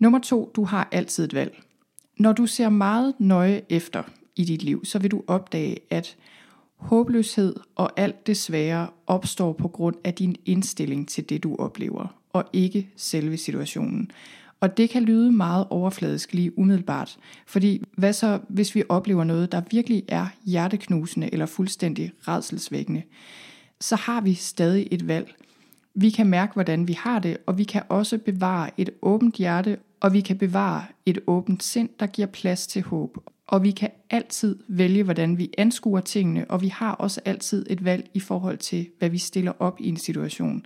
Nummer 0.00 0.18
to, 0.18 0.50
du 0.56 0.64
har 0.64 0.88
altid 0.92 1.24
et 1.24 1.34
valg. 1.34 1.62
Når 2.18 2.32
du 2.32 2.46
ser 2.46 2.68
meget 2.68 3.14
nøje 3.18 3.62
efter 3.68 4.02
i 4.36 4.44
dit 4.44 4.62
liv, 4.62 4.84
så 4.84 4.98
vil 4.98 5.10
du 5.10 5.22
opdage, 5.26 5.76
at 5.90 6.16
håbløshed 6.76 7.54
og 7.76 7.90
alt 7.96 8.26
det 8.26 8.36
svære 8.36 8.88
opstår 9.06 9.52
på 9.52 9.68
grund 9.68 9.96
af 10.04 10.14
din 10.14 10.36
indstilling 10.46 11.08
til 11.08 11.28
det, 11.28 11.42
du 11.42 11.56
oplever, 11.56 12.16
og 12.32 12.44
ikke 12.52 12.88
selve 12.96 13.36
situationen. 13.36 14.10
Og 14.60 14.76
det 14.76 14.90
kan 14.90 15.02
lyde 15.02 15.32
meget 15.32 15.66
overfladisk 15.70 16.32
lige 16.32 16.58
umiddelbart, 16.58 17.18
fordi 17.46 17.82
hvad 17.96 18.12
så, 18.12 18.40
hvis 18.48 18.74
vi 18.74 18.82
oplever 18.88 19.24
noget, 19.24 19.52
der 19.52 19.62
virkelig 19.70 20.04
er 20.08 20.26
hjerteknusende 20.44 21.32
eller 21.32 21.46
fuldstændig 21.46 22.12
redselsvækkende, 22.28 23.02
så 23.80 23.96
har 23.96 24.20
vi 24.20 24.34
stadig 24.34 24.88
et 24.90 25.08
valg. 25.08 25.34
Vi 25.94 26.10
kan 26.10 26.26
mærke, 26.26 26.52
hvordan 26.52 26.88
vi 26.88 26.92
har 26.92 27.18
det, 27.18 27.36
og 27.46 27.58
vi 27.58 27.64
kan 27.64 27.82
også 27.88 28.18
bevare 28.18 28.70
et 28.76 28.90
åbent 29.02 29.34
hjerte 29.34 29.78
og 30.00 30.12
vi 30.12 30.20
kan 30.20 30.38
bevare 30.38 30.84
et 31.06 31.18
åbent 31.26 31.62
sind, 31.62 31.88
der 32.00 32.06
giver 32.06 32.28
plads 32.28 32.66
til 32.66 32.82
håb. 32.82 33.18
Og 33.46 33.62
vi 33.62 33.70
kan 33.70 33.90
altid 34.10 34.58
vælge, 34.68 35.02
hvordan 35.02 35.38
vi 35.38 35.50
anskuer 35.58 36.00
tingene, 36.00 36.50
og 36.50 36.62
vi 36.62 36.68
har 36.68 36.92
også 36.92 37.20
altid 37.24 37.66
et 37.70 37.84
valg 37.84 38.10
i 38.14 38.20
forhold 38.20 38.58
til, 38.58 38.88
hvad 38.98 39.10
vi 39.10 39.18
stiller 39.18 39.52
op 39.58 39.80
i 39.80 39.88
en 39.88 39.96
situation. 39.96 40.64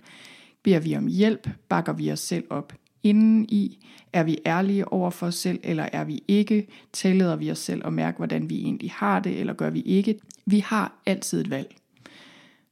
Beder 0.63 0.79
vi 0.79 0.97
om 0.97 1.07
hjælp, 1.07 1.49
bakker 1.69 1.93
vi 1.93 2.11
os 2.11 2.19
selv 2.19 2.43
op. 2.49 2.73
Inden 3.03 3.45
i, 3.49 3.85
er 4.13 4.23
vi 4.23 4.37
ærlige 4.45 4.91
over 4.91 5.09
for 5.09 5.27
os 5.27 5.35
selv, 5.35 5.59
eller 5.63 5.89
er 5.93 6.03
vi 6.03 6.23
ikke? 6.27 6.67
Tillader 6.93 7.35
vi 7.35 7.51
os 7.51 7.59
selv 7.59 7.81
at 7.85 7.93
mærke, 7.93 8.17
hvordan 8.17 8.49
vi 8.49 8.61
egentlig 8.61 8.91
har 8.91 9.19
det, 9.19 9.39
eller 9.39 9.53
gør 9.53 9.69
vi 9.69 9.81
ikke? 9.81 10.19
Vi 10.45 10.59
har 10.59 11.01
altid 11.05 11.41
et 11.41 11.49
valg. 11.49 11.75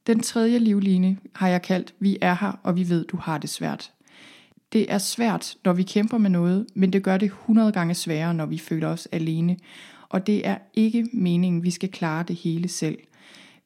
Den 0.08 0.20
tredje 0.20 0.60
livline 0.60 1.18
har 1.36 1.48
jeg 1.48 1.62
kaldt, 1.62 1.94
vi 2.00 2.18
er 2.22 2.34
her, 2.42 2.60
og 2.64 2.76
vi 2.76 2.90
ved, 2.90 3.06
du 3.06 3.18
har 3.18 3.38
det 3.38 3.50
svært. 3.50 3.93
Det 4.74 4.92
er 4.92 4.98
svært, 4.98 5.56
når 5.66 5.74
vi 5.74 5.84
kæmper 5.84 6.18
med 6.18 6.30
noget, 6.30 6.66
men 6.76 6.94
det 6.94 7.04
gør 7.04 7.18
det 7.18 7.26
100 7.26 7.72
gange 7.72 7.94
sværere, 7.94 8.34
når 8.34 8.46
vi 8.46 8.58
føler 8.58 8.88
os 8.88 9.08
alene. 9.12 9.58
Og 10.10 10.28
det 10.28 10.48
er 10.48 10.58
ikke 10.74 11.08
meningen, 11.14 11.64
vi 11.64 11.72
skal 11.72 11.92
klare 11.92 12.24
det 12.28 12.36
hele 12.36 12.68
selv. 12.68 12.98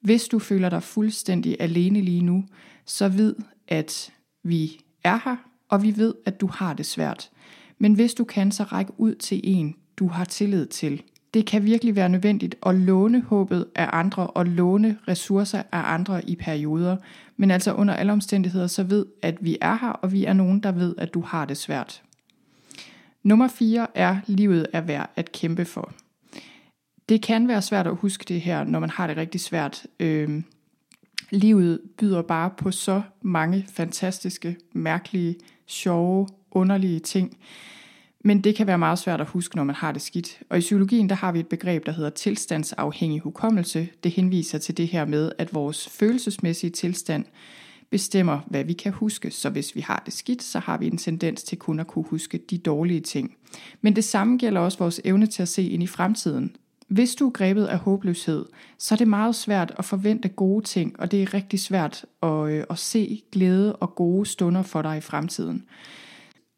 Hvis 0.02 0.28
du 0.28 0.40
føler 0.40 0.70
dig 0.70 0.84
fuldstændig 0.84 1.58
alene 1.60 2.02
lige 2.02 2.22
nu, 2.22 2.46
så 2.86 3.10
ved, 3.10 3.36
at 3.68 4.14
vi 4.44 4.80
er 5.04 5.20
her, 5.26 5.36
og 5.70 5.84
vi 5.84 5.98
ved, 5.98 6.14
at 6.26 6.42
du 6.42 6.48
har 6.48 6.74
det 6.74 6.86
svært. 6.86 7.30
Men 7.78 7.94
hvis 7.94 8.14
du 8.14 8.24
kan, 8.24 8.52
så 8.52 8.64
række 8.64 8.92
ud 8.98 9.16
til 9.16 9.42
en, 9.44 9.76
du 9.98 10.08
har 10.08 10.26
tillid 10.26 10.66
til 10.66 11.04
det 11.34 11.46
kan 11.46 11.64
virkelig 11.64 11.96
være 11.96 12.10
nødvendigt 12.10 12.56
at 12.66 12.76
låne 12.76 13.22
håbet 13.22 13.66
af 13.76 13.90
andre 13.94 14.28
og 14.28 14.46
låne 14.46 14.98
ressourcer 15.08 15.64
af 15.72 15.94
andre 15.94 16.30
i 16.30 16.36
perioder. 16.36 16.98
Men 17.38 17.52
altså 17.52 17.74
under 17.74 17.94
alle 17.94 18.12
omstændigheder, 18.12 18.68
så 18.68 18.84
ved, 18.84 19.06
at 19.22 19.38
vi 19.42 19.58
er 19.62 19.78
her, 19.82 19.90
og 19.90 20.12
vi 20.12 20.26
er 20.26 20.34
nogen, 20.34 20.60
der 20.60 20.72
ved, 20.72 20.96
at 20.98 21.14
du 21.14 21.22
har 21.22 21.46
det 21.46 21.58
svært. 21.58 22.02
Nummer 23.24 23.48
4 23.48 23.88
er, 23.96 24.18
livet 24.28 24.68
er 24.74 24.82
værd 24.82 25.10
at 25.16 25.32
kæmpe 25.32 25.66
for. 25.66 25.94
Det 27.10 27.22
kan 27.22 27.48
være 27.48 27.62
svært 27.62 27.88
at 27.88 27.96
huske 27.96 28.26
det 28.28 28.42
her, 28.42 28.64
når 28.64 28.80
man 28.80 28.90
har 28.90 29.08
det 29.08 29.18
rigtig 29.18 29.42
svært. 29.42 29.86
Øh, 30.00 30.42
livet 31.30 31.80
byder 31.98 32.22
bare 32.22 32.50
på 32.58 32.72
så 32.72 33.02
mange 33.22 33.66
fantastiske, 33.74 34.58
mærkelige, 34.74 35.36
sjove, 35.66 36.28
underlige 36.52 37.00
ting. 37.00 37.38
Men 38.28 38.42
det 38.42 38.56
kan 38.56 38.68
være 38.68 38.78
meget 38.78 39.00
svært 39.00 39.22
at 39.22 39.28
huske, 39.28 39.56
når 39.56 39.64
man 39.64 39.76
har 39.76 39.92
det 39.92 40.02
skidt. 40.02 40.40
Og 40.50 40.58
i 40.58 40.60
psykologien 40.60 41.10
der 41.10 41.16
har 41.16 41.32
vi 41.32 41.40
et 41.40 41.48
begreb, 41.48 41.86
der 41.86 41.92
hedder 41.92 42.10
tilstandsafhængig 42.10 43.20
hukommelse. 43.20 43.90
Det 44.04 44.12
henviser 44.12 44.58
til 44.58 44.78
det 44.78 44.88
her 44.88 45.06
med, 45.06 45.32
at 45.38 45.54
vores 45.54 45.90
følelsesmæssige 45.90 46.70
tilstand 46.70 47.26
bestemmer, 47.90 48.40
hvad 48.48 48.64
vi 48.64 48.74
kan 48.74 48.92
huske. 48.92 49.32
Så 49.32 49.50
hvis 49.50 49.76
vi 49.76 49.82
har 49.82 50.02
det 50.06 50.14
skidt, 50.14 50.44
så 50.44 50.60
har 50.60 50.78
vi 50.78 50.88
en 50.88 50.98
tendens 50.98 51.44
til 51.44 51.58
kun 51.58 51.80
at 51.80 51.88
kunne 51.88 52.06
huske 52.10 52.40
de 52.50 52.58
dårlige 52.58 53.00
ting. 53.00 53.36
Men 53.82 53.96
det 53.96 54.04
samme 54.04 54.38
gælder 54.38 54.62
også 54.62 54.78
vores 54.78 55.02
evne 55.06 55.28
til 55.28 55.42
at 55.42 55.50
se 55.50 55.64
ind 55.64 55.84
i 55.84 55.88
fremtiden. 55.88 56.56
Hvis 56.88 57.16
du 57.16 57.28
er 57.28 57.32
grebet 57.32 57.66
af 57.66 57.78
håbløshed, 57.78 58.46
så 58.78 58.96
er 58.96 58.98
det 58.98 59.08
meget 59.08 59.36
svært 59.36 59.74
at 59.78 59.86
forvente 59.86 60.30
gode 60.30 60.66
ting, 60.66 61.00
og 61.00 61.12
det 61.12 61.24
er 61.24 61.34
rigtig 61.34 61.60
svært 61.60 62.06
at, 62.24 62.50
øh, 62.50 62.64
at 62.70 62.78
se 62.78 63.24
glæde 63.32 63.76
og 63.76 63.96
gode 63.96 64.26
stunder 64.26 64.62
for 64.62 64.82
dig 64.82 64.98
i 64.98 65.02
fremtiden. 65.02 65.64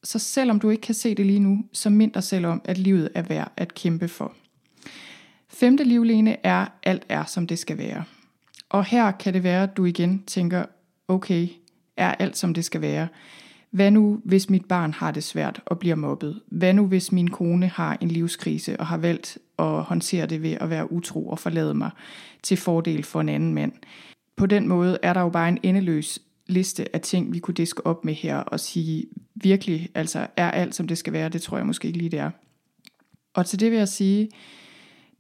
Så 0.03 0.19
selvom 0.19 0.59
du 0.59 0.69
ikke 0.69 0.81
kan 0.81 0.95
se 0.95 1.15
det 1.15 1.25
lige 1.25 1.39
nu, 1.39 1.65
så 1.73 1.89
mind 1.89 2.11
dig 2.11 2.23
selv 2.23 2.45
om, 2.45 2.61
at 2.65 2.77
livet 2.77 3.09
er 3.15 3.21
værd 3.21 3.51
at 3.57 3.73
kæmpe 3.73 4.07
for. 4.07 4.33
Femte 5.47 5.83
livline 5.83 6.45
er, 6.45 6.65
alt 6.83 7.05
er 7.09 7.25
som 7.25 7.47
det 7.47 7.59
skal 7.59 7.77
være. 7.77 8.03
Og 8.69 8.85
her 8.85 9.11
kan 9.11 9.33
det 9.33 9.43
være, 9.43 9.63
at 9.63 9.77
du 9.77 9.85
igen 9.85 10.23
tænker, 10.27 10.65
okay, 11.07 11.47
er 11.97 12.13
alt 12.13 12.37
som 12.37 12.53
det 12.53 12.65
skal 12.65 12.81
være? 12.81 13.07
Hvad 13.71 13.91
nu, 13.91 14.21
hvis 14.25 14.49
mit 14.49 14.65
barn 14.65 14.93
har 14.93 15.11
det 15.11 15.23
svært 15.23 15.61
og 15.65 15.79
bliver 15.79 15.95
mobbet? 15.95 16.41
Hvad 16.47 16.73
nu, 16.73 16.87
hvis 16.87 17.11
min 17.11 17.27
kone 17.27 17.67
har 17.67 17.97
en 18.01 18.07
livskrise 18.07 18.79
og 18.79 18.87
har 18.87 18.97
valgt 18.97 19.37
at 19.59 19.83
håndtere 19.83 20.25
det 20.25 20.41
ved 20.41 20.51
at 20.51 20.69
være 20.69 20.91
utro 20.91 21.29
og 21.29 21.39
forlade 21.39 21.73
mig 21.73 21.91
til 22.43 22.57
fordel 22.57 23.03
for 23.03 23.21
en 23.21 23.29
anden 23.29 23.53
mand? 23.53 23.71
På 24.35 24.45
den 24.45 24.67
måde 24.67 24.97
er 25.03 25.13
der 25.13 25.21
jo 25.21 25.29
bare 25.29 25.49
en 25.49 25.59
endeløs 25.63 26.19
liste 26.49 26.95
af 26.95 27.01
ting, 27.01 27.33
vi 27.33 27.39
kunne 27.39 27.53
diske 27.53 27.85
op 27.85 28.05
med 28.05 28.13
her 28.13 28.37
og 28.37 28.59
sige, 28.59 29.05
virkelig, 29.35 29.89
altså 29.95 30.27
er 30.37 30.51
alt 30.51 30.75
som 30.75 30.87
det 30.87 30.97
skal 30.97 31.13
være, 31.13 31.29
det 31.29 31.41
tror 31.41 31.57
jeg 31.57 31.65
måske 31.65 31.87
ikke 31.87 31.97
lige 31.97 32.09
det 32.09 32.19
er. 32.19 32.31
Og 33.33 33.45
til 33.45 33.59
det 33.59 33.71
vil 33.71 33.77
jeg 33.77 33.87
sige, 33.87 34.29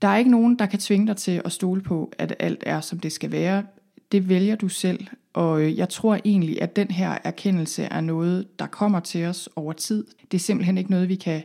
der 0.01 0.07
er 0.07 0.17
ikke 0.17 0.31
nogen, 0.31 0.59
der 0.59 0.65
kan 0.65 0.79
tvinge 0.79 1.07
dig 1.07 1.17
til 1.17 1.41
at 1.45 1.51
stole 1.51 1.81
på, 1.81 2.11
at 2.17 2.35
alt 2.39 2.63
er 2.65 2.81
som 2.81 2.99
det 2.99 3.11
skal 3.11 3.31
være. 3.31 3.63
Det 4.11 4.29
vælger 4.29 4.55
du 4.55 4.67
selv, 4.67 5.07
og 5.33 5.61
øh, 5.61 5.77
jeg 5.77 5.89
tror 5.89 6.19
egentlig, 6.25 6.61
at 6.61 6.75
den 6.75 6.91
her 6.91 7.17
erkendelse 7.23 7.83
er 7.83 8.01
noget, 8.01 8.59
der 8.59 8.67
kommer 8.67 8.99
til 8.99 9.25
os 9.25 9.49
over 9.55 9.73
tid. 9.73 10.05
Det 10.31 10.37
er 10.37 10.41
simpelthen 10.41 10.77
ikke 10.77 10.91
noget, 10.91 11.09
vi 11.09 11.15
kan 11.15 11.43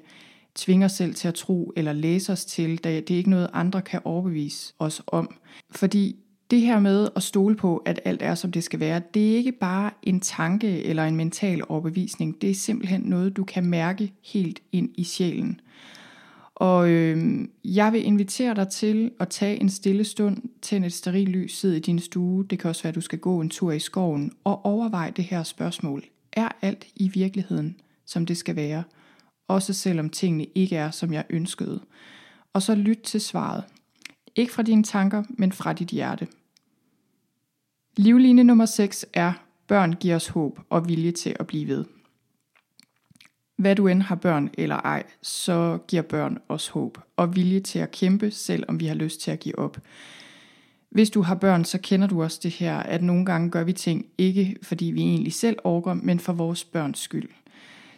tvinge 0.55 0.87
os 0.87 0.93
selv 0.93 1.15
til 1.15 1.29
at 1.29 1.35
tro 1.35 1.73
eller 1.77 1.93
læse 1.93 2.33
os 2.33 2.45
til. 2.45 2.85
Det 2.85 3.11
er 3.11 3.17
ikke 3.17 3.31
noget, 3.31 3.51
andre 3.53 3.83
kan 3.83 4.01
overbevise 4.05 4.75
os 4.79 5.03
om. 5.07 5.37
Fordi 5.71 6.17
det 6.51 6.61
her 6.61 6.79
med 6.79 7.09
at 7.17 7.23
stole 7.23 7.57
på, 7.57 7.77
at 7.77 8.01
alt 8.05 8.23
er 8.23 8.35
som 8.35 8.53
det 8.53 8.65
skal 8.65 8.81
være, 8.81 9.03
det 9.15 9.33
er 9.33 9.37
ikke 9.37 9.53
bare 9.53 9.91
en 10.03 10.21
tanke 10.21 10.85
eller 10.85 11.05
en 11.05 11.17
mental 11.17 11.63
overbevisning. 11.69 12.43
Det 12.43 12.51
er 12.51 12.55
simpelthen 12.55 13.01
noget, 13.01 13.37
du 13.37 13.45
kan 13.45 13.67
mærke 13.67 14.13
helt 14.23 14.63
ind 14.73 14.91
i 14.95 15.05
sjælen. 15.05 15.61
Og 16.55 16.89
øh, 16.89 17.49
jeg 17.65 17.93
vil 17.93 18.05
invitere 18.05 18.55
dig 18.55 18.69
til 18.69 19.11
at 19.21 19.29
tage 19.29 19.61
en 19.61 19.71
stille 19.71 20.05
stund, 20.05 20.37
tænde 20.63 20.87
et 20.87 20.93
steril 20.93 21.29
lys, 21.29 21.57
sidde 21.57 21.77
i 21.77 21.81
din 21.81 21.99
stue. 21.99 22.45
Det 22.45 22.59
kan 22.59 22.69
også 22.69 22.83
være, 22.83 22.89
at 22.89 22.95
du 22.95 23.01
skal 23.01 23.19
gå 23.19 23.41
en 23.41 23.51
tur 23.51 23.73
i 23.73 23.79
skoven 23.79 24.33
og 24.45 24.65
overveje 24.65 25.13
det 25.17 25.25
her 25.25 25.43
spørgsmål. 25.43 26.05
Er 26.33 26.49
alt 26.63 26.87
i 26.97 27.09
virkeligheden, 27.09 27.77
som 28.07 28.27
det 28.27 28.37
skal 28.37 28.57
være? 28.57 28.83
Også 29.49 29.73
selvom 29.73 30.11
tingene 30.11 30.47
ikke 30.55 30.77
er, 30.77 30.91
som 30.91 31.13
jeg 31.13 31.25
ønskede. 31.31 31.81
Og 32.53 32.63
så 32.63 32.75
lyt 32.75 32.99
til 32.99 33.21
svaret. 33.21 33.65
Ikke 34.37 34.53
fra 34.53 34.63
dine 34.63 34.83
tanker, 34.83 35.23
men 35.29 35.53
fra 35.53 35.73
dit 35.73 35.89
hjerte. 35.89 36.29
Livline 37.97 38.45
nummer 38.45 38.67
6 38.67 39.07
er, 39.13 39.33
børn 39.67 39.93
giver 39.93 40.17
os 40.17 40.29
håb 40.29 40.61
og 40.71 40.89
vilje 40.89 41.13
til 41.13 41.37
at 41.41 41.47
blive 41.47 41.69
ved. 41.69 41.85
Hvad 43.57 43.77
du 43.77 43.87
end 43.87 44.03
har 44.03 44.15
børn 44.15 44.51
eller 44.59 44.77
ej, 44.77 45.03
så 45.23 45.79
giver 45.89 46.03
børn 46.03 46.39
os 46.49 46.69
håb 46.69 46.99
og 47.17 47.37
vilje 47.37 47.61
til 47.61 47.79
at 47.79 47.91
kæmpe, 47.91 48.31
selvom 48.31 48.81
vi 48.81 48.87
har 48.87 48.95
lyst 48.95 49.21
til 49.21 49.31
at 49.31 49.41
give 49.41 49.59
op. 49.59 49.79
Hvis 50.91 51.11
du 51.11 51.23
har 51.23 51.35
børn, 51.35 51.65
så 51.65 51.79
kender 51.83 52.07
du 52.07 52.23
også 52.23 52.41
det 52.43 52.51
her, 52.51 52.77
at 52.77 53.03
nogle 53.03 53.27
gange 53.27 53.51
gør 53.51 53.65
vi 53.65 53.73
ting 53.73 54.07
ikke 54.19 54.57
fordi 54.63 54.85
vi 54.85 55.01
egentlig 55.01 55.33
selv 55.33 55.57
orker, 55.65 55.95
men 55.95 56.21
for 56.21 56.33
vores 56.33 56.65
børns 56.65 56.99
skyld. 56.99 57.29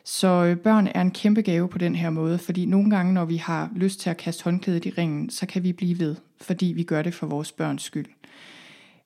Så 0.08 0.44
øh, 0.44 0.56
børn 0.56 0.88
er 0.94 1.00
en 1.00 1.10
kæmpe 1.10 1.42
gave 1.42 1.68
på 1.68 1.78
den 1.78 1.94
her 1.94 2.10
måde, 2.10 2.38
fordi 2.38 2.66
nogle 2.66 2.90
gange, 2.90 3.14
når 3.14 3.24
vi 3.24 3.36
har 3.36 3.70
lyst 3.76 4.00
til 4.00 4.10
at 4.10 4.16
kaste 4.16 4.44
håndklædet 4.44 4.86
i 4.86 4.90
ringen, 4.90 5.30
så 5.30 5.46
kan 5.46 5.62
vi 5.62 5.72
blive 5.72 5.98
ved, 5.98 6.16
fordi 6.40 6.66
vi 6.66 6.82
gør 6.82 7.02
det 7.02 7.14
for 7.14 7.26
vores 7.26 7.52
børns 7.52 7.82
skyld. 7.82 8.06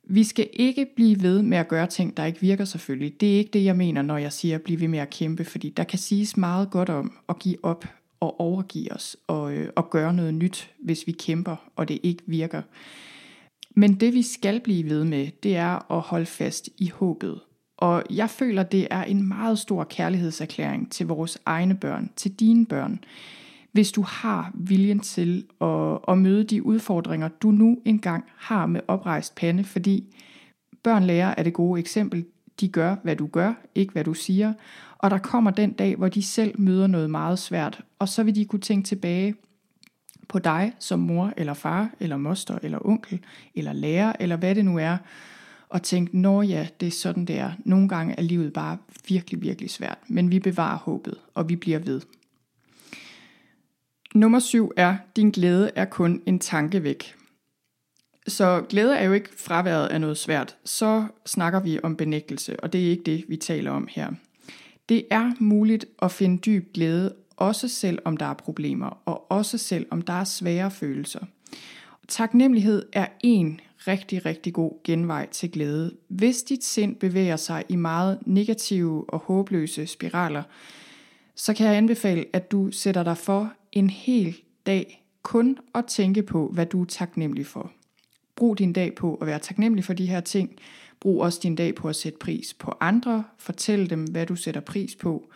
Vi 0.05 0.25
skal 0.25 0.49
ikke 0.53 0.87
blive 0.97 1.23
ved 1.23 1.43
med 1.43 1.59
at 1.59 1.69
gøre 1.69 1.87
ting, 1.87 2.17
der 2.17 2.25
ikke 2.25 2.41
virker 2.41 2.65
selvfølgelig. 2.65 3.21
Det 3.21 3.35
er 3.35 3.39
ikke 3.39 3.51
det, 3.53 3.65
jeg 3.65 3.77
mener, 3.77 4.03
når 4.03 4.19
jeg 4.19 4.33
siger, 4.33 4.55
at 4.55 4.63
blive 4.63 4.81
ved 4.81 4.89
med 4.89 4.99
at 4.99 5.11
kæmpe, 5.11 5.45
fordi 5.45 5.71
der 5.71 5.85
kan 5.85 5.99
siges 5.99 6.37
meget 6.37 6.71
godt 6.71 6.89
om 6.89 7.13
at 7.29 7.39
give 7.39 7.65
op 7.65 7.85
og 8.21 8.41
overgive 8.41 8.93
os 8.93 9.17
og, 9.27 9.55
øh, 9.55 9.69
og 9.77 9.91
gøre 9.91 10.15
noget 10.15 10.35
nyt, 10.35 10.71
hvis 10.79 11.07
vi 11.07 11.13
kæmper, 11.13 11.57
og 11.77 11.89
det 11.89 11.99
ikke 12.03 12.23
virker. 12.27 12.63
Men 13.71 13.95
det 13.95 14.15
vi 14.15 14.23
skal 14.23 14.61
blive 14.61 14.91
ved 14.91 15.05
med, 15.05 15.29
det 15.43 15.57
er 15.57 15.93
at 15.93 16.01
holde 16.01 16.27
fast 16.27 16.69
i 16.79 16.89
håbet. 16.89 17.41
Og 17.81 18.03
jeg 18.11 18.31
føler, 18.31 18.63
det 18.63 18.89
er 18.91 19.05
en 19.05 19.29
meget 19.29 19.59
stor 19.59 19.85
kærlighedserklæring 19.85 20.93
til 20.93 21.07
vores 21.07 21.39
egne 21.47 21.75
børn, 21.75 22.11
til 22.17 22.33
dine 22.33 22.67
børn 22.67 23.01
hvis 23.73 23.93
du 23.93 24.03
har 24.03 24.51
viljen 24.55 25.01
til 25.01 25.45
at, 25.61 25.99
at 26.09 26.19
møde 26.19 26.45
de 26.45 26.67
udfordringer, 26.67 27.29
du 27.29 27.51
nu 27.51 27.79
engang 27.85 28.25
har 28.37 28.67
med 28.67 28.81
oprejst 28.89 29.35
pande, 29.35 29.65
fordi 29.65 30.17
børn 30.83 31.05
lærer 31.05 31.35
af 31.35 31.45
det 31.45 31.53
gode 31.53 31.81
eksempel. 31.81 32.25
De 32.61 32.69
gør, 32.69 32.97
hvad 33.03 33.17
du 33.17 33.27
gør, 33.27 33.55
ikke 33.75 33.93
hvad 33.93 34.05
du 34.05 34.15
siger. 34.15 34.53
Og 34.99 35.11
der 35.11 35.19
kommer 35.19 35.51
den 35.51 35.73
dag, 35.73 35.97
hvor 35.97 36.09
de 36.09 36.23
selv 36.23 36.61
møder 36.61 36.87
noget 36.87 37.11
meget 37.11 37.39
svært, 37.39 37.81
og 37.99 38.09
så 38.09 38.23
vil 38.23 38.35
de 38.35 38.45
kunne 38.45 38.61
tænke 38.61 38.87
tilbage 38.87 39.35
på 40.29 40.39
dig 40.39 40.73
som 40.79 41.01
mor 41.01 41.33
eller 41.37 41.55
far 41.55 41.91
eller 42.01 42.17
moster 42.17 42.59
eller 42.63 42.87
onkel 42.87 43.21
eller 43.55 43.73
lærer 43.73 44.13
eller 44.21 44.37
hvad 44.37 44.55
det 44.55 44.65
nu 44.65 44.79
er, 44.79 44.97
og 45.71 45.83
tænke, 45.83 46.19
nå 46.19 46.43
ja, 46.43 46.69
det 46.81 46.87
er 46.87 46.91
sådan 46.91 47.25
det 47.25 47.39
er. 47.39 47.53
Nogle 47.65 47.89
gange 47.89 48.15
er 48.19 48.23
livet 48.23 48.53
bare 48.53 48.79
virkelig, 49.09 49.43
virkelig 49.43 49.71
svært, 49.71 49.99
men 50.09 50.31
vi 50.31 50.39
bevarer 50.39 50.79
håbet, 50.79 51.15
og 51.35 51.49
vi 51.49 51.57
bliver 51.57 51.79
ved. 51.79 52.01
Nummer 54.15 54.39
syv 54.39 54.73
er, 54.77 54.97
din 55.17 55.31
glæde 55.31 55.71
er 55.77 55.85
kun 55.85 56.23
en 56.27 56.39
tanke 56.39 56.83
væk. 56.83 57.15
Så 58.27 58.65
glæde 58.69 58.97
er 58.97 59.05
jo 59.05 59.13
ikke 59.13 59.29
fraværet 59.39 59.87
af 59.87 60.01
noget 60.01 60.19
svært. 60.19 60.57
Så 60.65 61.07
snakker 61.27 61.61
vi 61.61 61.81
om 61.83 61.97
benægtelse, 61.97 62.61
og 62.61 62.73
det 62.73 62.87
er 62.87 62.91
ikke 62.91 63.03
det, 63.03 63.25
vi 63.29 63.37
taler 63.37 63.71
om 63.71 63.89
her. 63.91 64.11
Det 64.89 65.05
er 65.11 65.33
muligt 65.39 65.85
at 66.03 66.13
finde 66.13 66.39
dyb 66.39 66.75
glæde, 66.75 67.15
også 67.37 67.69
selv 67.69 67.99
om 68.05 68.17
der 68.17 68.27
er 68.27 68.35
problemer, 68.35 68.87
og 69.05 69.31
også 69.33 69.59
selv 69.59 69.87
om 69.91 70.03
der 70.03 70.13
er 70.13 70.25
svære 70.25 70.71
følelser. 70.71 71.21
Taknemmelighed 72.09 72.87
er 72.93 73.07
en 73.21 73.61
rigtig, 73.87 74.27
rigtig 74.27 74.53
god 74.53 74.73
genvej 74.85 75.29
til 75.31 75.51
glæde. 75.51 75.97
Hvis 76.09 76.43
dit 76.43 76.65
sind 76.65 76.97
bevæger 76.97 77.37
sig 77.37 77.65
i 77.69 77.77
meget 77.77 78.19
negative 78.27 79.05
og 79.11 79.19
håbløse 79.19 79.87
spiraler, 79.87 80.43
så 81.35 81.55
kan 81.55 81.67
jeg 81.67 81.77
anbefale, 81.77 82.25
at 82.33 82.51
du 82.53 82.71
sætter 82.71 83.03
dig 83.03 83.17
for 83.17 83.53
en 83.73 83.91
hel 83.91 84.37
dag 84.67 85.05
kun 85.23 85.59
at 85.75 85.85
tænke 85.87 86.23
på, 86.23 86.51
hvad 86.53 86.67
du 86.67 86.83
er 86.83 86.87
taknemmelig 86.87 87.47
for. 87.47 87.73
Brug 88.37 88.59
din 88.59 88.73
dag 88.73 88.95
på 88.95 89.15
at 89.15 89.27
være 89.27 89.39
taknemmelig 89.39 89.85
for 89.85 89.93
de 89.93 90.07
her 90.07 90.21
ting. 90.21 90.51
Brug 91.01 91.23
også 91.23 91.41
din 91.43 91.55
dag 91.55 91.75
på 91.75 91.89
at 91.89 91.97
sætte 91.97 92.19
pris 92.19 92.55
på 92.55 92.75
andre. 92.81 93.25
Fortæl 93.39 93.91
dem, 93.91 94.05
hvad 94.05 94.27
du 94.27 94.37
sætter 94.37 94.61
pris 94.61 94.95
på. 94.95 95.31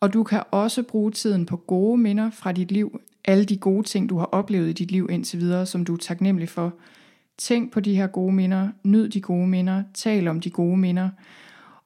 Og 0.00 0.12
du 0.12 0.22
kan 0.22 0.42
også 0.50 0.82
bruge 0.82 1.10
tiden 1.10 1.46
på 1.46 1.56
gode 1.56 1.98
minder 1.98 2.30
fra 2.30 2.52
dit 2.52 2.72
liv. 2.72 3.00
Alle 3.24 3.44
de 3.44 3.56
gode 3.56 3.82
ting, 3.82 4.08
du 4.08 4.18
har 4.18 4.26
oplevet 4.26 4.68
i 4.68 4.72
dit 4.72 4.90
liv 4.90 5.08
indtil 5.10 5.40
videre, 5.40 5.66
som 5.66 5.84
du 5.84 5.94
er 5.94 5.98
taknemmelig 5.98 6.48
for. 6.48 6.72
Tænk 7.38 7.72
på 7.72 7.80
de 7.80 7.96
her 7.96 8.06
gode 8.06 8.32
minder. 8.32 8.68
Nyd 8.84 9.08
de 9.08 9.20
gode 9.20 9.46
minder. 9.46 9.82
Tal 9.94 10.28
om 10.28 10.40
de 10.40 10.50
gode 10.50 10.76
minder. 10.76 11.08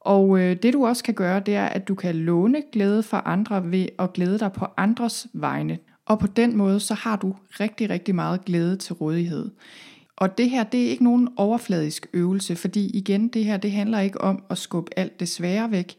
Og 0.01 0.39
øh, 0.39 0.57
det 0.63 0.73
du 0.73 0.87
også 0.87 1.05
kan 1.05 1.15
gøre, 1.15 1.41
det 1.41 1.55
er, 1.55 1.67
at 1.67 1.89
du 1.89 1.95
kan 1.95 2.15
låne 2.15 2.63
glæde 2.73 3.03
fra 3.03 3.23
andre 3.25 3.71
ved 3.71 3.87
at 3.99 4.13
glæde 4.13 4.39
dig 4.39 4.53
på 4.53 4.67
andres 4.77 5.27
vegne. 5.33 5.79
Og 6.07 6.19
på 6.19 6.27
den 6.27 6.57
måde, 6.57 6.81
så 6.81 6.95
har 6.95 7.17
du 7.17 7.35
rigtig, 7.61 7.91
rigtig 7.91 8.15
meget 8.15 8.45
glæde 8.45 8.77
til 8.77 8.95
rådighed. 8.95 9.51
Og 10.17 10.39
det 10.39 10.51
her, 10.51 10.65
det 10.65 10.85
er 10.85 10.91
ikke 10.91 11.05
nogen 11.05 11.29
overfladisk 11.37 12.07
øvelse, 12.13 12.57
fordi 12.57 12.87
igen, 12.87 13.29
det 13.29 13.45
her, 13.45 13.57
det 13.57 13.73
handler 13.73 14.01
ikke 14.01 14.21
om 14.21 14.43
at 14.51 14.59
skubbe 14.59 14.99
alt 14.99 15.21
det 15.21 15.29
svære 15.29 15.71
væk. 15.71 15.97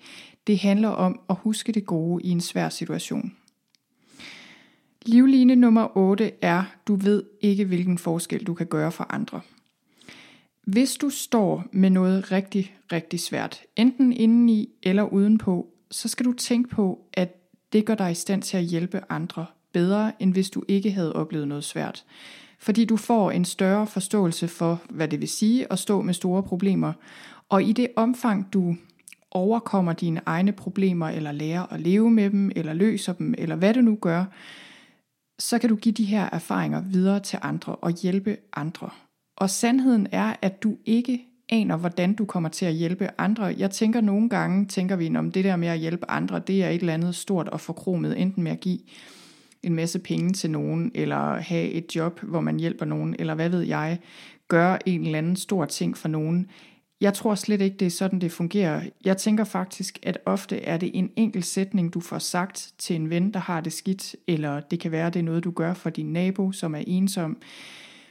Det 0.47 0.59
handler 0.59 0.89
om 0.89 1.19
at 1.29 1.35
huske 1.39 1.71
det 1.71 1.85
gode 1.85 2.23
i 2.23 2.29
en 2.29 2.41
svær 2.41 2.69
situation. 2.69 3.33
Livline 5.05 5.55
nummer 5.55 5.97
8 5.97 6.31
er, 6.41 6.63
du 6.87 6.95
ved 6.95 7.23
ikke, 7.41 7.65
hvilken 7.65 7.97
forskel 7.97 8.43
du 8.43 8.53
kan 8.53 8.67
gøre 8.67 8.91
for 8.91 9.05
andre. 9.09 9.41
Hvis 10.63 10.95
du 10.95 11.09
står 11.09 11.63
med 11.71 11.89
noget 11.89 12.31
rigtig, 12.31 12.75
rigtig 12.91 13.19
svært, 13.19 13.61
enten 13.75 14.13
indeni 14.13 14.69
eller 14.83 15.03
udenpå, 15.03 15.67
så 15.91 16.07
skal 16.07 16.25
du 16.25 16.33
tænke 16.33 16.69
på, 16.69 16.99
at 17.13 17.35
det 17.73 17.85
gør 17.85 17.95
dig 17.95 18.11
i 18.11 18.15
stand 18.15 18.41
til 18.41 18.57
at 18.57 18.63
hjælpe 18.63 19.01
andre 19.09 19.45
bedre, 19.73 20.11
end 20.19 20.33
hvis 20.33 20.49
du 20.49 20.63
ikke 20.67 20.91
havde 20.91 21.13
oplevet 21.13 21.47
noget 21.47 21.63
svært. 21.63 22.03
Fordi 22.59 22.85
du 22.85 22.97
får 22.97 23.31
en 23.31 23.45
større 23.45 23.87
forståelse 23.87 24.47
for, 24.47 24.81
hvad 24.89 25.07
det 25.07 25.21
vil 25.21 25.29
sige 25.29 25.71
at 25.71 25.79
stå 25.79 26.01
med 26.01 26.13
store 26.13 26.43
problemer. 26.43 26.93
Og 27.49 27.63
i 27.63 27.71
det 27.71 27.87
omfang, 27.95 28.53
du 28.53 28.75
overkommer 29.31 29.93
dine 29.93 30.21
egne 30.25 30.51
problemer, 30.51 31.09
eller 31.09 31.31
lærer 31.31 31.73
at 31.73 31.81
leve 31.81 32.11
med 32.11 32.29
dem, 32.29 32.51
eller 32.55 32.73
løser 32.73 33.13
dem, 33.13 33.33
eller 33.37 33.55
hvad 33.55 33.73
du 33.73 33.81
nu 33.81 33.95
gør, 33.95 34.25
så 35.39 35.59
kan 35.59 35.69
du 35.69 35.75
give 35.75 35.93
de 35.93 36.05
her 36.05 36.29
erfaringer 36.31 36.81
videre 36.81 37.19
til 37.19 37.39
andre 37.41 37.75
og 37.75 37.91
hjælpe 37.91 38.37
andre. 38.53 38.89
Og 39.37 39.49
sandheden 39.49 40.07
er, 40.11 40.35
at 40.41 40.63
du 40.63 40.77
ikke 40.85 41.25
aner, 41.49 41.77
hvordan 41.77 42.13
du 42.13 42.25
kommer 42.25 42.49
til 42.49 42.65
at 42.65 42.73
hjælpe 42.73 43.09
andre. 43.17 43.43
Jeg 43.57 43.71
tænker 43.71 44.01
nogle 44.01 44.29
gange, 44.29 44.65
tænker 44.65 44.95
vi, 44.95 45.15
om 45.15 45.31
det 45.31 45.43
der 45.43 45.55
med 45.55 45.67
at 45.67 45.79
hjælpe 45.79 46.11
andre, 46.11 46.39
det 46.39 46.63
er 46.63 46.69
et 46.69 46.79
eller 46.79 46.93
andet 46.93 47.15
stort 47.15 47.49
og 47.49 47.61
forkromet, 47.61 48.21
enten 48.21 48.43
med 48.43 48.51
at 48.51 48.59
give 48.59 48.79
en 49.63 49.75
masse 49.75 49.99
penge 49.99 50.33
til 50.33 50.51
nogen, 50.51 50.91
eller 50.95 51.35
have 51.35 51.69
et 51.69 51.95
job, 51.95 52.19
hvor 52.19 52.41
man 52.41 52.59
hjælper 52.59 52.85
nogen, 52.85 53.15
eller 53.19 53.35
hvad 53.35 53.49
ved 53.49 53.61
jeg, 53.61 53.99
gøre 54.47 54.89
en 54.89 55.05
eller 55.05 55.17
anden 55.17 55.35
stor 55.35 55.65
ting 55.65 55.97
for 55.97 56.07
nogen. 56.07 56.47
Jeg 57.03 57.13
tror 57.13 57.35
slet 57.35 57.61
ikke, 57.61 57.77
det 57.77 57.85
er 57.85 57.89
sådan, 57.89 58.21
det 58.21 58.31
fungerer. 58.31 58.81
Jeg 59.05 59.17
tænker 59.17 59.43
faktisk, 59.43 59.99
at 60.03 60.17
ofte 60.25 60.61
er 60.61 60.77
det 60.77 60.91
en 60.93 61.09
enkelt 61.15 61.45
sætning, 61.45 61.93
du 61.93 61.99
får 61.99 62.19
sagt 62.19 62.73
til 62.77 62.95
en 62.95 63.09
ven, 63.09 63.33
der 63.33 63.39
har 63.39 63.61
det 63.61 63.73
skidt, 63.73 64.15
eller 64.27 64.59
det 64.59 64.79
kan 64.79 64.91
være, 64.91 65.09
det 65.09 65.19
er 65.19 65.23
noget, 65.23 65.43
du 65.43 65.51
gør 65.51 65.73
for 65.73 65.89
din 65.89 66.13
nabo, 66.13 66.51
som 66.51 66.75
er 66.75 66.83
ensom, 66.87 67.37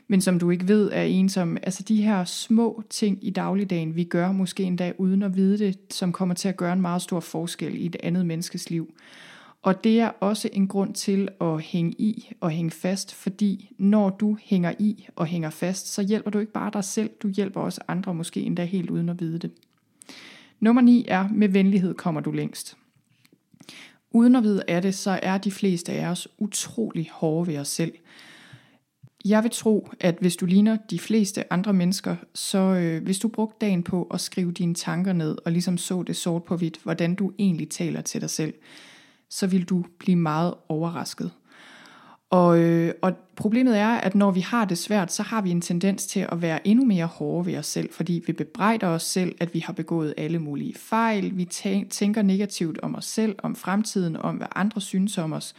men 0.08 0.20
som 0.20 0.38
du 0.38 0.50
ikke 0.50 0.68
ved 0.68 0.90
er 0.92 1.02
ensom. 1.02 1.56
Altså 1.62 1.82
de 1.82 2.02
her 2.02 2.24
små 2.24 2.82
ting 2.90 3.18
i 3.22 3.30
dagligdagen, 3.30 3.96
vi 3.96 4.04
gør 4.04 4.32
måske 4.32 4.62
endda 4.62 4.92
uden 4.98 5.22
at 5.22 5.36
vide 5.36 5.58
det, 5.58 5.78
som 5.90 6.12
kommer 6.12 6.34
til 6.34 6.48
at 6.48 6.56
gøre 6.56 6.72
en 6.72 6.80
meget 6.80 7.02
stor 7.02 7.20
forskel 7.20 7.82
i 7.82 7.86
et 7.86 7.96
andet 8.02 8.26
menneskes 8.26 8.70
liv. 8.70 8.94
Og 9.62 9.84
det 9.84 10.00
er 10.00 10.08
også 10.08 10.48
en 10.52 10.68
grund 10.68 10.94
til 10.94 11.28
at 11.40 11.62
hænge 11.62 11.92
i 11.92 12.32
og 12.40 12.50
hænge 12.50 12.70
fast, 12.70 13.14
fordi 13.14 13.74
når 13.78 14.10
du 14.10 14.36
hænger 14.42 14.72
i 14.78 15.06
og 15.16 15.26
hænger 15.26 15.50
fast, 15.50 15.92
så 15.92 16.02
hjælper 16.02 16.30
du 16.30 16.38
ikke 16.38 16.52
bare 16.52 16.70
dig 16.72 16.84
selv, 16.84 17.10
du 17.22 17.28
hjælper 17.28 17.60
også 17.60 17.80
andre, 17.88 18.14
måske 18.14 18.40
endda 18.40 18.64
helt 18.64 18.90
uden 18.90 19.08
at 19.08 19.20
vide 19.20 19.38
det. 19.38 19.50
Nummer 20.60 20.82
9 20.82 21.04
er, 21.08 21.28
med 21.28 21.48
venlighed 21.48 21.94
kommer 21.94 22.20
du 22.20 22.30
længst. 22.30 22.76
Uden 24.10 24.36
at 24.36 24.42
vide 24.42 24.62
af 24.68 24.82
det, 24.82 24.94
så 24.94 25.20
er 25.22 25.38
de 25.38 25.50
fleste 25.50 25.92
af 25.92 26.06
os 26.06 26.28
utrolig 26.38 27.10
hårde 27.12 27.46
ved 27.46 27.58
os 27.58 27.68
selv. 27.68 27.92
Jeg 29.24 29.42
vil 29.42 29.50
tro, 29.50 29.88
at 30.00 30.16
hvis 30.20 30.36
du 30.36 30.46
ligner 30.46 30.76
de 30.90 30.98
fleste 30.98 31.52
andre 31.52 31.72
mennesker, 31.72 32.16
så 32.34 32.58
øh, 32.58 33.02
hvis 33.02 33.18
du 33.18 33.28
brugte 33.28 33.66
dagen 33.66 33.82
på 33.82 34.02
at 34.02 34.20
skrive 34.20 34.52
dine 34.52 34.74
tanker 34.74 35.12
ned, 35.12 35.36
og 35.44 35.52
ligesom 35.52 35.78
så 35.78 36.02
det 36.02 36.16
sort 36.16 36.44
på 36.44 36.56
hvidt, 36.56 36.80
hvordan 36.82 37.14
du 37.14 37.32
egentlig 37.38 37.68
taler 37.68 38.00
til 38.00 38.20
dig 38.20 38.30
selv, 38.30 38.54
så 39.32 39.46
vil 39.46 39.64
du 39.64 39.84
blive 39.98 40.16
meget 40.16 40.54
overrasket. 40.68 41.30
Og, 42.30 42.58
øh, 42.58 42.94
og 43.02 43.12
problemet 43.36 43.78
er, 43.78 43.88
at 43.88 44.14
når 44.14 44.30
vi 44.30 44.40
har 44.40 44.64
det 44.64 44.78
svært, 44.78 45.12
så 45.12 45.22
har 45.22 45.42
vi 45.42 45.50
en 45.50 45.60
tendens 45.60 46.06
til 46.06 46.26
at 46.32 46.42
være 46.42 46.66
endnu 46.66 46.84
mere 46.84 47.06
hårde 47.06 47.46
ved 47.46 47.56
os 47.56 47.66
selv, 47.66 47.92
fordi 47.92 48.22
vi 48.26 48.32
bebrejder 48.32 48.88
os 48.88 49.02
selv, 49.02 49.34
at 49.40 49.54
vi 49.54 49.58
har 49.58 49.72
begået 49.72 50.14
alle 50.16 50.38
mulige 50.38 50.74
fejl, 50.74 51.36
vi 51.36 51.44
tænker 51.90 52.22
negativt 52.22 52.78
om 52.82 52.94
os 52.94 53.04
selv, 53.04 53.36
om 53.38 53.56
fremtiden, 53.56 54.16
om 54.16 54.36
hvad 54.36 54.46
andre 54.56 54.80
synes 54.80 55.18
om 55.18 55.32
os. 55.32 55.54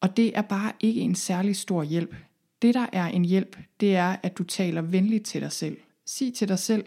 Og 0.00 0.16
det 0.16 0.38
er 0.38 0.42
bare 0.42 0.72
ikke 0.80 1.00
en 1.00 1.14
særlig 1.14 1.56
stor 1.56 1.82
hjælp. 1.82 2.14
Det, 2.62 2.74
der 2.74 2.86
er 2.92 3.06
en 3.06 3.24
hjælp, 3.24 3.58
det 3.80 3.96
er, 3.96 4.16
at 4.22 4.38
du 4.38 4.44
taler 4.44 4.82
venligt 4.82 5.26
til 5.26 5.40
dig 5.40 5.52
selv. 5.52 5.76
Sig 6.06 6.34
til 6.34 6.48
dig 6.48 6.58
selv, 6.58 6.84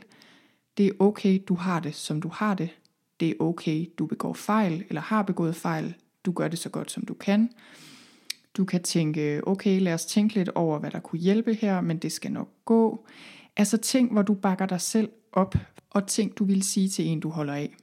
det 0.77 0.85
er 0.85 0.91
okay, 0.99 1.39
du 1.47 1.55
har 1.55 1.79
det, 1.79 1.95
som 1.95 2.21
du 2.21 2.29
har 2.33 2.53
det. 2.53 2.69
Det 3.19 3.29
er 3.29 3.33
okay, 3.39 3.85
du 3.99 4.05
begår 4.05 4.33
fejl, 4.33 4.83
eller 4.89 5.01
har 5.01 5.21
begået 5.21 5.55
fejl. 5.55 5.95
Du 6.29 6.33
gør 6.33 6.47
det 6.47 6.59
så 6.59 6.69
godt, 6.69 6.91
som 6.91 7.05
du 7.05 7.13
kan. 7.13 7.49
Du 8.57 8.65
kan 8.65 8.83
tænke, 8.83 9.47
okay, 9.47 9.81
lad 9.81 9.93
os 9.93 10.05
tænke 10.05 10.35
lidt 10.35 10.49
over, 10.49 10.79
hvad 10.79 10.91
der 10.91 10.99
kunne 10.99 11.19
hjælpe 11.19 11.53
her, 11.53 11.81
men 11.81 11.97
det 11.97 12.11
skal 12.11 12.31
nok 12.31 12.49
gå. 12.65 13.05
Altså 13.57 13.77
ting, 13.77 14.11
hvor 14.11 14.21
du 14.21 14.33
bakker 14.33 14.65
dig 14.65 14.81
selv 14.81 15.09
op, 15.31 15.55
og 15.89 16.07
ting, 16.07 16.37
du 16.37 16.43
vil 16.43 16.63
sige 16.63 16.89
til 16.89 17.05
en, 17.05 17.19
du 17.19 17.29
holder 17.29 17.53
af. 17.53 17.75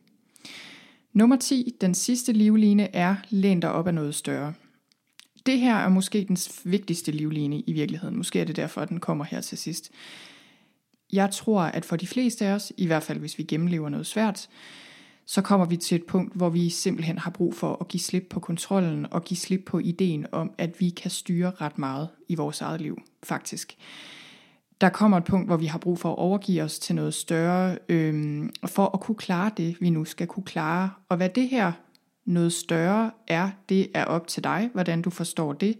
Nummer 1.12 1.36
10, 1.36 1.74
den 1.80 1.94
sidste 1.94 2.32
livline 2.32 2.94
er, 2.94 3.16
læn 3.28 3.60
dig 3.60 3.72
op 3.72 3.86
af 3.86 3.94
noget 3.94 4.14
større. 4.14 4.54
Det 5.46 5.60
her 5.60 5.76
er 5.76 5.88
måske 5.88 6.24
den 6.24 6.36
vigtigste 6.64 7.12
livline 7.12 7.60
i 7.60 7.72
virkeligheden. 7.72 8.16
Måske 8.16 8.40
er 8.40 8.44
det 8.44 8.56
derfor, 8.56 8.80
at 8.80 8.88
den 8.88 9.00
kommer 9.00 9.24
her 9.24 9.40
til 9.40 9.58
sidst. 9.58 9.90
Jeg 11.12 11.30
tror, 11.30 11.60
at 11.60 11.84
for 11.84 11.96
de 11.96 12.06
fleste 12.06 12.46
af 12.46 12.52
os, 12.52 12.72
i 12.76 12.86
hvert 12.86 13.02
fald 13.02 13.18
hvis 13.18 13.38
vi 13.38 13.42
gennemlever 13.42 13.88
noget 13.88 14.06
svært, 14.06 14.48
så 15.26 15.42
kommer 15.42 15.66
vi 15.66 15.76
til 15.76 15.94
et 15.94 16.04
punkt, 16.04 16.34
hvor 16.34 16.48
vi 16.48 16.68
simpelthen 16.68 17.18
har 17.18 17.30
brug 17.30 17.54
for 17.54 17.76
at 17.80 17.88
give 17.88 18.00
slip 18.00 18.26
på 18.30 18.40
kontrollen 18.40 19.06
og 19.10 19.24
give 19.24 19.38
slip 19.38 19.64
på 19.66 19.78
ideen 19.78 20.26
om, 20.32 20.50
at 20.58 20.80
vi 20.80 20.90
kan 20.90 21.10
styre 21.10 21.50
ret 21.50 21.78
meget 21.78 22.08
i 22.28 22.34
vores 22.34 22.60
eget 22.60 22.80
liv, 22.80 22.98
faktisk. 23.22 23.76
Der 24.80 24.88
kommer 24.88 25.16
et 25.16 25.24
punkt, 25.24 25.48
hvor 25.48 25.56
vi 25.56 25.66
har 25.66 25.78
brug 25.78 25.98
for 25.98 26.12
at 26.12 26.18
overgive 26.18 26.62
os 26.62 26.78
til 26.78 26.94
noget 26.94 27.14
større, 27.14 27.78
øhm, 27.88 28.50
for 28.66 28.90
at 28.94 29.00
kunne 29.00 29.14
klare 29.14 29.50
det, 29.56 29.76
vi 29.80 29.90
nu 29.90 30.04
skal 30.04 30.26
kunne 30.26 30.44
klare. 30.44 30.90
Og 31.08 31.16
hvad 31.16 31.28
det 31.28 31.48
her 31.48 31.72
noget 32.24 32.52
større 32.52 33.10
er, 33.28 33.50
det 33.68 33.88
er 33.94 34.04
op 34.04 34.26
til 34.26 34.44
dig, 34.44 34.70
hvordan 34.72 35.02
du 35.02 35.10
forstår 35.10 35.52
det. 35.52 35.78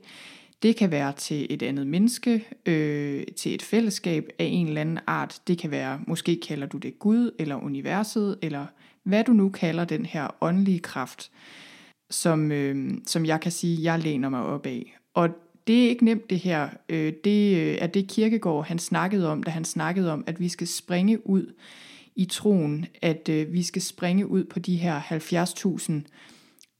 Det 0.63 0.77
kan 0.77 0.91
være 0.91 1.13
til 1.13 1.47
et 1.51 1.63
andet 1.63 1.87
menneske, 1.87 2.45
øh, 2.67 3.25
til 3.37 3.55
et 3.55 3.63
fællesskab 3.63 4.29
af 4.39 4.45
en 4.45 4.69
eller 4.69 4.81
anden 4.81 4.99
art. 5.07 5.41
Det 5.47 5.59
kan 5.59 5.71
være, 5.71 6.01
måske 6.07 6.41
kalder 6.49 6.67
du 6.67 6.79
det 6.79 6.99
Gud, 6.99 7.31
eller 7.39 7.57
universet, 7.57 8.39
eller 8.43 8.67
hvad 9.07 9.25
du 9.25 9.33
nu 9.33 9.49
kalder 9.49 9.85
den 9.85 10.07
her 10.07 10.37
åndelige 10.41 10.79
kraft, 10.79 11.31
som, 12.11 12.53
øh, 12.53 12.95
som 13.07 13.27
jeg 13.27 13.41
kan 13.41 13.53
sige, 13.53 13.83
jeg 13.83 13.99
læner 13.99 14.29
mig 14.29 14.43
op 14.43 14.67
af. 14.67 14.97
Og 15.15 15.29
det 15.67 15.85
er 15.85 15.89
ikke 15.89 16.05
nemt 16.05 16.31
det 16.31 16.39
her. 16.39 16.69
Øh, 16.89 17.13
det 17.25 17.57
øh, 17.57 17.77
er 17.81 17.87
det 17.87 18.09
Kirkegård 18.09 18.67
han 18.67 18.79
snakkede 18.79 19.31
om, 19.31 19.43
da 19.43 19.51
han 19.51 19.65
snakkede 19.65 20.13
om, 20.13 20.25
at 20.27 20.41
vi 20.41 20.49
skal 20.49 20.67
springe 20.67 21.27
ud 21.27 21.55
i 22.17 22.25
troen, 22.25 22.87
at 23.03 23.29
øh, 23.29 23.53
vi 23.53 23.63
skal 23.63 23.83
springe 23.83 24.27
ud 24.27 24.45
på 24.45 24.59
de 24.59 24.77
her 24.77 25.01
70.000 25.01 25.93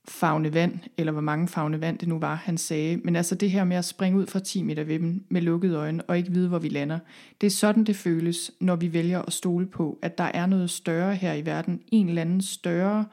fagne 0.07 0.53
vand, 0.53 0.79
eller 0.97 1.11
hvor 1.11 1.21
mange 1.21 1.47
fagne 1.47 1.81
vand 1.81 1.99
det 1.99 2.07
nu 2.07 2.19
var, 2.19 2.35
han 2.35 2.57
sagde. 2.57 2.97
Men 2.97 3.15
altså 3.15 3.35
det 3.35 3.51
her 3.51 3.63
med 3.63 3.77
at 3.77 3.85
springe 3.85 4.19
ud 4.19 4.27
fra 4.27 4.39
10 4.39 4.63
meter 4.63 4.83
ved 4.83 4.99
dem 4.99 5.25
med 5.29 5.41
lukkede 5.41 5.75
øjne 5.75 6.03
og 6.03 6.17
ikke 6.17 6.31
vide, 6.31 6.47
hvor 6.47 6.59
vi 6.59 6.69
lander. 6.69 6.99
Det 7.41 7.47
er 7.47 7.51
sådan, 7.51 7.83
det 7.83 7.95
føles, 7.95 8.51
når 8.59 8.75
vi 8.75 8.93
vælger 8.93 9.21
at 9.21 9.33
stole 9.33 9.65
på, 9.65 9.99
at 10.01 10.17
der 10.17 10.23
er 10.23 10.45
noget 10.45 10.69
større 10.69 11.15
her 11.15 11.33
i 11.33 11.45
verden. 11.45 11.81
En 11.91 12.09
eller 12.09 12.21
anden 12.21 12.41
større 12.41 13.05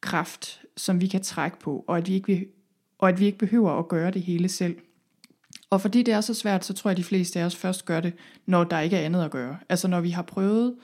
kraft, 0.00 0.60
som 0.76 1.00
vi 1.00 1.06
kan 1.06 1.22
trække 1.22 1.58
på, 1.58 1.84
og 1.88 1.96
at 1.96 2.08
vi 2.08 2.14
ikke, 2.14 2.46
og 2.98 3.08
at 3.08 3.20
vi 3.20 3.26
ikke 3.26 3.38
behøver 3.38 3.78
at 3.78 3.88
gøre 3.88 4.10
det 4.10 4.22
hele 4.22 4.48
selv. 4.48 4.76
Og 5.70 5.80
fordi 5.80 6.02
det 6.02 6.14
er 6.14 6.20
så 6.20 6.34
svært, 6.34 6.64
så 6.64 6.74
tror 6.74 6.90
jeg, 6.90 6.92
at 6.92 6.98
de 6.98 7.04
fleste 7.04 7.40
af 7.40 7.44
os 7.44 7.56
først 7.56 7.84
gør 7.84 8.00
det, 8.00 8.12
når 8.46 8.64
der 8.64 8.80
ikke 8.80 8.96
er 8.96 9.04
andet 9.04 9.24
at 9.24 9.30
gøre. 9.30 9.56
Altså 9.68 9.88
når 9.88 10.00
vi 10.00 10.10
har 10.10 10.22
prøvet 10.22 10.74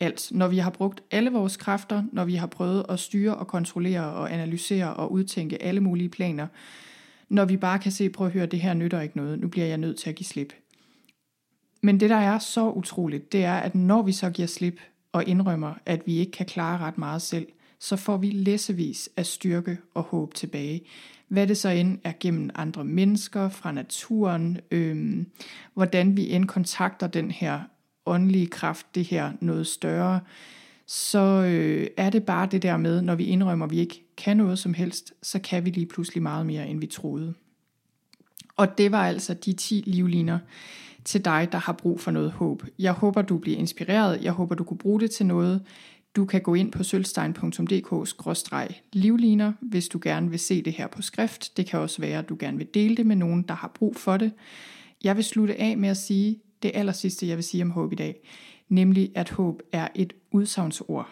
alt. 0.00 0.28
Når 0.32 0.48
vi 0.48 0.58
har 0.58 0.70
brugt 0.70 1.02
alle 1.10 1.30
vores 1.30 1.56
kræfter, 1.56 2.02
når 2.12 2.24
vi 2.24 2.34
har 2.34 2.46
prøvet 2.46 2.86
at 2.88 3.00
styre 3.00 3.34
og 3.34 3.46
kontrollere 3.46 4.12
og 4.12 4.32
analysere 4.32 4.94
og 4.94 5.12
udtænke 5.12 5.62
alle 5.62 5.80
mulige 5.80 6.08
planer, 6.08 6.46
når 7.28 7.44
vi 7.44 7.56
bare 7.56 7.78
kan 7.78 7.92
se, 7.92 8.10
prøv 8.10 8.26
at 8.26 8.32
høre, 8.32 8.46
det 8.46 8.60
her 8.60 8.74
nytter 8.74 9.00
ikke 9.00 9.16
noget, 9.16 9.38
nu 9.38 9.48
bliver 9.48 9.66
jeg 9.66 9.78
nødt 9.78 9.98
til 9.98 10.10
at 10.10 10.16
give 10.16 10.26
slip. 10.26 10.52
Men 11.82 12.00
det, 12.00 12.10
der 12.10 12.16
er 12.16 12.38
så 12.38 12.70
utroligt, 12.70 13.32
det 13.32 13.44
er, 13.44 13.54
at 13.54 13.74
når 13.74 14.02
vi 14.02 14.12
så 14.12 14.30
giver 14.30 14.48
slip 14.48 14.80
og 15.12 15.24
indrømmer, 15.24 15.74
at 15.86 16.02
vi 16.06 16.16
ikke 16.16 16.32
kan 16.32 16.46
klare 16.46 16.78
ret 16.78 16.98
meget 16.98 17.22
selv, 17.22 17.46
så 17.78 17.96
får 17.96 18.16
vi 18.16 18.30
læsevis 18.30 19.08
af 19.16 19.26
styrke 19.26 19.78
og 19.94 20.02
håb 20.02 20.34
tilbage. 20.34 20.82
Hvad 21.28 21.46
det 21.46 21.56
så 21.56 21.68
end 21.68 21.98
er 22.04 22.12
gennem 22.20 22.50
andre 22.54 22.84
mennesker, 22.84 23.48
fra 23.48 23.72
naturen, 23.72 24.60
øh, 24.70 25.24
hvordan 25.74 26.16
vi 26.16 26.30
end 26.30 26.44
kontakter 26.44 27.06
den 27.06 27.30
her 27.30 27.60
åndelige 28.10 28.46
kraft, 28.46 28.94
det 28.94 29.04
her 29.04 29.32
noget 29.40 29.66
større, 29.66 30.20
så 30.86 31.18
øh, 31.18 31.86
er 31.96 32.10
det 32.10 32.24
bare 32.24 32.48
det 32.50 32.62
der 32.62 32.76
med, 32.76 33.02
når 33.02 33.14
vi 33.14 33.24
indrømmer, 33.24 33.64
at 33.64 33.70
vi 33.70 33.78
ikke 33.78 34.04
kan 34.16 34.36
noget 34.36 34.58
som 34.58 34.74
helst, 34.74 35.12
så 35.22 35.38
kan 35.38 35.64
vi 35.64 35.70
lige 35.70 35.86
pludselig 35.86 36.22
meget 36.22 36.46
mere, 36.46 36.68
end 36.68 36.80
vi 36.80 36.86
troede. 36.86 37.34
Og 38.56 38.78
det 38.78 38.92
var 38.92 39.06
altså 39.06 39.34
de 39.34 39.52
10 39.52 39.82
livliner 39.86 40.38
til 41.04 41.24
dig, 41.24 41.48
der 41.52 41.58
har 41.58 41.72
brug 41.72 42.00
for 42.00 42.10
noget 42.10 42.30
håb. 42.30 42.62
Jeg 42.78 42.92
håber, 42.92 43.22
du 43.22 43.38
bliver 43.38 43.58
inspireret. 43.58 44.22
Jeg 44.22 44.32
håber, 44.32 44.54
du 44.54 44.64
kunne 44.64 44.78
bruge 44.78 45.00
det 45.00 45.10
til 45.10 45.26
noget. 45.26 45.62
Du 46.16 46.24
kan 46.24 46.42
gå 46.42 46.54
ind 46.54 46.72
på 46.72 46.82
sølvstein.dk-livliner, 46.82 49.52
hvis 49.60 49.88
du 49.88 50.00
gerne 50.02 50.30
vil 50.30 50.38
se 50.38 50.62
det 50.62 50.72
her 50.72 50.86
på 50.86 51.02
skrift. 51.02 51.56
Det 51.56 51.66
kan 51.66 51.80
også 51.80 52.00
være, 52.00 52.18
at 52.18 52.28
du 52.28 52.36
gerne 52.38 52.58
vil 52.58 52.68
dele 52.74 52.96
det 52.96 53.06
med 53.06 53.16
nogen, 53.16 53.42
der 53.42 53.54
har 53.54 53.72
brug 53.74 53.96
for 53.96 54.16
det. 54.16 54.32
Jeg 55.04 55.16
vil 55.16 55.24
slutte 55.24 55.60
af 55.60 55.78
med 55.78 55.88
at 55.88 55.96
sige, 55.96 56.38
det 56.62 56.70
aller 56.74 56.92
sidste, 56.92 57.28
jeg 57.28 57.36
vil 57.36 57.44
sige 57.44 57.62
om 57.62 57.70
håb 57.70 57.92
i 57.92 57.96
dag, 57.96 58.16
nemlig 58.68 59.10
at 59.14 59.30
håb 59.30 59.62
er 59.72 59.88
et 59.94 60.12
udsagnsord. 60.30 61.08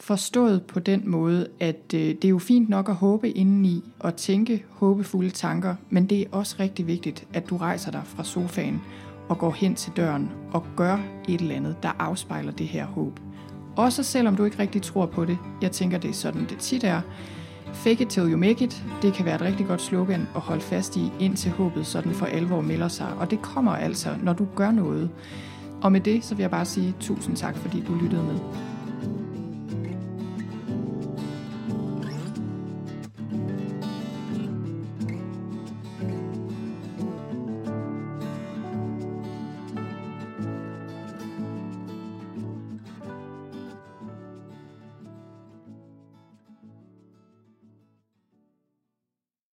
Forstået 0.00 0.62
på 0.62 0.80
den 0.80 1.10
måde, 1.10 1.48
at 1.60 1.94
øh, 1.94 2.00
det 2.00 2.24
er 2.24 2.28
jo 2.28 2.38
fint 2.38 2.68
nok 2.68 2.88
at 2.88 2.94
håbe 2.94 3.30
indeni 3.30 3.84
og 3.98 4.16
tænke 4.16 4.64
håbefulde 4.70 5.30
tanker, 5.30 5.74
men 5.90 6.06
det 6.06 6.20
er 6.20 6.26
også 6.32 6.56
rigtig 6.60 6.86
vigtigt, 6.86 7.26
at 7.34 7.50
du 7.50 7.56
rejser 7.56 7.90
dig 7.90 8.02
fra 8.04 8.24
sofaen 8.24 8.80
og 9.28 9.38
går 9.38 9.50
hen 9.50 9.74
til 9.74 9.92
døren 9.96 10.30
og 10.52 10.66
gør 10.76 10.98
et 11.28 11.40
eller 11.40 11.54
andet, 11.54 11.76
der 11.82 11.88
afspejler 11.98 12.52
det 12.52 12.66
her 12.66 12.86
håb. 12.86 13.20
Også 13.76 14.02
selvom 14.02 14.36
du 14.36 14.44
ikke 14.44 14.58
rigtig 14.58 14.82
tror 14.82 15.06
på 15.06 15.24
det. 15.24 15.38
Jeg 15.62 15.72
tænker, 15.72 15.98
det 15.98 16.10
er 16.10 16.14
sådan, 16.14 16.46
det 16.48 16.58
tit 16.58 16.84
er. 16.84 17.00
Fake 17.74 18.02
it 18.02 18.08
till 18.08 18.30
you 18.30 18.36
make 18.36 18.64
it, 18.64 18.84
det 19.02 19.14
kan 19.14 19.24
være 19.24 19.34
et 19.34 19.40
rigtig 19.40 19.66
godt 19.66 19.82
slogan 19.82 20.28
at 20.34 20.40
holde 20.40 20.60
fast 20.60 20.96
i, 20.96 21.12
indtil 21.20 21.50
håbet 21.50 21.86
sådan 21.86 22.12
for 22.12 22.26
alvor 22.26 22.60
melder 22.60 22.88
sig. 22.88 23.08
Og 23.18 23.30
det 23.30 23.42
kommer 23.42 23.72
altså, 23.72 24.08
når 24.22 24.32
du 24.32 24.46
gør 24.56 24.70
noget. 24.70 25.10
Og 25.82 25.92
med 25.92 26.00
det, 26.00 26.24
så 26.24 26.34
vil 26.34 26.42
jeg 26.42 26.50
bare 26.50 26.64
sige 26.64 26.94
tusind 27.00 27.36
tak, 27.36 27.56
fordi 27.56 27.84
du 27.88 27.94
lyttede 27.94 28.22
med. 28.22 28.69